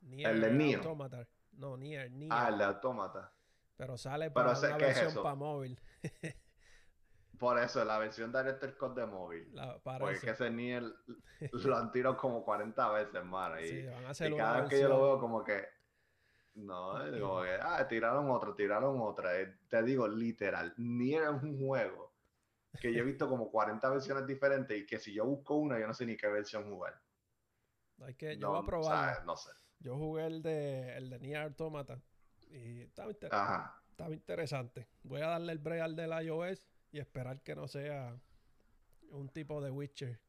Nier, 0.00 0.30
el 0.30 0.40
de 0.40 0.50
Nier. 0.50 0.78
Automata. 0.78 1.28
No, 1.52 1.76
Nier, 1.76 2.10
Nier. 2.10 2.32
Ah, 2.32 2.48
el 2.48 2.58
de 2.58 2.64
Automata. 2.64 3.32
Pero 3.76 3.96
sale 3.96 4.30
para 4.30 4.58
una 4.58 4.76
versión 4.76 5.22
para 5.22 5.34
móvil. 5.34 5.78
Por 7.38 7.58
eso, 7.58 7.84
la 7.84 7.98
versión 7.98 8.32
Director 8.32 8.76
Code 8.76 9.00
de 9.02 9.06
móvil. 9.06 9.52
porque 9.82 10.20
que 10.20 10.30
ese 10.30 10.50
Nier 10.50 10.82
lo 11.52 11.76
han 11.76 11.92
tirado 11.92 12.16
como 12.16 12.44
40 12.44 12.92
veces, 12.92 13.14
hermano. 13.14 13.60
Y, 13.60 13.88
y 13.88 14.36
cada 14.36 14.60
vez 14.60 14.70
que 14.70 14.80
yo 14.80 14.88
lo 14.88 15.02
veo, 15.02 15.20
como 15.20 15.44
que. 15.44 15.64
No, 16.54 16.92
como 17.20 17.42
que, 17.42 17.58
ah, 17.60 17.86
tiraron 17.88 18.30
otra, 18.30 18.54
tiraron 18.54 19.00
otra. 19.00 19.38
Eh, 19.40 19.58
te 19.68 19.82
digo, 19.82 20.08
literal, 20.08 20.72
Nier 20.78 21.24
es 21.24 21.42
un 21.42 21.58
juego 21.58 22.14
que 22.80 22.92
yo 22.92 23.00
he 23.00 23.04
visto 23.04 23.28
como 23.28 23.50
40 23.50 23.88
versiones 23.88 24.26
diferentes 24.26 24.78
y 24.78 24.86
que 24.86 24.98
si 24.98 25.12
yo 25.12 25.24
busco 25.24 25.56
una, 25.56 25.78
yo 25.78 25.86
no 25.86 25.94
sé 25.94 26.04
ni 26.06 26.16
qué 26.16 26.28
versión 26.28 26.70
jugar. 26.70 27.00
Hay 28.02 28.14
que, 28.14 28.36
yo 28.36 28.50
voy 28.50 28.62
a 28.62 28.66
probar. 28.66 29.24
No 29.24 29.36
sé. 29.36 29.50
Yo 29.80 29.96
jugué 29.96 30.26
el 30.26 30.42
de, 30.42 30.96
el 30.96 31.10
de 31.10 31.18
Nier 31.18 31.42
Automata 31.42 32.00
y 32.50 32.82
estaba, 32.82 33.10
estaba 33.10 34.14
interesante. 34.14 34.88
Voy 35.02 35.20
a 35.20 35.28
darle 35.28 35.52
el 35.52 35.58
break 35.58 35.82
al 35.82 35.96
del 35.96 36.12
iOS 36.24 36.75
y 36.92 36.98
esperar 36.98 37.42
que 37.42 37.54
no 37.54 37.68
sea 37.68 38.18
un 39.10 39.28
tipo 39.28 39.60
de 39.60 39.70
Witcher. 39.70 40.20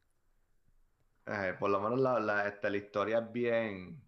Eh, 1.25 1.55
por 1.59 1.69
lo 1.69 1.81
menos 1.81 1.99
la, 1.99 2.19
la, 2.19 2.47
este, 2.47 2.69
la, 2.69 2.77
historia 2.77 3.19
es 3.19 3.31
bien. 3.31 4.01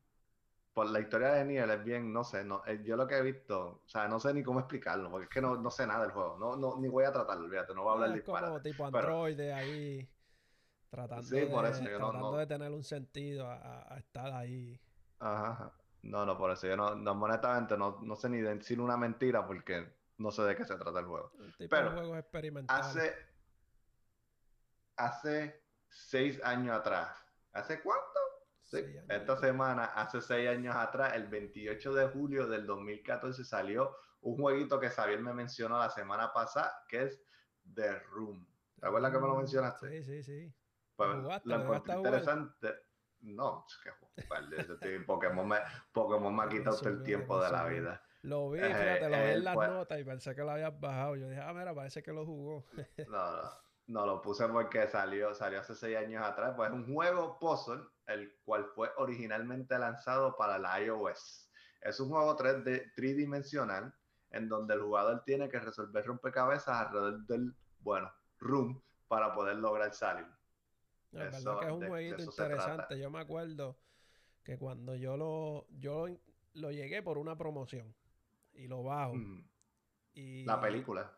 Por 0.73 0.89
la 0.89 1.01
historia 1.01 1.31
de 1.31 1.45
Niel 1.45 1.69
es 1.69 1.83
bien, 1.83 2.13
no 2.13 2.23
sé, 2.23 2.45
no, 2.45 2.63
eh, 2.65 2.79
yo 2.83 2.95
lo 2.95 3.05
que 3.05 3.17
he 3.17 3.21
visto, 3.21 3.81
o 3.83 3.89
sea, 3.89 4.07
no 4.07 4.19
sé 4.19 4.33
ni 4.33 4.43
cómo 4.43 4.61
explicarlo, 4.61 5.11
porque 5.11 5.25
es 5.25 5.29
que 5.29 5.41
no, 5.41 5.57
no 5.57 5.69
sé 5.69 5.85
nada 5.85 6.03
del 6.03 6.11
juego, 6.11 6.37
no, 6.37 6.55
no, 6.55 6.79
ni 6.79 6.87
voy 6.87 7.03
a 7.03 7.11
tratarlo, 7.11 7.45
olvídate, 7.45 7.73
no 7.73 7.83
voy 7.83 7.89
a 7.89 7.93
hablar 7.95 8.13
de 8.13 8.23
como 8.23 8.61
tipo 8.61 8.85
Android 8.85 9.39
ahí, 9.51 10.07
tratando, 10.89 11.29
de, 11.35 11.47
tratando 11.47 12.37
de 12.37 12.47
tener 12.47 12.71
un 12.71 12.83
sentido 12.83 13.47
a, 13.47 13.97
estar 13.97 14.31
ahí. 14.31 14.79
Ajá, 15.19 15.73
no, 16.03 16.25
no, 16.25 16.37
por 16.37 16.51
eso 16.51 16.67
yo 16.67 16.77
no, 16.77 16.95
no 16.95 17.11
honestamente 17.11 17.75
no, 17.75 17.99
no 18.01 18.15
sé 18.15 18.29
ni 18.29 18.39
decir 18.39 18.79
una 18.79 18.95
mentira 18.95 19.45
porque 19.45 19.98
no 20.19 20.31
sé 20.31 20.43
de 20.43 20.55
qué 20.55 20.65
se 20.65 20.75
trata 20.75 20.99
el 20.99 21.05
juego. 21.05 21.31
Pero 21.57 21.91
juego. 21.91 22.15
Hace, 22.67 23.15
hace 24.97 25.63
seis 25.87 26.39
años 26.43 26.77
atrás. 26.77 27.09
¿Hace 27.53 27.81
cuánto? 27.81 28.19
Sí, 28.61 28.85
esta 29.07 29.35
semana, 29.37 29.85
hace 29.85 30.21
seis 30.21 30.47
años 30.49 30.75
atrás, 30.75 31.13
el 31.15 31.27
28 31.27 31.93
de 31.93 32.07
julio 32.09 32.47
del 32.47 32.67
2014, 32.67 33.43
salió 33.43 33.95
un 34.21 34.37
jueguito 34.37 34.79
que 34.79 34.89
Xavier 34.89 35.21
me 35.21 35.33
mencionó 35.33 35.79
la 35.79 35.89
semana 35.89 36.31
pasada, 36.31 36.83
que 36.87 37.03
es 37.03 37.23
The 37.73 37.99
Room. 38.11 38.45
¿Te 38.79 38.85
acuerdas 38.85 39.11
que 39.11 39.19
me 39.19 39.27
lo 39.27 39.35
mencionaste? 39.35 39.89
Sí, 39.89 40.03
sí, 40.03 40.23
sí. 40.23 40.55
Pues 40.95 41.09
lo 41.45 41.55
encontré 41.55 41.95
interesante. 41.95 42.75
No, 43.21 43.65
es 43.67 43.77
que 44.81 44.99
Pokémon 44.99 45.47
me, 45.47 45.57
Pokémon 45.91 46.35
me 46.35 46.43
ha 46.43 46.49
quitado 46.49 46.77
todo 46.77 46.89
el 46.89 47.03
tiempo 47.03 47.41
de 47.41 47.51
la 47.51 47.65
vida. 47.65 48.03
Lo 48.21 48.49
vi, 48.49 48.59
fíjate, 48.59 49.09
lo 49.09 49.17
vi 49.17 49.31
en 49.31 49.43
las 49.43 49.55
pues 49.55 49.69
notas 49.69 49.99
y 49.99 50.03
pensé 50.03 50.35
que 50.35 50.41
lo 50.41 50.51
habías 50.51 50.77
bajado. 50.79 51.15
Yo 51.15 51.29
dije, 51.29 51.41
ah, 51.41 51.53
mira, 51.53 51.73
parece 51.73 52.03
que 52.03 52.11
lo 52.11 52.25
jugó. 52.25 52.65
no, 53.07 53.31
no. 53.31 53.69
No 53.89 54.05
lo 54.05 54.21
puse 54.21 54.47
porque 54.47 54.87
salió, 54.87 55.33
salió 55.33 55.61
hace 55.61 55.73
seis 55.73 55.97
años 55.97 56.23
atrás. 56.23 56.53
Pues 56.55 56.69
es 56.69 56.75
un 56.75 56.93
juego 56.93 57.39
puzzle, 57.39 57.81
el 58.05 58.37
cual 58.45 58.65
fue 58.75 58.91
originalmente 58.97 59.79
lanzado 59.79 60.37
para 60.37 60.59
la 60.59 60.79
iOS. 60.79 61.49
Es 61.81 61.99
un 61.99 62.09
juego 62.09 62.37
3D, 62.37 62.93
tridimensional 62.93 63.91
en 64.29 64.47
donde 64.47 64.75
el 64.75 64.81
jugador 64.81 65.23
tiene 65.25 65.49
que 65.49 65.59
resolver 65.59 66.05
rompecabezas 66.05 66.85
alrededor 66.85 67.25
del, 67.25 67.55
bueno, 67.79 68.11
room 68.37 68.79
para 69.07 69.33
poder 69.33 69.55
lograr 69.55 69.91
salir. 69.91 70.27
La 71.09 71.23
verdad 71.23 71.59
que 71.59 71.65
es 71.65 71.71
un 71.71 71.87
jueguito 71.87 72.21
interesante. 72.21 72.99
Yo 72.99 73.09
me 73.09 73.19
acuerdo 73.21 73.79
que 74.43 74.59
cuando 74.59 74.93
yo 74.93 75.17
lo, 75.17 75.65
yo 75.79 76.05
lo 76.53 76.71
llegué 76.71 77.01
por 77.01 77.17
una 77.17 77.35
promoción 77.35 77.95
y 78.59 78.67
lo 78.67 78.83
bajo. 78.83 79.15
Y 80.13 80.43
la 80.43 80.59
película 80.59 81.15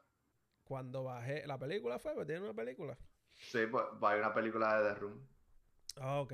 cuando 0.71 1.03
bajé, 1.03 1.45
¿la 1.47 1.59
película 1.59 1.99
fue? 1.99 2.13
¿Tiene 2.25 2.43
una 2.43 2.53
película? 2.53 2.97
Sí, 3.35 3.59
pues 3.69 3.83
hay 4.03 4.19
una 4.19 4.33
película 4.33 4.81
de 4.81 4.93
The 4.93 4.99
Room. 5.01 5.27
Ah, 5.97 6.21
ok. 6.21 6.33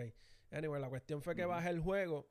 Anyway, 0.51 0.79
la 0.79 0.89
cuestión 0.89 1.23
fue 1.23 1.35
que 1.35 1.43
bajé 1.43 1.69
el 1.69 1.79
juego 1.79 2.29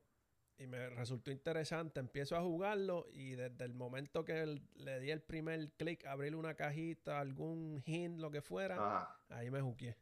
y 0.56 0.68
me 0.68 0.88
resultó 0.90 1.32
interesante. 1.32 1.98
Empiezo 1.98 2.36
a 2.36 2.42
jugarlo 2.42 3.06
y 3.10 3.32
desde 3.32 3.64
el 3.64 3.74
momento 3.74 4.24
que 4.24 4.60
le 4.76 5.00
di 5.00 5.10
el 5.10 5.20
primer 5.20 5.72
clic, 5.72 6.06
abrir 6.06 6.36
una 6.36 6.54
cajita, 6.54 7.18
algún 7.18 7.82
hint, 7.84 8.20
lo 8.20 8.30
que 8.30 8.40
fuera, 8.40 9.18
ahí 9.28 9.50
me 9.50 9.60
juqué. 9.60 9.96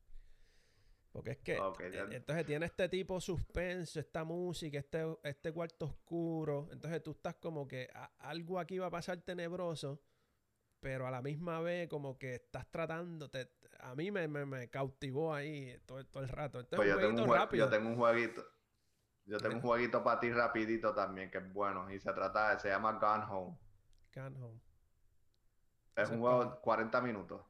Porque 1.14 1.30
es 1.30 1.38
que 1.38 1.52
e, 1.52 2.16
entonces 2.16 2.44
tiene 2.44 2.66
este 2.66 2.88
tipo 2.88 3.20
suspenso, 3.20 4.00
esta 4.00 4.24
música, 4.24 4.78
este, 4.78 5.06
este 5.22 5.52
cuarto 5.52 5.86
oscuro. 5.86 6.68
Entonces 6.72 7.02
tú 7.04 7.12
estás 7.12 7.36
como 7.36 7.68
que 7.68 7.88
algo 8.18 8.58
aquí 8.58 8.78
va 8.78 8.88
a 8.88 8.90
pasar 8.90 9.18
tenebroso 9.22 10.02
pero 10.80 11.06
a 11.06 11.10
la 11.10 11.22
misma 11.22 11.60
vez 11.60 11.88
como 11.88 12.18
que 12.18 12.34
estás 12.34 12.70
tratando, 12.70 13.30
te, 13.30 13.48
a 13.80 13.94
mí 13.94 14.10
me, 14.10 14.28
me, 14.28 14.68
cautivó 14.68 15.32
ahí 15.32 15.80
todo, 15.86 16.04
todo, 16.04 16.22
el 16.22 16.28
rato. 16.28 16.62
pues 16.76 16.86
yo, 16.86 16.98
tengo 16.98 17.22
un 17.22 17.48
yo 17.52 17.70
tengo 17.70 17.88
un 17.88 17.96
jueguito. 17.96 18.44
Yo 19.24 19.38
tengo 19.38 19.54
un 19.54 19.62
jueguito 19.62 20.04
para 20.04 20.20
ti 20.20 20.30
rapidito 20.30 20.92
también, 20.92 21.30
que 21.30 21.38
es 21.38 21.52
bueno. 21.54 21.90
Y 21.90 21.98
se 21.98 22.12
trata, 22.12 22.58
se 22.58 22.68
llama 22.68 22.98
Gone 23.00 23.24
Home. 23.30 23.58
Gone 24.14 24.38
Home. 24.38 24.60
Es 25.96 26.10
un 26.10 26.20
juego 26.20 26.44
de 26.44 26.60
40 26.60 27.00
minutos. 27.00 27.40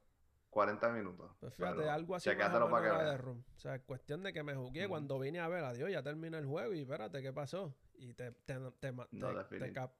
40 0.55 0.89
minutos. 0.93 1.35
Pues 1.41 1.53
fíjate, 1.53 1.89
algo 1.89 2.15
así 2.15 2.29
para 2.33 3.03
de 3.03 3.17
room. 3.17 3.43
O 3.57 3.59
sea, 3.59 3.77
cuestión 3.83 4.23
de 4.23 4.31
que 4.31 4.41
me 4.41 4.55
jugué 4.55 4.87
cuando 4.87 5.19
vine 5.19 5.41
a 5.41 5.49
ver, 5.49 5.65
adiós, 5.65 5.91
ya 5.91 6.01
termina 6.01 6.37
el 6.37 6.45
juego 6.45 6.71
y 6.73 6.79
espérate, 6.79 7.21
¿qué 7.21 7.33
pasó? 7.33 7.75
Y 7.95 8.13
te, 8.13 8.31
te, 8.31 8.57
te, 8.79 8.93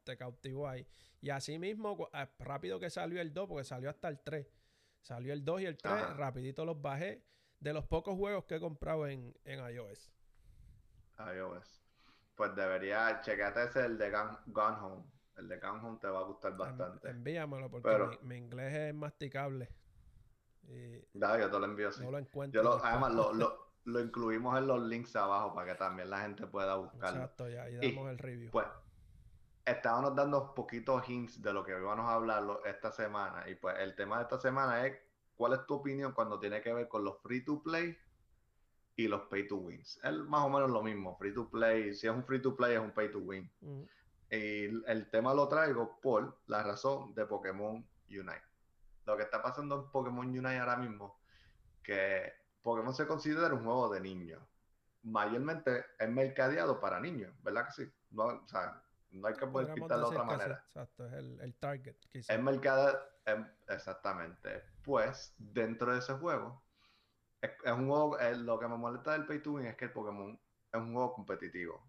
te, 0.05 0.17
cautivó 0.17 0.69
ahí. 0.69 0.87
Y 1.19 1.29
así 1.29 1.59
mismo, 1.59 2.09
ah, 2.13 2.29
rápido 2.39 2.79
que 2.79 2.89
salió 2.89 3.19
el 3.19 3.33
2, 3.33 3.49
porque 3.49 3.65
salió 3.65 3.89
hasta 3.89 4.07
el 4.07 4.21
3. 4.21 4.47
Salió 5.01 5.33
el 5.33 5.43
2 5.43 5.59
y 5.59 5.65
el 5.65 5.77
3, 5.77 6.15
rapidito 6.15 6.63
los 6.63 6.81
bajé. 6.81 7.21
De 7.59 7.73
los 7.73 7.85
pocos 7.85 8.15
juegos 8.15 8.45
que 8.45 8.55
he 8.55 8.59
comprado 8.61 9.07
en, 9.07 9.35
en 9.43 9.59
iOS. 9.59 10.09
iOS. 11.35 11.83
Pues 12.33 12.55
debería, 12.55 13.19
checate 13.19 13.65
ese, 13.65 13.83
el 13.83 13.97
de 13.97 14.09
Gone, 14.09 14.77
Home. 14.81 15.03
El 15.35 15.49
de 15.49 15.59
Gone 15.59 15.81
Home 15.85 15.97
te 15.99 16.07
va 16.07 16.19
a 16.19 16.23
gustar 16.23 16.55
bastante. 16.55 17.09
Envíamelo 17.09 17.69
porque 17.69 18.19
mi 18.21 18.37
inglés 18.37 18.73
es 18.73 18.93
masticable. 18.93 19.69
Y 20.69 21.19
yo 21.19 21.49
te 21.49 21.59
lo 21.59 21.65
envío 21.65 21.89
así. 21.89 22.03
No 22.03 22.11
lo 22.11 22.17
encuentro. 22.17 22.79
además, 22.83 23.13
lo, 23.13 23.33
lo, 23.33 23.71
lo, 23.85 23.99
incluimos 23.99 24.57
en 24.57 24.67
los 24.67 24.81
links 24.83 25.15
abajo 25.15 25.53
para 25.53 25.73
que 25.73 25.77
también 25.77 26.09
la 26.09 26.21
gente 26.21 26.47
pueda 26.47 26.75
buscarlo. 26.75 27.21
Exacto, 27.21 27.49
ya, 27.49 27.69
y 27.69 27.75
damos 27.75 28.09
el 28.09 28.17
review. 28.17 28.51
Pues, 28.51 28.65
estábamos 29.65 30.15
dando 30.15 30.53
poquitos 30.53 31.07
hints 31.07 31.41
de 31.41 31.53
lo 31.53 31.63
que 31.63 31.71
íbamos 31.71 32.05
a 32.05 32.13
hablar 32.13 32.43
esta 32.65 32.91
semana. 32.91 33.49
Y 33.49 33.55
pues, 33.55 33.75
el 33.79 33.95
tema 33.95 34.17
de 34.17 34.23
esta 34.23 34.39
semana 34.39 34.85
es: 34.85 34.97
¿cuál 35.35 35.53
es 35.53 35.65
tu 35.65 35.75
opinión 35.75 36.13
cuando 36.13 36.39
tiene 36.39 36.61
que 36.61 36.73
ver 36.73 36.87
con 36.87 37.03
los 37.03 37.21
free 37.21 37.43
to 37.43 37.61
play 37.61 37.97
y 38.95 39.07
los 39.07 39.23
pay 39.23 39.47
to 39.47 39.57
wins? 39.57 39.99
Es 40.03 40.13
más 40.13 40.45
o 40.45 40.49
menos 40.49 40.69
lo 40.69 40.81
mismo. 40.81 41.17
Free 41.17 41.33
to 41.33 41.49
play, 41.49 41.93
si 41.93 42.07
es 42.07 42.13
un 42.13 42.23
free 42.23 42.41
to 42.41 42.55
play, 42.55 42.75
es 42.75 42.81
un 42.81 42.91
pay 42.91 43.11
to 43.11 43.19
win. 43.19 43.49
Y 44.29 44.65
el 44.65 45.09
tema 45.11 45.33
lo 45.33 45.47
traigo 45.47 45.99
por 46.01 46.39
la 46.47 46.63
razón 46.63 47.13
de 47.13 47.25
Pokémon 47.25 47.85
Unite 48.09 48.54
lo 49.05 49.17
que 49.17 49.23
está 49.23 49.41
pasando 49.41 49.75
en 49.75 49.91
Pokémon 49.91 50.27
Unite 50.27 50.59
ahora 50.59 50.77
mismo, 50.77 51.19
que 51.83 52.33
Pokémon 52.61 52.93
se 52.93 53.07
considera 53.07 53.53
un 53.53 53.63
juego 53.63 53.89
de 53.89 54.01
niños. 54.01 54.41
Mayormente 55.03 55.85
es 55.99 56.09
mercadeado 56.09 56.79
para 56.79 56.99
niños, 56.99 57.31
¿verdad 57.43 57.67
que 57.67 57.83
sí? 57.83 57.91
No, 58.09 58.25
o 58.25 58.47
sea, 58.47 58.81
no 59.11 59.27
hay 59.27 59.35
que 59.35 59.47
poder 59.47 59.73
quitarlo 59.73 60.09
de 60.09 60.15
otra 60.17 60.23
manera. 60.23 60.63
Exacto, 60.65 61.05
es 61.05 61.13
el, 61.13 61.55
target. 61.59 61.95
Es 62.13 62.41
mercadeado, 62.41 62.99
em, 63.25 63.47
exactamente. 63.67 64.63
Pues, 64.83 65.33
dentro 65.37 65.93
de 65.93 65.99
ese 65.99 66.13
juego, 66.13 66.63
es, 67.41 67.51
un 67.71 67.87
juego, 67.87 68.17
lo 68.37 68.59
que 68.59 68.67
me 68.67 68.77
molesta 68.77 69.13
del 69.13 69.25
Pay 69.25 69.41
to 69.43 69.53
Win 69.53 69.67
es 69.67 69.75
que 69.75 69.85
el 69.85 69.91
Pokémon 69.91 70.39
es 70.71 70.79
un 70.79 70.93
juego 70.93 71.13
competitivo. 71.13 71.87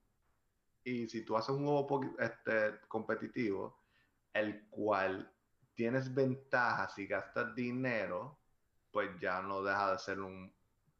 Y 0.84 1.08
si 1.08 1.24
tú 1.24 1.36
haces 1.36 1.50
un 1.50 1.64
juego 1.64 2.14
este, 2.18 2.80
competitivo, 2.86 3.82
el 4.32 4.68
cual 4.68 5.32
tienes 5.76 6.12
ventajas 6.12 6.94
si 6.94 7.06
gastas 7.06 7.54
dinero, 7.54 8.38
pues 8.90 9.10
ya 9.20 9.42
no 9.42 9.62
deja 9.62 9.92
de 9.92 9.98
ser 9.98 10.20
un 10.20 10.52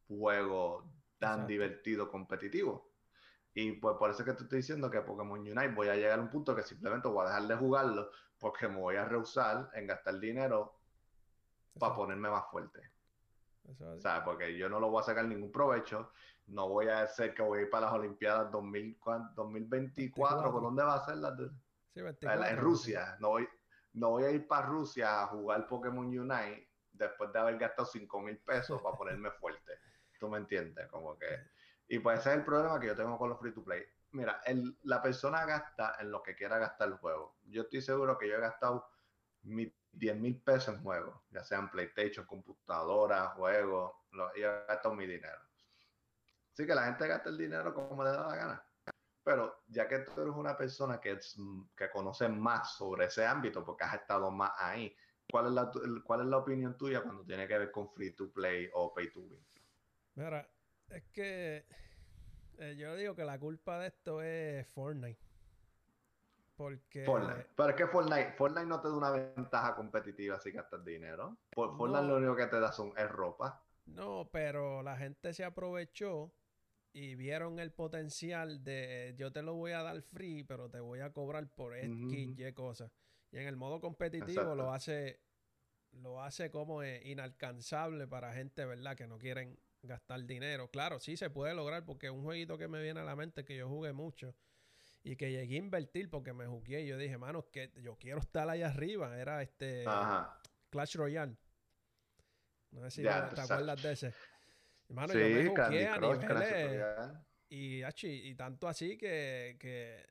juego 0.07 0.85
tan 1.19 1.47
divertido, 1.47 2.11
competitivo. 2.11 2.93
Y 3.55 3.73
pues 3.73 3.97
por 3.97 4.11
eso 4.11 4.23
que 4.23 4.35
te 4.35 4.43
estoy 4.43 4.59
diciendo 4.59 4.91
que 4.91 5.01
Pokémon 5.01 5.41
Unite 5.41 5.69
voy 5.69 5.89
a 5.89 5.97
llegar 5.97 6.19
a 6.19 6.23
un 6.23 6.31
punto 6.31 6.55
que 6.55 6.63
simplemente 6.63 7.09
voy 7.09 7.25
a 7.25 7.31
dejar 7.31 7.49
de 7.49 7.57
jugarlo 7.57 8.11
porque 8.39 8.69
me 8.69 8.77
voy 8.77 8.97
a 8.97 9.07
rehusar 9.07 9.71
en 9.73 9.87
gastar 9.87 10.21
dinero 10.21 10.79
para 11.79 11.95
ponerme 11.95 12.29
más 12.29 12.45
fuerte. 12.51 12.83
o 13.81 13.99
sea, 13.99 14.23
porque 14.23 14.57
yo 14.57 14.69
no 14.69 14.79
lo 14.79 14.91
voy 14.91 15.01
a 15.01 15.05
sacar 15.05 15.25
ningún 15.25 15.51
provecho. 15.51 16.13
No 16.49 16.69
voy 16.69 16.89
a 16.89 17.01
hacer 17.01 17.35
que 17.35 17.43
voy 17.43 17.61
a 17.61 17.63
ir 17.63 17.71
para 17.71 17.87
las 17.87 17.95
Olimpiadas 17.95 18.53
2024. 18.53 20.53
¿Por 20.53 20.63
dónde 20.63 20.83
va 20.83 20.97
a 20.97 21.07
ser? 21.07 21.17
Las 21.17 21.35
en 21.95 22.57
Rusia. 22.59 23.17
No 23.21 23.31
voy, 23.31 23.49
no 23.97 24.11
voy 24.11 24.25
a 24.25 24.31
ir 24.31 24.47
para 24.47 24.67
Rusia 24.67 25.23
a 25.23 25.27
jugar 25.27 25.67
Pokémon 25.67 26.07
Unite 26.07 26.71
después 26.93 27.33
de 27.33 27.39
haber 27.39 27.59
gastado 27.59 27.87
5 27.87 28.21
mil 28.21 28.39
pesos 28.39 28.81
para 28.83 28.97
ponerme 28.97 29.31
fuerte. 29.31 29.79
¿Tú 30.21 30.29
me 30.29 30.39
entiendes? 30.39 30.87
Como 30.89 31.19
que... 31.19 31.27
Y 31.89 31.99
pues 31.99 32.21
ese 32.21 32.31
es 32.31 32.37
el 32.37 32.45
problema 32.45 32.79
que 32.79 32.89
yo 32.89 32.95
tengo 32.95 33.19
con 33.19 33.31
los 33.31 33.39
free 33.39 33.53
to 33.53 33.65
play. 33.65 33.83
Mira, 34.13 34.41
la 34.83 35.03
persona 35.03 35.45
gasta 35.47 35.97
en 35.99 36.11
lo 36.11 36.23
que 36.23 36.35
quiera 36.35 36.59
gastar 36.59 36.89
el 36.89 36.97
juego. 36.97 37.37
Yo 37.45 37.63
estoy 37.63 37.81
seguro 37.81 38.19
que 38.19 38.29
yo 38.29 38.37
he 38.37 38.41
gastado 38.41 38.87
10 39.43 40.17
mil 40.17 40.43
pesos 40.43 40.75
en 40.75 40.83
juegos, 40.83 41.19
ya 41.31 41.43
sean 41.43 41.71
PlayStation, 41.71 42.27
computadora, 42.27 43.29
juegos, 43.29 43.93
y 44.35 44.43
he 44.43 44.65
gastado 44.67 44.95
mi 44.95 45.07
dinero. 45.07 45.41
Así 46.53 46.67
que 46.67 46.75
la 46.75 46.85
gente 46.85 47.07
gasta 47.07 47.29
el 47.31 47.39
dinero 47.39 47.73
como 47.73 48.03
le 48.05 48.11
da 48.11 48.27
la 48.27 48.37
gana. 48.37 48.66
Pero 49.27 49.63
ya 49.67 49.89
que 49.89 49.99
tú 49.99 50.21
eres 50.21 50.35
una 50.37 50.57
persona 50.57 51.01
que, 51.01 51.11
es, 51.11 51.37
que 51.77 51.91
conoce 51.91 52.29
más 52.29 52.77
sobre 52.77 53.07
ese 53.07 53.27
ámbito, 53.27 53.65
porque 53.65 53.83
has 53.83 53.95
estado 53.95 54.31
más 54.31 54.53
ahí, 54.57 54.97
¿cuál 55.29 55.47
es, 55.47 55.53
la, 55.53 55.73
¿cuál 56.05 56.21
es 56.21 56.27
la 56.27 56.37
opinión 56.37 56.79
tuya 56.79 57.03
cuando 57.03 57.25
tiene 57.25 57.49
que 57.49 57.59
ver 57.59 57.73
con 57.73 57.91
free 57.91 58.13
to 58.13 58.31
play 58.31 58.71
o 58.73 58.95
pay 58.95 59.11
to 59.11 59.19
win? 59.19 59.45
Mira, 60.15 60.49
es 60.91 61.03
que 61.07 61.67
eh, 62.59 62.77
yo 62.79 62.95
digo 62.95 63.17
que 63.17 63.25
la 63.25 63.37
culpa 63.41 63.81
de 63.81 63.89
esto 63.89 64.23
es 64.23 64.65
Fortnite. 64.69 65.19
Porque. 66.55 67.05
Fortnite. 67.05 67.49
Pero 67.57 67.71
es 67.71 67.75
que 67.75 67.87
Fortnite, 67.89 68.33
Fortnite 68.35 68.67
no 68.67 68.81
te 68.81 68.87
da 68.87 68.95
una 68.95 69.11
ventaja 69.11 69.75
competitiva 69.75 70.39
si 70.39 70.53
gastas 70.53 70.85
dinero. 70.85 71.37
Fortnite 71.53 72.07
lo 72.07 72.19
único 72.19 72.37
que 72.37 72.47
te 72.47 72.61
da 72.61 72.71
son, 72.71 72.93
es 72.97 73.11
ropa. 73.11 73.61
No, 73.87 74.29
pero 74.31 74.85
la 74.85 74.97
gente 74.97 75.35
se 75.35 75.43
aprovechó 75.43 76.31
y 76.97 77.15
vieron 77.15 77.59
el 77.59 77.73
potencial 77.73 78.65
de 78.65 79.15
yo 79.19 79.31
te 79.31 79.43
lo 79.43 79.53
voy 79.53 79.73
a 79.73 79.83
dar 79.83 80.01
free, 80.01 80.45
pero 80.45 80.71
te 80.71 80.81
voy 80.81 81.01
a 81.01 81.13
cobrar 81.13 81.47
por 81.47 81.77
X, 81.77 82.39
Y 82.39 82.53
cosas. 82.55 82.91
Y 83.31 83.37
en 83.37 83.47
el 83.47 83.55
modo 83.55 83.83
competitivo 83.83 84.55
lo 84.55 84.73
hace 84.73 85.21
lo 85.93 86.23
hace 86.23 86.51
como 86.51 86.83
inalcanzable 86.83 88.07
para 88.07 88.33
gente, 88.33 88.65
¿verdad? 88.65 88.97
Que 88.97 89.07
no 89.07 89.19
quieren 89.19 89.59
gastar 89.83 90.25
dinero. 90.25 90.71
Claro, 90.71 90.99
sí 90.99 91.19
se 91.19 91.29
puede 91.29 91.55
lograr 91.55 91.85
porque 91.85 92.09
un 92.09 92.23
jueguito 92.23 92.57
que 92.57 92.67
me 92.67 92.83
viene 92.83 93.01
a 93.01 93.05
la 93.05 93.15
mente 93.15 93.45
que 93.45 93.59
yo 93.59 93.69
jugué 93.69 93.93
mucho 93.93 94.35
y 95.03 95.17
que 95.17 95.31
llegué 95.31 95.57
a 95.57 95.59
invertir 95.59 96.09
porque 96.09 96.33
me 96.33 96.47
jugué 96.47 96.81
y 96.81 96.87
yo 96.87 96.97
dije, 96.97 97.19
mano, 97.19 97.45
que 97.51 97.73
yo 97.83 97.97
quiero 97.97 98.21
estar 98.21 98.49
ahí 98.49 98.63
arriba. 98.63 99.21
Era 99.21 99.43
este 99.43 99.85
Clash 100.71 100.97
Royale. 100.97 101.37
No 102.71 102.81
sé 102.85 102.91
si 102.91 103.03
te 103.03 103.11
acuerdas 103.11 103.83
de 103.83 103.93
ese. 103.93 104.15
Hermano, 104.89 105.13
sí, 105.13 105.19
yo 105.19 105.29
me 105.29 105.47
jugué 105.49 105.87
a 105.87 105.99
niveles, 105.99 107.13
Y, 107.49 107.83
y 108.31 108.35
tanto 108.35 108.69
así 108.69 108.97
que, 108.97 109.57
que 109.59 110.05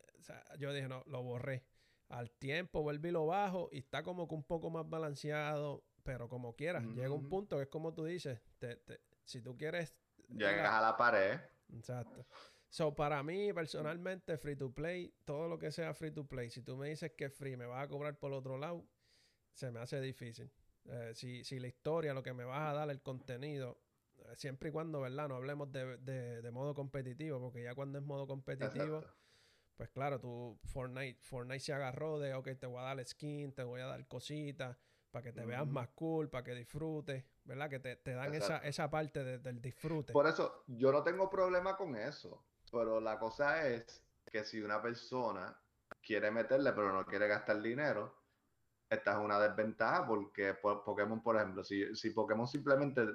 yo 0.58 0.74
dije, 0.74 0.88
no, 0.88 1.04
lo 1.08 1.24
borré. 1.24 1.64
Al 2.10 2.32
tiempo 2.32 2.82
vuelve 2.84 3.10
y 3.10 3.12
lo 3.12 3.26
bajo 3.26 3.70
y 3.72 3.80
está 3.80 4.04
como 4.04 4.28
que 4.28 4.36
un 4.36 4.44
poco 4.44 4.70
más 4.70 4.88
balanceado, 4.88 5.84
pero 6.04 6.30
como 6.30 6.56
quieras. 6.56 6.84
Llega 6.84 7.12
un 7.12 7.30
punto 7.30 7.58
que 7.58 7.64
es 7.64 7.70
como 7.70 7.94
tú 7.94 8.06
dices, 8.06 8.40
te, 8.60 8.80
si 9.24 9.42
tú 9.42 9.58
quieres... 9.58 9.96
Llegas 10.30 10.72
a 10.72 10.82
la 10.82 10.98
pared. 10.98 11.40
Exacto. 11.74 12.26
So, 12.70 12.94
para 12.94 13.24
mí, 13.24 13.54
personalmente, 13.54 14.38
free 14.38 14.56
to 14.56 14.74
play, 14.74 15.14
todo 15.24 15.48
lo 15.48 15.58
que 15.58 15.72
sea 15.72 15.94
free 15.94 16.12
to 16.12 16.28
play, 16.28 16.50
si 16.50 16.62
tú 16.62 16.76
me 16.76 16.90
dices 16.90 17.14
que 17.14 17.26
es 17.26 17.34
free, 17.34 17.56
me 17.56 17.66
vas 17.66 17.86
a 17.86 17.88
cobrar 17.88 18.18
por 18.18 18.34
otro 18.34 18.58
lado, 18.58 18.86
se 19.54 19.72
me 19.72 19.80
hace 19.80 20.02
difícil. 20.02 20.52
Eh, 20.86 21.12
si, 21.16 21.44
si 21.44 21.60
la 21.60 21.68
historia, 21.68 22.14
lo 22.14 22.22
que 22.22 22.34
me 22.34 22.44
vas 22.44 22.70
a 22.70 22.74
dar, 22.74 22.90
el 22.90 23.02
contenido, 23.02 23.80
siempre 24.36 24.70
y 24.70 24.72
cuando, 24.72 25.02
¿verdad? 25.02 25.28
No 25.28 25.36
hablemos 25.36 25.72
de, 25.72 25.98
de, 25.98 26.52
modo 26.52 26.74
competitivo, 26.74 27.40
porque 27.40 27.64
ya 27.64 27.76
cuando 27.76 28.00
es 28.00 28.04
modo 28.04 28.28
competitivo, 28.28 29.04
pues 29.78 29.90
claro, 29.90 30.20
tú, 30.20 30.58
Fortnite, 30.64 31.20
Fortnite 31.22 31.60
se 31.60 31.74
agarró 31.74 32.20
de, 32.20 32.34
ok, 32.34 32.50
te 32.60 32.66
voy 32.66 32.80
a 32.80 32.84
dar 32.84 33.06
skin, 33.06 33.54
te 33.54 33.64
voy 33.64 33.82
a 33.82 33.86
dar 33.88 34.08
cositas, 34.08 34.78
para 35.12 35.24
que 35.24 35.32
te 35.32 35.46
veas 35.46 35.66
más 35.66 35.90
cool, 35.90 36.30
para 36.30 36.44
que 36.44 36.54
disfrutes, 36.54 37.24
¿verdad? 37.46 37.70
Que 37.70 37.80
te, 37.80 38.14
dan 38.14 38.34
esa, 38.34 38.58
esa 38.58 38.90
parte 38.90 39.24
del 39.24 39.62
disfrute. 39.62 40.12
Por 40.12 40.28
eso, 40.28 40.64
yo 40.68 40.92
no 40.92 41.04
tengo 41.04 41.30
problema 41.30 41.78
con 41.78 41.96
eso, 41.96 42.44
pero 42.72 43.00
la 43.00 43.18
cosa 43.18 43.68
es 43.68 44.04
que 44.26 44.44
si 44.44 44.62
una 44.62 44.82
persona 44.82 45.58
quiere 46.02 46.32
meterle 46.32 46.74
pero 46.74 46.92
no 46.92 47.06
quiere 47.06 47.28
gastar 47.28 47.62
dinero, 47.62 48.25
esta 48.90 49.12
es 49.14 49.18
una 49.18 49.40
desventaja 49.40 50.06
porque 50.06 50.54
Pokémon, 50.54 51.22
por 51.22 51.36
ejemplo, 51.38 51.64
si, 51.64 51.96
si 51.96 52.12
Pokémon 52.12 52.48
simplemente 52.48 53.06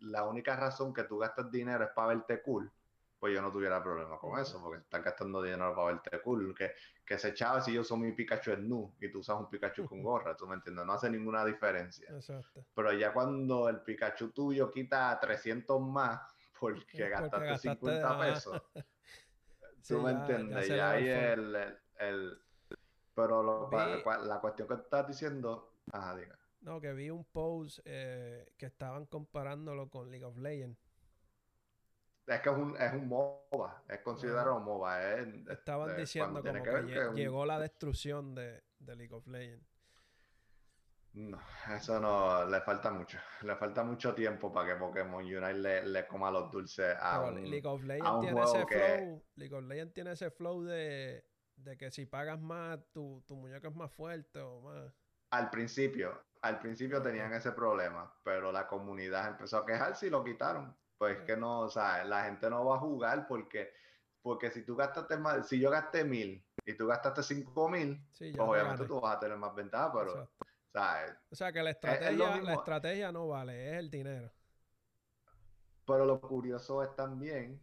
la 0.00 0.24
única 0.24 0.56
razón 0.56 0.92
que 0.92 1.04
tú 1.04 1.18
gastas 1.18 1.50
dinero 1.50 1.84
es 1.84 1.90
para 1.90 2.08
verte 2.08 2.42
cool, 2.42 2.70
pues 3.18 3.34
yo 3.34 3.42
no 3.42 3.50
tuviera 3.50 3.82
problema 3.82 4.16
con 4.18 4.38
eso, 4.38 4.60
porque 4.62 4.78
están 4.82 5.02
gastando 5.02 5.42
dinero 5.42 5.74
para 5.74 5.88
verte 5.88 6.20
cool. 6.22 6.54
Que, 6.54 6.72
que 7.04 7.18
se 7.18 7.28
echaba 7.28 7.60
si 7.60 7.72
yo 7.72 7.82
soy 7.82 7.98
mi 7.98 8.12
Pikachu 8.12 8.52
en 8.52 8.68
nu 8.68 8.94
y 9.00 9.10
tú 9.10 9.20
usas 9.20 9.38
un 9.38 9.48
Pikachu 9.48 9.86
con 9.86 10.02
gorra, 10.02 10.36
tú 10.36 10.46
me 10.46 10.54
entiendes, 10.54 10.84
no 10.86 10.92
hace 10.92 11.10
ninguna 11.10 11.44
diferencia. 11.44 12.08
Exacto. 12.10 12.64
Pero 12.74 12.92
ya 12.92 13.12
cuando 13.12 13.68
el 13.68 13.80
Pikachu 13.80 14.30
tuyo 14.30 14.70
quita 14.70 15.18
300 15.20 15.80
más 15.80 16.20
porque, 16.58 17.08
gastaste, 17.08 17.58
50 17.70 18.20
pesos, 18.20 18.62
tú 19.88 20.02
me 20.02 20.10
entiendes, 20.12 20.68
ya, 20.68 20.90
ahí 20.90 21.08
el, 21.08 21.56
el, 21.98 22.42
Pero 23.22 23.70
la, 24.24 24.40
cuestión 24.40 24.68
que 24.68 24.74
estás 24.74 25.06
diciendo, 25.06 25.72
ajá, 25.92 26.16
diga. 26.16 26.38
No, 26.60 26.80
que 26.80 26.92
vi 26.92 27.10
un 27.10 27.24
post 27.24 27.80
eh, 27.84 28.52
que 28.56 28.66
estaban 28.66 29.06
comparándolo 29.06 29.88
con 29.88 30.10
League 30.10 30.24
of 30.24 30.36
Legends 30.38 30.78
es 32.28 32.40
que 32.40 32.50
es 32.50 32.56
un, 32.56 32.76
es 32.78 32.92
un 32.92 33.08
MOBA, 33.08 33.82
es 33.88 34.00
considerado 34.00 34.56
un 34.56 34.64
MOBA. 34.64 35.18
Estaban 35.50 35.96
diciendo 35.96 36.42
como 36.42 36.62
que, 36.62 37.10
llegó 37.14 37.46
la 37.46 37.58
destrucción 37.58 38.34
de, 38.34 38.62
de, 38.78 38.96
League 38.96 39.14
of 39.14 39.26
Legends. 39.26 39.66
No, 41.14 41.40
eso 41.74 41.98
no, 41.98 42.44
le 42.44 42.60
falta 42.60 42.90
mucho. 42.90 43.18
Le 43.42 43.56
falta 43.56 43.82
mucho 43.82 44.14
tiempo 44.14 44.52
para 44.52 44.68
que 44.68 44.78
Pokémon 44.78 45.24
Unite 45.24 45.54
le, 45.54 45.86
le 45.86 46.06
coma 46.06 46.30
los 46.30 46.50
dulces 46.50 46.94
a 47.00 47.22
un, 47.22 47.50
League 47.50 47.66
of 47.66 47.82
Legends 47.82 48.20
tiene 48.20 48.42
ese 48.42 48.66
flow. 48.66 49.22
League 49.36 49.54
of 49.54 49.64
Legends 49.64 49.94
tiene 49.94 50.12
ese 50.12 50.30
flow 50.30 50.62
de, 50.64 51.24
de 51.58 51.76
que 51.76 51.90
si 51.90 52.06
pagas 52.06 52.40
más, 52.40 52.78
tu, 52.92 53.22
tu 53.26 53.36
muñeco 53.36 53.68
es 53.68 53.74
más 53.74 53.92
fuerte 53.92 54.40
o 54.40 54.60
más. 54.60 54.92
Al 55.30 55.50
principio, 55.50 56.22
al 56.42 56.58
principio 56.58 57.02
tenían 57.02 57.32
ese 57.32 57.52
problema, 57.52 58.12
pero 58.22 58.50
la 58.52 58.66
comunidad 58.66 59.28
empezó 59.28 59.58
a 59.58 59.66
quejarse 59.66 60.06
y 60.06 60.10
lo 60.10 60.24
quitaron. 60.24 60.74
Pues 60.96 61.20
que 61.22 61.36
no, 61.36 61.60
o 61.60 61.68
sea, 61.68 62.04
la 62.04 62.24
gente 62.24 62.50
no 62.50 62.64
va 62.64 62.76
a 62.76 62.80
jugar 62.80 63.28
porque, 63.28 63.72
porque 64.20 64.50
si 64.50 64.62
tú 64.62 64.74
gastaste 64.74 65.16
más, 65.16 65.46
si 65.46 65.60
yo 65.60 65.70
gasté 65.70 66.04
mil 66.04 66.44
y 66.64 66.74
tú 66.74 66.86
gastaste 66.86 67.22
cinco 67.22 67.68
mil, 67.68 68.04
pues 68.18 68.38
obviamente 68.38 68.84
tú 68.84 69.00
vas 69.00 69.16
a 69.16 69.20
tener 69.20 69.36
más 69.36 69.54
ventaja, 69.54 69.92
pero, 69.92 70.22
o 70.22 70.28
sea, 70.72 71.20
o 71.30 71.36
sea, 71.36 71.52
que 71.52 71.62
la 71.62 71.70
estrategia, 71.70 72.40
la 72.40 72.54
estrategia 72.54 73.12
no 73.12 73.28
vale, 73.28 73.70
es 73.70 73.78
el 73.78 73.90
dinero. 73.90 74.32
Pero 75.86 76.04
lo 76.04 76.20
curioso 76.20 76.82
es 76.82 76.94
también 76.96 77.60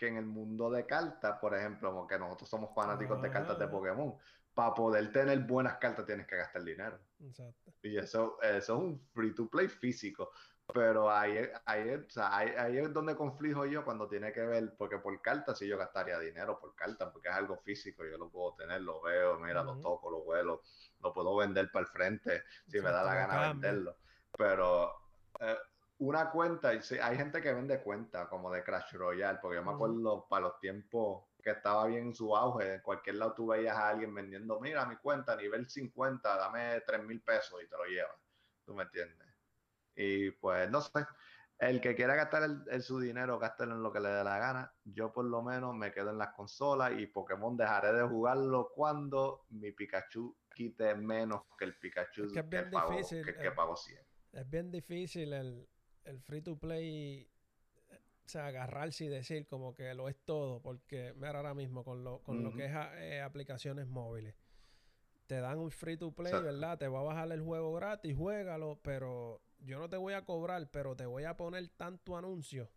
que 0.00 0.08
en 0.08 0.16
el 0.16 0.24
mundo 0.24 0.70
de 0.70 0.86
cartas, 0.86 1.38
por 1.40 1.54
ejemplo, 1.54 1.92
porque 1.92 2.18
nosotros 2.18 2.48
somos 2.48 2.74
fanáticos 2.74 3.20
de 3.20 3.30
cartas 3.30 3.58
de 3.58 3.66
ah. 3.66 3.70
Pokémon, 3.70 4.14
para 4.54 4.72
poder 4.72 5.12
tener 5.12 5.38
buenas 5.40 5.76
cartas 5.76 6.06
tienes 6.06 6.26
que 6.26 6.36
gastar 6.36 6.64
dinero. 6.64 6.98
Exacto. 7.22 7.70
Y 7.82 7.98
eso, 7.98 8.40
eso 8.40 8.56
es 8.56 8.68
un 8.70 8.98
free 9.12 9.34
to 9.34 9.46
play 9.50 9.68
físico. 9.68 10.30
Pero 10.72 11.10
ahí, 11.10 11.36
ahí, 11.66 11.90
o 11.90 12.08
sea, 12.08 12.34
ahí, 12.34 12.78
es 12.78 12.92
donde 12.94 13.14
conflijo 13.14 13.66
yo 13.66 13.84
cuando 13.84 14.08
tiene 14.08 14.32
que 14.32 14.40
ver, 14.40 14.74
porque 14.78 14.96
por 14.96 15.20
carta 15.20 15.54
sí 15.54 15.66
yo 15.66 15.76
gastaría 15.76 16.18
dinero 16.18 16.58
por 16.58 16.74
carta, 16.74 17.12
porque 17.12 17.28
es 17.28 17.34
algo 17.34 17.58
físico, 17.58 18.02
yo 18.06 18.16
lo 18.16 18.30
puedo 18.30 18.54
tener, 18.54 18.80
lo 18.80 19.02
veo, 19.02 19.38
mira, 19.38 19.62
lo 19.62 19.78
toco, 19.80 20.10
lo 20.10 20.22
vuelo, 20.22 20.62
lo 21.00 21.12
puedo 21.12 21.36
vender 21.36 21.70
para 21.70 21.82
el 21.84 21.88
frente 21.88 22.44
si 22.68 22.80
me 22.80 22.90
da 22.90 23.02
la 23.02 23.14
gana 23.14 23.48
venderlo. 23.48 23.96
Pero 24.32 24.94
eh, 25.40 25.58
una 26.00 26.30
cuenta, 26.30 26.72
y 26.74 26.80
hay 27.02 27.16
gente 27.16 27.42
que 27.42 27.52
vende 27.52 27.82
cuenta 27.82 28.26
como 28.26 28.50
de 28.50 28.64
Crash 28.64 28.94
Royale, 28.94 29.38
porque 29.40 29.56
yo 29.56 29.64
me 29.64 29.72
acuerdo 29.72 30.26
para 30.28 30.46
los 30.46 30.58
tiempos 30.58 31.24
que 31.42 31.50
estaba 31.50 31.86
bien 31.86 32.08
en 32.08 32.14
su 32.14 32.34
auge, 32.34 32.74
en 32.74 32.80
cualquier 32.80 33.16
lado 33.16 33.34
tú 33.34 33.48
veías 33.48 33.76
a 33.76 33.90
alguien 33.90 34.14
vendiendo, 34.14 34.58
mira 34.60 34.86
mi 34.86 34.96
cuenta, 34.96 35.36
nivel 35.36 35.68
50, 35.68 36.36
dame 36.36 36.80
3 36.86 37.04
mil 37.04 37.20
pesos 37.20 37.62
y 37.62 37.68
te 37.68 37.76
lo 37.76 37.84
llevas. 37.84 38.16
¿Tú 38.64 38.74
me 38.74 38.84
entiendes? 38.84 39.28
Y 39.94 40.30
pues 40.30 40.70
no 40.70 40.80
sé, 40.80 41.04
el 41.58 41.82
que 41.82 41.94
quiera 41.94 42.14
gastar 42.14 42.44
el, 42.44 42.82
su 42.82 42.98
dinero, 42.98 43.38
gástelo 43.38 43.74
en 43.74 43.82
lo 43.82 43.92
que 43.92 44.00
le 44.00 44.08
dé 44.08 44.24
la 44.24 44.38
gana. 44.38 44.72
Yo 44.84 45.12
por 45.12 45.26
lo 45.26 45.42
menos 45.42 45.74
me 45.74 45.92
quedo 45.92 46.10
en 46.10 46.18
las 46.18 46.32
consolas 46.34 46.92
y 46.98 47.08
Pokémon 47.08 47.58
dejaré 47.58 47.92
de 47.92 48.04
jugarlo 48.04 48.72
cuando 48.74 49.44
mi 49.50 49.70
Pikachu 49.72 50.34
quite 50.54 50.94
menos 50.94 51.42
que 51.58 51.66
el 51.66 51.76
Pikachu 51.78 52.32
que, 52.32 52.40
es 52.40 52.48
bien 52.48 52.70
difícil, 52.70 53.22
que, 53.22 53.46
eh, 53.46 53.50
pago 53.50 53.76
100. 53.76 54.00
Es 54.32 54.48
bien 54.48 54.70
difícil 54.70 55.34
el, 55.34 55.68
free 56.18 56.42
to 56.42 56.58
play 56.58 57.30
o 57.90 58.32
sea, 58.32 58.46
agarrarse 58.46 59.06
y 59.06 59.08
decir 59.08 59.48
como 59.48 59.74
que 59.74 59.92
lo 59.92 60.08
es 60.08 60.16
todo, 60.24 60.62
porque 60.62 61.12
mira 61.16 61.36
ahora 61.36 61.52
mismo 61.52 61.82
con 61.82 62.04
lo, 62.04 62.22
con 62.22 62.44
lo 62.44 62.52
que 62.54 62.66
es 62.66 62.72
eh, 62.98 63.20
aplicaciones 63.20 63.88
móviles. 63.88 64.36
Te 65.26 65.40
dan 65.40 65.58
un 65.58 65.72
free 65.72 65.96
to 65.96 66.12
play, 66.12 66.32
¿verdad? 66.32 66.78
Te 66.78 66.86
va 66.86 67.00
a 67.00 67.02
bajar 67.02 67.32
el 67.32 67.40
juego 67.40 67.72
gratis, 67.72 68.16
juégalo, 68.16 68.78
pero 68.82 69.42
yo 69.58 69.80
no 69.80 69.88
te 69.88 69.96
voy 69.96 70.14
a 70.14 70.24
cobrar, 70.24 70.68
pero 70.70 70.94
te 70.94 71.06
voy 71.06 71.24
a 71.24 71.36
poner 71.36 71.68
tanto 71.70 72.16
anuncio 72.16 72.70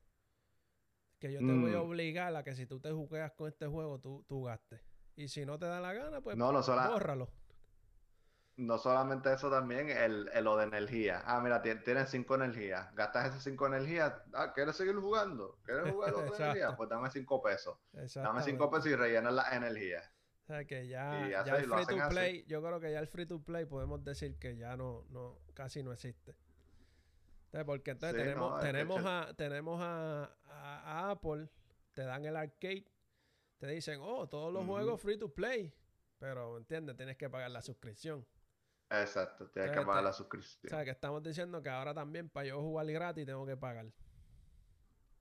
que 1.20 1.32
yo 1.32 1.40
te 1.40 1.46
voy 1.46 1.74
a 1.74 1.78
mm. 1.78 1.88
obligar 1.88 2.36
a 2.36 2.44
que 2.44 2.56
si 2.56 2.66
tú 2.66 2.80
te 2.80 2.92
jugueas 2.92 3.32
con 3.34 3.48
este 3.48 3.68
juego, 3.68 4.00
tú, 4.00 4.26
tú 4.28 4.44
gastes. 4.46 4.82
Y 5.16 5.28
si 5.28 5.46
no 5.46 5.60
te 5.60 5.68
da 5.68 5.80
la 5.80 5.94
gana, 5.94 6.22
pues 6.22 6.36
no, 6.36 6.52
no 6.52 6.62
bórralo. 6.62 7.30
No 8.56 8.78
solamente 8.78 9.34
eso 9.34 9.50
también, 9.50 9.90
el, 9.90 10.30
lo 10.44 10.58
de 10.58 10.66
energía. 10.66 11.24
Ah, 11.26 11.42
mira, 11.42 11.62
tienes 11.62 12.10
cinco 12.10 12.36
energías. 12.36 12.94
Gastas 12.94 13.30
esas 13.30 13.44
cinco 13.44 13.66
energías. 13.66 14.14
Ah, 14.34 14.54
¿quieres 14.54 14.76
seguir 14.76 14.96
jugando? 14.96 15.58
¿Quieres 15.64 15.92
jugar 15.92 16.14
otra 16.14 16.36
energía? 16.38 16.76
Pues 16.76 16.90
dame 16.90 17.10
cinco 17.10 17.42
pesos. 17.42 17.78
Dame 18.16 18.44
cinco 18.44 18.70
pesos 18.70 18.88
y 18.88 18.96
rellenas 18.96 19.34
la 19.34 19.56
energía. 19.56 20.02
O 20.44 20.46
sea 20.46 20.66
que 20.66 20.88
ya, 20.88 21.28
ya 21.30 21.56
el 21.56 21.66
free 21.66 21.86
to 21.86 22.10
play, 22.10 22.46
yo 22.48 22.62
creo 22.62 22.80
que 22.80 22.92
ya 22.92 23.00
el 23.00 23.08
free 23.08 23.26
to 23.26 23.42
play 23.42 23.66
podemos 23.66 24.04
decir 24.04 24.38
que 24.38 24.58
ya 24.58 24.76
no, 24.76 25.06
no, 25.10 25.40
casi 25.54 25.82
no 25.82 25.94
existe 25.94 26.36
porque 27.64 27.92
entonces 27.92 28.20
tenemos, 28.20 28.60
tenemos, 28.62 29.06
a, 29.06 29.34
tenemos 29.38 29.80
a, 29.80 31.12
Apple, 31.12 31.48
te 31.94 32.02
dan 32.02 32.26
el 32.26 32.36
arcade, 32.36 32.92
te 33.60 33.68
dicen, 33.68 34.00
oh, 34.02 34.28
todos 34.28 34.52
los 34.52 34.66
juegos 34.66 35.00
free 35.00 35.20
to 35.20 35.32
play. 35.32 35.72
Pero, 36.18 36.58
¿entiendes? 36.58 36.96
Tienes 36.96 37.16
que 37.18 37.30
pagar 37.30 37.52
la 37.52 37.62
suscripción. 37.62 38.26
Exacto, 39.02 39.48
tienes 39.50 39.72
que 39.72 39.82
pagar 39.82 40.04
la 40.04 40.14
suscripción. 40.14 40.74
O 40.74 40.76
sea, 40.76 40.86
que 40.86 40.92
estamos 40.92 41.24
diciendo 41.24 41.62
que 41.62 41.70
ahora 41.70 41.94
también 41.94 42.30
para 42.30 42.48
yo 42.48 42.62
jugar 42.62 42.86
gratis 42.88 43.26
tengo 43.26 43.46
que 43.46 43.58
pagar. 43.58 43.88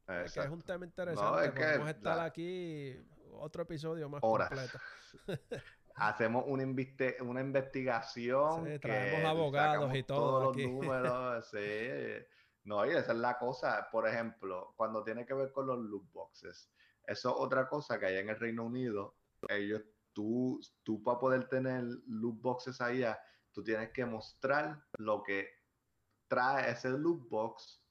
Es, 0.07 0.33
que 0.33 0.41
es 0.41 0.49
un 0.49 0.63
tema 0.63 0.85
interesante. 0.85 1.51
Podemos 1.53 1.89
estar 1.89 2.21
aquí 2.21 2.97
otro 3.33 3.63
episodio 3.63 4.09
más 4.09 4.21
completo. 4.21 4.79
hacemos 5.95 6.45
una, 6.47 6.65
una 7.21 7.41
investigación. 7.41 8.67
Sí, 8.67 8.79
traemos 8.79 9.25
abogados 9.25 9.95
y 9.95 10.03
todo 10.03 10.19
todos 10.19 10.57
los 10.57 10.67
números. 10.67 11.49
sí. 11.51 12.27
No, 12.65 12.87
y 12.87 12.91
esa 12.91 13.13
es 13.13 13.19
la 13.19 13.39
cosa. 13.39 13.89
Por 13.91 14.07
ejemplo, 14.07 14.75
cuando 14.77 15.03
tiene 15.03 15.27
que 15.27 15.35
ver 15.35 15.53
con 15.53 15.67
los 15.67 15.79
loot 15.79 16.11
boxes, 16.13 16.71
eso 17.07 17.31
es 17.31 17.37
otra 17.39 17.69
cosa 17.69 17.99
que 17.99 18.07
hay 18.07 18.17
en 18.19 18.29
el 18.29 18.39
Reino 18.39 18.65
Unido. 18.65 19.17
Ellos, 19.49 19.83
tú, 20.13 20.61
tú 20.83 21.03
para 21.03 21.19
poder 21.19 21.49
tener 21.49 21.85
loot 22.07 22.41
boxes 22.41 22.81
allá, 22.81 23.21
tú 23.53 23.63
tienes 23.63 23.91
que 23.91 24.05
mostrar 24.05 24.85
lo 24.99 25.23
que 25.23 25.49
trae 26.29 26.71
ese 26.71 26.91
loot 26.91 27.29
box 27.29 27.83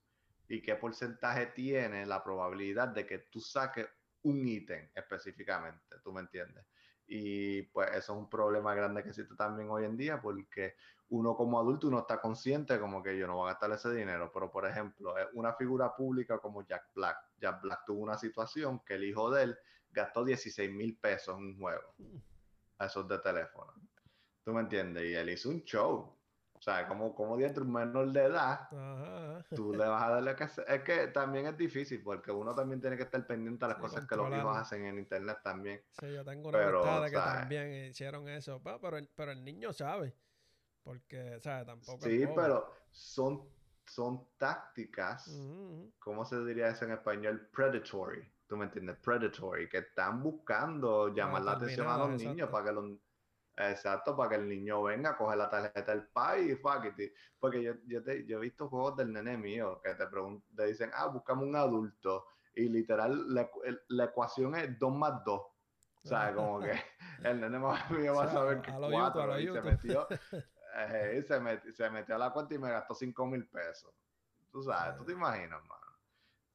y 0.48 0.62
qué 0.62 0.76
porcentaje 0.76 1.48
tiene 1.48 2.06
la 2.06 2.24
probabilidad 2.24 2.90
de 2.90 3.06
que 3.06 3.20
tú 3.20 3.40
saques 3.40 3.88
un 4.24 4.48
ítem 4.48 4.90
específicamente. 4.94 5.98
¿Tú 6.04 6.12
me 6.12 6.22
entiendes? 6.22 6.66
Y 7.08 7.64
pues 7.64 7.90
eso 7.92 8.14
es 8.14 8.20
un 8.20 8.30
problema 8.30 8.74
grande 8.74 9.04
que 9.04 9.10
existe 9.10 9.36
también 9.36 9.70
hoy 9.70 9.86
en 9.86 9.98
día 9.98 10.22
porque 10.22 10.76
uno 11.10 11.36
como 11.36 11.60
adulto 11.60 11.88
uno 11.88 12.00
está 12.00 12.22
consciente 12.22 12.80
como 12.80 13.04
que 13.04 13.18
yo 13.18 13.28
no 13.28 13.36
voy 13.36 13.50
a 13.50 13.54
gastar 13.54 13.72
ese 13.74 13.92
dinero, 13.92 14.32
pero 14.34 14.50
por 14.50 14.66
ejemplo, 14.66 15.14
una 15.34 15.54
figura 15.54 15.94
pública 15.94 16.40
como 16.40 16.66
Jack 16.66 16.94
Black, 16.96 17.18
Jack 17.38 17.62
Black 17.62 17.86
tuvo 17.86 18.02
una 18.02 18.18
situación 18.18 18.80
que 18.86 18.96
el 18.96 19.04
hijo 19.04 19.30
de 19.30 19.44
él 19.44 19.58
gastó 19.92 20.24
16 20.24 20.72
mil 20.72 20.98
pesos 20.98 21.38
en 21.38 21.48
un 21.48 21.60
juego, 21.60 21.94
esos 22.80 23.08
de 23.10 23.20
teléfono. 23.20 23.74
¿Tú 24.44 24.54
me 24.54 24.62
entiendes? 24.62 25.04
Y 25.04 25.14
él 25.14 25.30
hizo 25.30 25.50
un 25.50 25.64
show. 25.64 26.18
O 26.62 26.64
sea, 26.64 26.88
como, 26.88 27.16
como 27.16 27.38
dentro 27.38 27.64
un 27.64 27.74
menor 27.74 28.12
de 28.12 28.22
edad, 28.22 28.70
tú 29.56 29.74
le 29.74 29.84
vas 29.84 30.04
a 30.04 30.10
darle 30.12 30.36
que 30.36 30.44
Es 30.44 30.84
que 30.84 31.08
también 31.08 31.48
es 31.48 31.58
difícil 31.58 32.04
porque 32.04 32.32
uno 32.32 32.54
también 32.54 32.80
tiene 32.80 32.98
que 32.98 33.02
estar 33.02 33.26
pendiente 33.26 33.66
a 33.66 33.70
las 33.70 33.78
cosas 33.78 34.06
que 34.06 34.16
los 34.16 34.30
hijos 34.30 34.56
hacen 34.56 34.86
en 34.86 35.00
internet 35.00 35.40
también. 35.44 35.82
Sí, 36.00 36.14
yo 36.14 36.24
tengo 36.24 36.50
una 36.50 36.60
pero, 36.60 36.84
que 37.04 37.12
también 37.12 37.86
hicieron 37.86 38.30
eso. 38.30 38.62
Pero, 38.62 38.98
el, 38.98 39.10
pero 39.16 39.32
el 39.32 39.44
niño 39.44 39.74
sabe. 39.74 40.16
Porque, 40.84 41.40
¿sabes? 41.40 41.66
Tampoco. 41.66 42.00
Sí, 42.04 42.28
pero 42.36 42.72
son, 42.92 43.50
son 43.88 44.28
tácticas, 44.38 45.36
¿cómo 45.98 46.26
se 46.26 46.46
diría 46.46 46.70
eso 46.70 46.86
en 46.86 46.92
español? 46.92 47.50
Predatory. 47.52 48.32
¿Tú 48.46 48.56
me 48.56 48.66
entiendes? 48.66 48.98
Predatory, 48.98 49.68
que 49.68 49.80
están 49.80 50.22
buscando 50.22 51.12
llamar 51.12 51.42
la 51.42 51.54
atención 51.54 51.88
a 51.88 51.98
los 51.98 52.22
niños 52.22 52.50
para 52.50 52.66
que 52.66 52.72
los 52.72 52.86
Exacto, 53.58 54.16
para 54.16 54.30
que 54.30 54.36
el 54.36 54.48
niño 54.48 54.84
venga, 54.84 55.18
coge 55.18 55.36
la 55.36 55.50
tarjeta 55.50 55.92
del 55.92 56.08
pai 56.08 56.52
y 56.52 56.56
fuck 56.56 56.86
it. 56.98 57.14
Porque 57.40 57.62
yo, 57.62 57.74
yo, 57.86 58.04
te, 58.04 58.26
yo 58.26 58.38
he 58.38 58.42
visto 58.42 58.70
juegos 58.70 58.96
del 58.98 59.12
nene 59.12 59.38
mío 59.38 59.82
que 59.84 59.94
te, 59.96 60.06
te 60.56 60.66
dicen, 60.66 60.92
ah, 60.94 61.08
buscamos 61.08 61.46
un 61.46 61.56
adulto. 61.56 62.26
Y 62.56 62.70
literal, 62.70 63.34
la, 63.34 63.50
la 63.90 64.06
ecuación 64.06 64.56
es 64.56 64.78
2 64.78 64.94
más 64.94 65.24
2. 65.24 65.42
O 65.42 65.54
sea, 66.04 66.34
como 66.36 66.60
que 66.60 66.80
el 67.24 67.42
nene 67.42 67.60
mío 67.90 68.16
va 68.16 68.24
a 68.24 68.32
saber 68.32 68.62
que 68.62 68.72
4 68.72 69.40
y 69.40 69.48
se 69.48 69.62
metió, 69.62 70.08
eh, 70.78 71.24
se, 71.28 71.40
metió, 71.40 71.74
se 71.74 71.90
metió 71.90 72.16
a 72.16 72.20
la 72.20 72.32
cuenta 72.32 72.56
y 72.56 72.58
me 72.58 72.72
gastó 72.72 72.96
5 72.96 73.26
mil 73.26 73.48
pesos. 73.48 73.94
Tú 74.52 74.64
sabes, 74.64 74.98
tú 74.98 75.06
te 75.06 75.14
imaginas, 75.14 75.62
mano. 75.64 75.82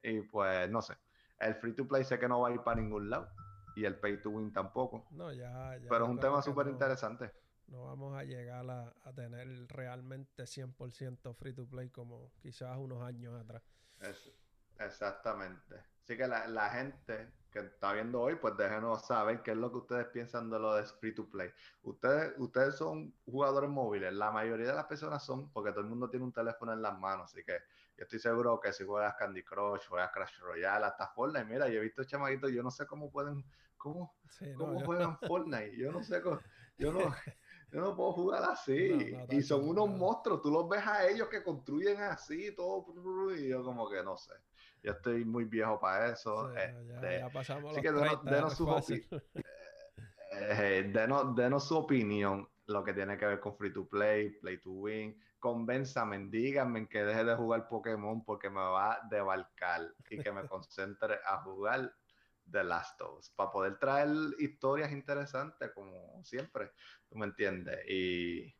Y 0.03 0.21
pues, 0.23 0.69
no 0.71 0.83
sé. 0.83 0.97
El 1.39 1.55
free 1.57 1.75
to 1.75 1.87
play 1.87 2.05
sé 2.05 2.19
que 2.19 2.29
no 2.29 2.41
va 2.41 2.49
a 2.49 2.53
ir 2.53 2.63
para 2.63 2.81
ningún 2.81 3.11
lado 3.11 3.29
y 3.77 3.85
el 3.85 3.95
pay 3.97 4.21
to 4.21 4.31
win 4.31 4.53
tampoco. 4.53 5.07
No, 5.11 5.33
ya, 5.33 5.79
Pero 5.89 6.05
es 6.05 6.11
un 6.11 6.19
tema 6.19 6.43
súper 6.43 6.67
interesante. 6.67 7.31
No 7.69 7.85
vamos 7.85 8.17
a 8.17 8.25
llegar 8.25 8.69
a, 8.71 9.13
tener 9.15 9.67
realmente 9.69 10.45
100% 10.45 11.35
free 11.35 11.53
to 11.53 11.67
play 11.67 11.91
como 11.91 12.33
quizás 12.41 12.77
unos 12.79 13.03
años 13.03 13.39
atrás. 13.41 13.63
exactamente. 14.79 15.77
Así 16.03 16.17
que 16.17 16.27
la, 16.27 16.71
gente 16.71 17.33
que 17.51 17.59
está 17.59 17.93
viendo 17.93 18.21
hoy, 18.21 18.37
pues 18.37 18.57
déjenos 18.57 19.05
saber 19.05 19.43
qué 19.43 19.51
es 19.51 19.57
lo 19.57 19.71
que 19.73 19.79
ustedes 19.79 20.07
piensan 20.07 20.49
de 20.49 20.59
lo 20.59 20.75
de 20.75 20.85
free 20.85 21.15
to 21.15 21.29
play. 21.29 21.51
Ustedes, 21.83 22.35
ustedes 22.39 22.77
son 22.77 23.13
jugadores 23.25 23.69
móviles. 23.69 24.13
La 24.13 24.31
mayoría 24.31 24.69
de 24.69 24.75
las 24.75 24.87
personas 24.87 25.25
son, 25.25 25.51
porque 25.51 25.73
todo 25.73 25.81
el 25.81 25.89
mundo 25.89 26.09
tiene 26.09 26.25
un 26.25 26.33
teléfono 26.33 26.73
en 26.73 26.81
las 26.81 26.97
manos. 26.99 27.33
Así 27.33 27.43
que 27.43 27.59
yo 27.97 28.05
estoy 28.05 28.21
seguro 28.21 28.61
que 28.61 28.73
si 28.73 28.85
juegas 28.85 29.17
Candy 29.17 29.43
Crush, 29.43 29.89
juegas 29.89 30.13
Crash 30.13 30.39
Royale, 30.39 30.87
hasta 30.87 31.09
Fortnite, 31.09 31.47
mira, 31.47 31.69
yo 31.69 31.81
he 31.81 31.83
visto 31.83 32.05
chamaguitos, 32.05 32.53
yo 32.53 32.63
no 32.63 32.71
sé 32.71 32.87
cómo 32.87 33.11
pueden 33.11 33.43
¿Cómo, 33.77 34.15
¿cómo 34.57 34.81
juegan 34.81 35.19
Fortnite? 35.19 35.77
Yo 35.77 35.93
no 35.93 36.03
sé, 36.03 36.21
yo 36.79 36.93
no, 36.93 36.99
yo 37.73 37.81
no 37.81 37.97
puedo 37.97 38.13
jugar 38.13 38.43
así. 38.45 39.17
y 39.31 39.43
son 39.43 39.69
unos 39.69 39.89
monstruos, 39.89 40.43
tú 40.43 40.51
los 40.51 40.69
ves 40.69 40.87
a 40.87 41.07
ellos 41.07 41.29
que 41.29 41.43
construyen 41.43 42.01
así, 42.01 42.55
todo, 42.55 42.87
y 43.37 43.49
yo 43.49 43.63
como 43.63 43.89
que 43.89 44.03
no 44.03 44.17
sé. 44.17 44.35
Yo 44.83 44.93
estoy 44.93 45.25
muy 45.25 45.45
viejo 45.45 45.81
para 45.81 46.13
eso. 46.13 46.55
este, 46.55 47.19
ya, 47.19 47.29
pasamos 47.31 47.73
así 47.73 47.83
que 47.83 47.91
denos, 47.91 48.57
su 48.57 48.67
eh, 50.33 50.93
denos, 50.93 51.67
su 51.67 51.77
opinión, 51.77 52.49
lo 52.67 52.85
que 52.85 52.93
tiene 52.93 53.17
que 53.17 53.27
ver 53.27 53.41
con 53.41 53.57
Free 53.57 53.73
to 53.73 53.89
Play, 53.89 54.31
Play 54.39 54.59
to 54.61 54.71
Win. 54.71 55.21
Convénzame, 55.39 56.27
díganme 56.29 56.89
que 56.89 57.05
deje 57.05 57.25
de 57.25 57.37
jugar 57.37 57.69
Pokémon 57.69 58.25
porque 58.25 58.49
me 58.49 58.61
va 58.61 58.95
a 58.95 59.01
debarcar 59.11 59.93
y 60.09 60.19
que 60.19 60.33
me 60.33 60.47
concentre 60.47 61.19
a 61.27 61.43
jugar 61.43 61.93
The 62.51 62.65
Last 62.65 63.01
of 63.01 63.19
Us, 63.19 63.31
para 63.31 63.51
poder 63.51 63.79
traer 63.79 64.09
historias 64.39 64.93
interesantes 64.93 65.71
como 65.75 66.23
siempre, 66.25 66.71
tú 67.09 67.17
me 67.17 67.27
entiendes. 67.27 67.79
Y 67.89 68.55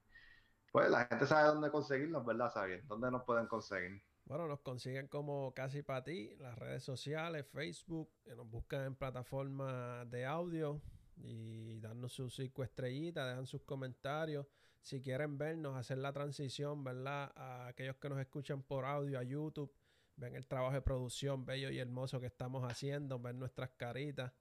pues 0.73 0.91
la 0.91 1.07
gente 1.07 1.27
sabe 1.27 1.49
dónde 1.49 1.71
conseguirnos, 1.71 2.25
¿verdad? 2.25 2.53
¿Saben? 2.53 2.87
¿Dónde 2.87 3.11
nos 3.11 3.25
pueden 3.25 3.47
conseguir? 3.47 4.03
Bueno, 4.25 4.49
nos 4.49 4.61
consiguen 4.61 5.07
como 5.07 5.55
casi 5.55 5.83
para 5.83 6.03
ti, 6.03 6.35
las 6.39 6.59
redes 6.59 6.83
sociales, 6.83 7.47
Facebook, 7.47 8.11
nos 8.37 8.51
buscan 8.51 8.85
en 8.85 8.97
plataformas 8.97 10.11
de 10.11 10.27
audio 10.27 10.83
y 11.17 11.79
darnos 11.79 12.13
sus 12.13 12.35
cinco 12.35 12.65
estrellitas, 12.65 13.29
dejan 13.29 13.47
sus 13.47 13.63
comentarios. 13.63 14.47
Si 14.83 15.01
quieren 15.01 15.39
vernos, 15.39 15.77
hacer 15.77 15.99
la 15.99 16.13
transición, 16.13 16.83
¿verdad? 16.85 17.33
A 17.37 17.69
aquellos 17.69 17.97
que 17.97 18.09
nos 18.09 18.19
escuchan 18.19 18.63
por 18.63 18.85
audio 18.85 19.19
a 19.19 19.23
YouTube 19.23 19.73
ven 20.17 20.35
el 20.35 20.47
trabajo 20.47 20.75
de 20.75 20.83
producción 20.83 21.45
bello 21.45 21.71
y 21.71 21.79
hermoso 21.79 22.21
que 22.21 22.27
estamos 22.27 22.65
haciendo, 22.71 23.19
ven 23.19 23.39
nuestras 23.39 23.71
caritas, 23.71 24.33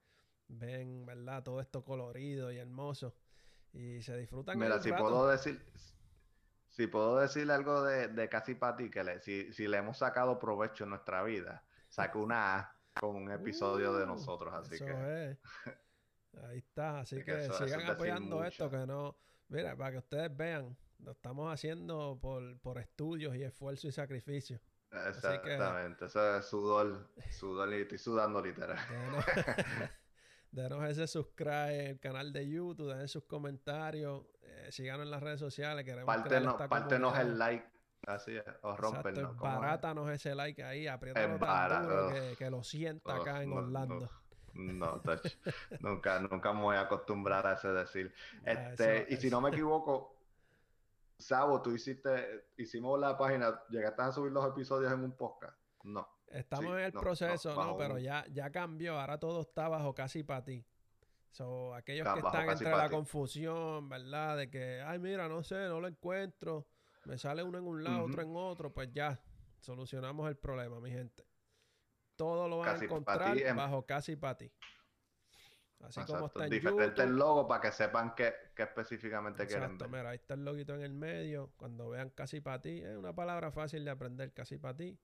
ven, 0.47 1.05
¿verdad? 1.05 1.43
Todo 1.43 1.61
esto 1.61 1.84
colorido 1.84 2.51
y 2.51 2.57
hermoso. 2.57 3.15
Y 3.73 4.01
se 4.01 4.17
disfrutan. 4.17 4.57
Mira, 4.57 4.82
si 4.82 4.91
puedo 4.91 5.28
decir, 5.28 5.61
si 6.69 6.88
puedo 6.88 7.19
decirle 7.19 7.53
algo 7.53 7.84
de, 7.84 8.07
de 8.07 8.30
casi 8.30 8.55
para 8.55 8.78
ti, 8.78 8.89
que 8.89 9.03
le, 9.03 9.19
si, 9.19 9.51
si, 9.51 9.67
le 9.67 9.78
hemos 9.78 9.97
sacado 9.97 10.39
provecho 10.39 10.86
en 10.86 10.91
nuestra 10.91 11.23
vida, 11.23 11.63
saco 11.89 12.21
una 12.21 12.57
A 12.57 12.76
con 12.93 13.17
un 13.17 13.32
episodio 13.32 13.93
de 13.93 14.03
uh, 14.03 14.07
nosotros, 14.07 14.53
así 14.53 14.78
que. 14.78 15.38
Ahí 16.43 16.57
está, 16.57 16.99
así 16.99 17.23
que, 17.23 17.49
sigan 17.51 17.89
apoyando 17.89 18.43
esto, 18.43 18.69
que 18.69 18.86
no. 18.86 19.17
Mira, 19.49 19.76
para 19.76 19.91
que 19.91 19.97
ustedes 19.99 20.36
vean, 20.36 20.76
lo 20.99 21.11
estamos 21.11 21.53
haciendo 21.53 22.17
por, 22.21 22.57
por 22.59 22.78
estudios 22.78 23.36
y 23.36 23.43
esfuerzo 23.43 23.88
y 23.88 23.91
sacrificio. 23.91 24.59
Exactamente, 24.91 26.05
eso 26.05 26.38
es 26.38 26.45
sudor, 26.45 27.09
sudor 27.29 27.73
y 27.73 27.81
estoy 27.81 27.97
sudando 27.97 28.41
literal. 28.41 28.77
Denos, 30.51 30.83
ese 30.89 31.07
subscribe 31.07 31.79
en 31.79 31.88
el 31.91 31.99
canal 31.99 32.31
de 32.31 32.49
YouTube, 32.49 32.93
dejen 32.93 33.07
sus 33.07 33.25
comentarios, 33.25 34.23
eh, 34.41 34.67
síganos 34.71 35.05
en 35.05 35.11
las 35.11 35.21
redes 35.21 35.39
sociales, 35.39 35.83
queremos 35.83 36.05
Pártenos, 36.05 36.55
pártenos 36.69 37.17
el 37.19 37.38
like, 37.38 37.67
así 38.07 38.38
es, 38.38 38.43
o 38.61 38.75
rompernos. 38.77 39.38
Barátanos 39.38 40.09
ese 40.09 40.33
like 40.33 40.63
ahí, 40.63 40.88
apriétanos 40.88 41.39
tan 41.39 41.83
duro 41.83 42.13
que, 42.13 42.36
que, 42.38 42.49
lo 42.49 42.63
sienta 42.63 43.15
acá 43.15 43.43
en 43.43 43.51
Orlando. 43.51 44.09
No, 44.55 45.01
nunca, 45.81 46.19
nunca 46.19 46.53
me 46.53 46.61
voy 46.61 46.75
a 46.77 46.81
acostumbrar 46.81 47.45
a 47.45 47.53
ese 47.53 47.67
decir. 47.69 48.13
Este, 48.45 49.05
y 49.09 49.17
si 49.17 49.29
no 49.29 49.41
me 49.41 49.49
equivoco, 49.49 50.14
Sabo, 51.18 51.61
tú 51.61 51.72
hiciste, 51.72 52.49
hicimos 52.57 52.99
la 52.99 53.18
página, 53.18 53.61
¿llegaste 53.70 54.01
a 54.01 54.11
subir 54.11 54.32
los 54.32 54.45
episodios 54.45 54.91
en 54.91 55.03
un 55.03 55.16
podcast? 55.16 55.57
No. 55.84 56.07
Estamos 56.28 56.78
en 56.78 56.86
el 56.86 56.91
proceso, 56.91 57.55
no, 57.55 57.78
pero 57.78 57.97
ya, 57.97 58.26
ya 58.32 58.51
cambió, 58.51 58.99
ahora 58.99 59.20
todo 59.20 59.41
está 59.41 59.70
bajo 59.70 59.93
casi 59.93 60.24
para 60.24 60.43
ti. 60.43 60.66
So, 61.32 61.74
aquellos 61.74 62.07
que 62.13 62.20
están 62.20 62.49
entre 62.49 62.72
la 62.72 62.89
confusión, 62.89 63.88
¿verdad? 63.89 64.38
De 64.38 64.49
que, 64.49 64.82
ay, 64.82 64.99
mira, 64.99 65.28
no 65.28 65.43
sé, 65.43 65.68
no 65.68 65.80
lo 65.80 65.88
encuentro, 65.88 66.68
me 67.05 67.18
sale 67.18 67.43
uno 67.43 67.57
en 67.57 67.68
un 67.68 67.84
lado, 67.84 68.05
otro 68.05 68.22
en 68.22 68.36
otro, 68.36 68.74
pues 68.74 68.91
ya, 68.91 69.22
solucionamos 69.59 70.28
el 70.30 70.38
problema, 70.38 70.80
mi 70.80 70.91
gente. 70.91 71.26
Todo 72.16 72.47
lo 72.47 72.59
van 72.59 72.80
a 72.80 72.84
encontrar 72.84 73.55
bajo 73.55 73.86
casi 73.86 74.16
para 74.16 74.38
ti. 74.38 74.51
Así 75.88 76.01
como 76.05 76.27
está 76.27 76.45
en 76.45 76.49
Diferente 76.49 77.03
el 77.03 77.15
logo 77.15 77.47
para 77.47 77.61
que 77.61 77.71
sepan 77.71 78.13
qué, 78.15 78.33
específicamente 78.57 79.45
quieren 79.45 79.77
ver. 79.77 79.89
Mira, 79.89 80.09
ahí 80.09 80.15
está 80.15 80.33
el 80.33 80.43
loguito 80.43 80.73
en 80.73 80.81
el 80.81 80.93
medio. 80.93 81.51
Cuando 81.57 81.89
vean 81.89 82.09
casi 82.09 82.41
para 82.41 82.61
ti, 82.61 82.81
es 82.81 82.97
una 82.97 83.13
palabra 83.13 83.51
fácil 83.51 83.86
de 83.86 83.91
aprender, 83.91 84.33
casi 84.33 84.57
para 84.57 84.75
ti. 84.75 84.97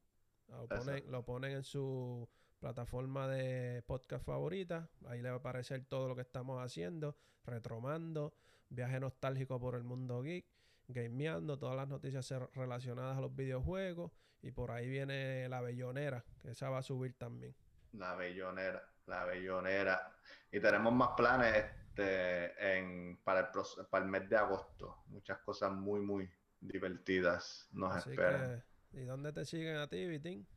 Lo 1.08 1.24
ponen, 1.24 1.52
en 1.52 1.64
su 1.64 2.28
plataforma 2.60 3.28
de 3.28 3.84
podcast 3.84 4.26
favorita. 4.26 4.90
Ahí 5.08 5.22
le 5.22 5.30
va 5.30 5.36
a 5.36 5.40
aparecer 5.40 5.86
todo 5.86 6.08
lo 6.08 6.16
que 6.16 6.22
estamos 6.22 6.62
haciendo, 6.64 7.16
retromando, 7.46 8.34
viaje 8.70 9.00
nostálgico 9.00 9.60
por 9.60 9.76
el 9.76 9.84
mundo 9.84 10.22
geek, 10.22 10.46
gameando, 10.88 11.58
todas 11.58 11.76
las 11.76 11.88
noticias 11.88 12.30
relacionadas 12.54 13.18
a 13.18 13.22
los 13.22 13.36
videojuegos. 13.36 14.12
Y 14.42 14.52
por 14.52 14.72
ahí 14.72 14.90
viene 14.90 15.48
la 15.50 15.62
bellonera, 15.62 16.26
que 16.42 16.52
esa 16.52 16.70
va 16.70 16.80
a 16.80 16.84
subir 16.84 17.14
también. 17.14 17.56
La 17.94 18.16
bellonera 18.16 18.92
la 19.12 19.26
bellonera. 19.26 20.12
Y 20.52 20.60
tenemos 20.60 20.94
más 20.94 21.10
planes 21.16 21.56
este, 21.56 22.78
en, 22.78 23.18
para, 23.24 23.42
el, 23.42 23.86
para 23.88 24.06
el 24.06 24.12
mes 24.12 24.30
de 24.30 24.38
agosto. 24.38 25.04
Muchas 25.08 25.40
cosas 25.40 25.72
muy, 25.72 26.00
muy 26.00 26.30
divertidas 26.60 27.68
nos 27.72 27.96
esperan. 28.06 28.64
¿Y 28.94 29.02
dónde 29.04 29.32
te 29.32 29.46
siguen 29.46 29.78
a 29.78 29.88
ti, 29.88 30.06
Vitín? 30.08 30.48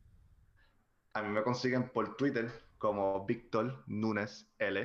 A 1.13 1.23
mí 1.23 1.29
me 1.29 1.43
consiguen 1.43 1.91
por 1.91 2.17
Twitter 2.17 2.51
como 2.79 3.25
Víctor 3.25 3.85
Núñez 3.87 4.49
L. 4.59 4.85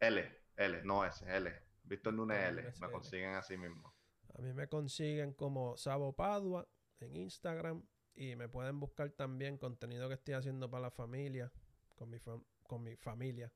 L, 0.00 0.38
L, 0.56 0.82
no 0.84 1.04
S, 1.04 1.24
L. 1.26 1.52
Víctor 1.84 2.12
Núñez 2.12 2.48
L. 2.48 2.72
Me 2.80 2.90
consiguen 2.90 3.34
así 3.34 3.56
mismo. 3.56 3.94
A 4.36 4.42
mí 4.42 4.52
me 4.52 4.68
consiguen 4.68 5.32
como 5.32 5.76
Sabo 5.76 6.12
Padua 6.14 6.68
en 7.00 7.16
Instagram 7.16 7.82
y 8.14 8.36
me 8.36 8.48
pueden 8.48 8.78
buscar 8.78 9.10
también 9.10 9.56
contenido 9.56 10.08
que 10.08 10.14
estoy 10.14 10.34
haciendo 10.34 10.70
para 10.70 10.82
la 10.82 10.90
familia, 10.90 11.50
con 11.94 12.10
mi, 12.10 12.18
con 12.62 12.82
mi 12.82 12.96
familia, 12.96 13.52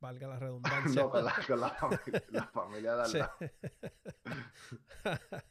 valga 0.00 0.28
la 0.28 0.38
redundancia. 0.40 1.02
no, 1.02 1.10
con 1.10 1.24
la, 1.24 1.34
con 1.46 1.60
la, 1.60 2.46
familia, 2.52 2.96
de 2.96 3.22
al 3.22 3.30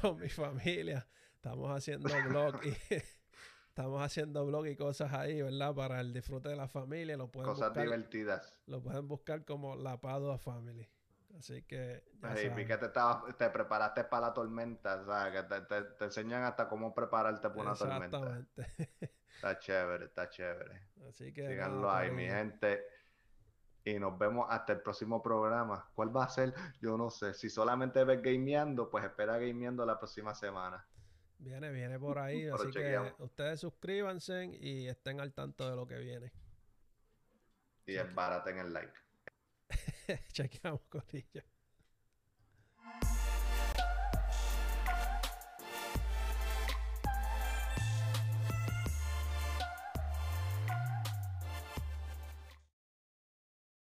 con 0.00 0.20
mi 0.20 0.28
familia. 0.28 1.06
Estamos 1.34 1.70
haciendo 1.76 2.08
blog 2.28 2.64
y 2.64 2.76
estamos 3.68 4.02
haciendo 4.02 4.46
blog 4.46 4.66
y 4.66 4.76
cosas 4.76 5.12
ahí, 5.12 5.42
¿verdad? 5.42 5.74
Para 5.74 6.00
el 6.00 6.12
disfrute 6.12 6.48
de 6.48 6.56
la 6.56 6.68
familia. 6.68 7.16
Lo 7.16 7.30
pueden 7.30 7.50
cosas 7.50 7.74
divertidas. 7.74 8.60
Lo 8.66 8.82
pueden 8.82 9.08
buscar 9.08 9.44
como 9.44 9.76
La 9.76 10.00
Padua 10.00 10.38
Family. 10.38 10.88
Así 11.36 11.62
que. 11.62 12.04
Ya 12.22 12.54
vi 12.54 12.66
que 12.66 12.76
te, 12.76 12.90
te 13.38 13.50
preparaste 13.50 14.04
para 14.04 14.28
la 14.28 14.34
tormenta, 14.34 15.00
o 15.00 15.06
sea, 15.06 15.32
que 15.32 15.42
te, 15.42 15.82
te, 15.82 16.04
enseñan 16.04 16.44
hasta 16.44 16.68
cómo 16.68 16.94
prepararte 16.94 17.48
para 17.48 17.62
una 17.62 17.74
tormenta. 17.74 18.18
Exactamente. 18.18 19.21
Está 19.34 19.58
chévere, 19.58 20.04
está 20.06 20.28
chévere. 20.28 20.88
Así 21.08 21.32
que. 21.32 21.46
Síganlo 21.48 21.90
ahí, 21.90 22.10
mi 22.10 22.26
gente. 22.26 22.84
Y 23.84 23.98
nos 23.98 24.16
vemos 24.16 24.46
hasta 24.48 24.74
el 24.74 24.80
próximo 24.80 25.20
programa. 25.20 25.90
¿Cuál 25.94 26.16
va 26.16 26.24
a 26.24 26.28
ser? 26.28 26.54
Yo 26.80 26.96
no 26.96 27.10
sé. 27.10 27.34
Si 27.34 27.50
solamente 27.50 28.04
ves 28.04 28.22
gameando, 28.22 28.88
pues 28.88 29.04
espera 29.04 29.38
gameando 29.38 29.84
la 29.84 29.98
próxima 29.98 30.34
semana. 30.34 30.86
Viene, 31.38 31.70
viene 31.72 31.98
por 31.98 32.18
ahí. 32.20 32.46
así 32.46 32.70
que 32.70 33.14
ustedes 33.18 33.60
suscríbanse 33.60 34.44
y 34.60 34.86
estén 34.86 35.20
al 35.20 35.32
tanto 35.32 35.68
de 35.68 35.74
lo 35.74 35.86
que 35.86 35.98
viene. 35.98 36.32
Y 37.86 37.96
es 37.96 38.06
en 38.46 38.58
el 38.58 38.72
like. 38.72 38.94
Chequeamos, 40.32 40.82
Corillo. 40.88 41.42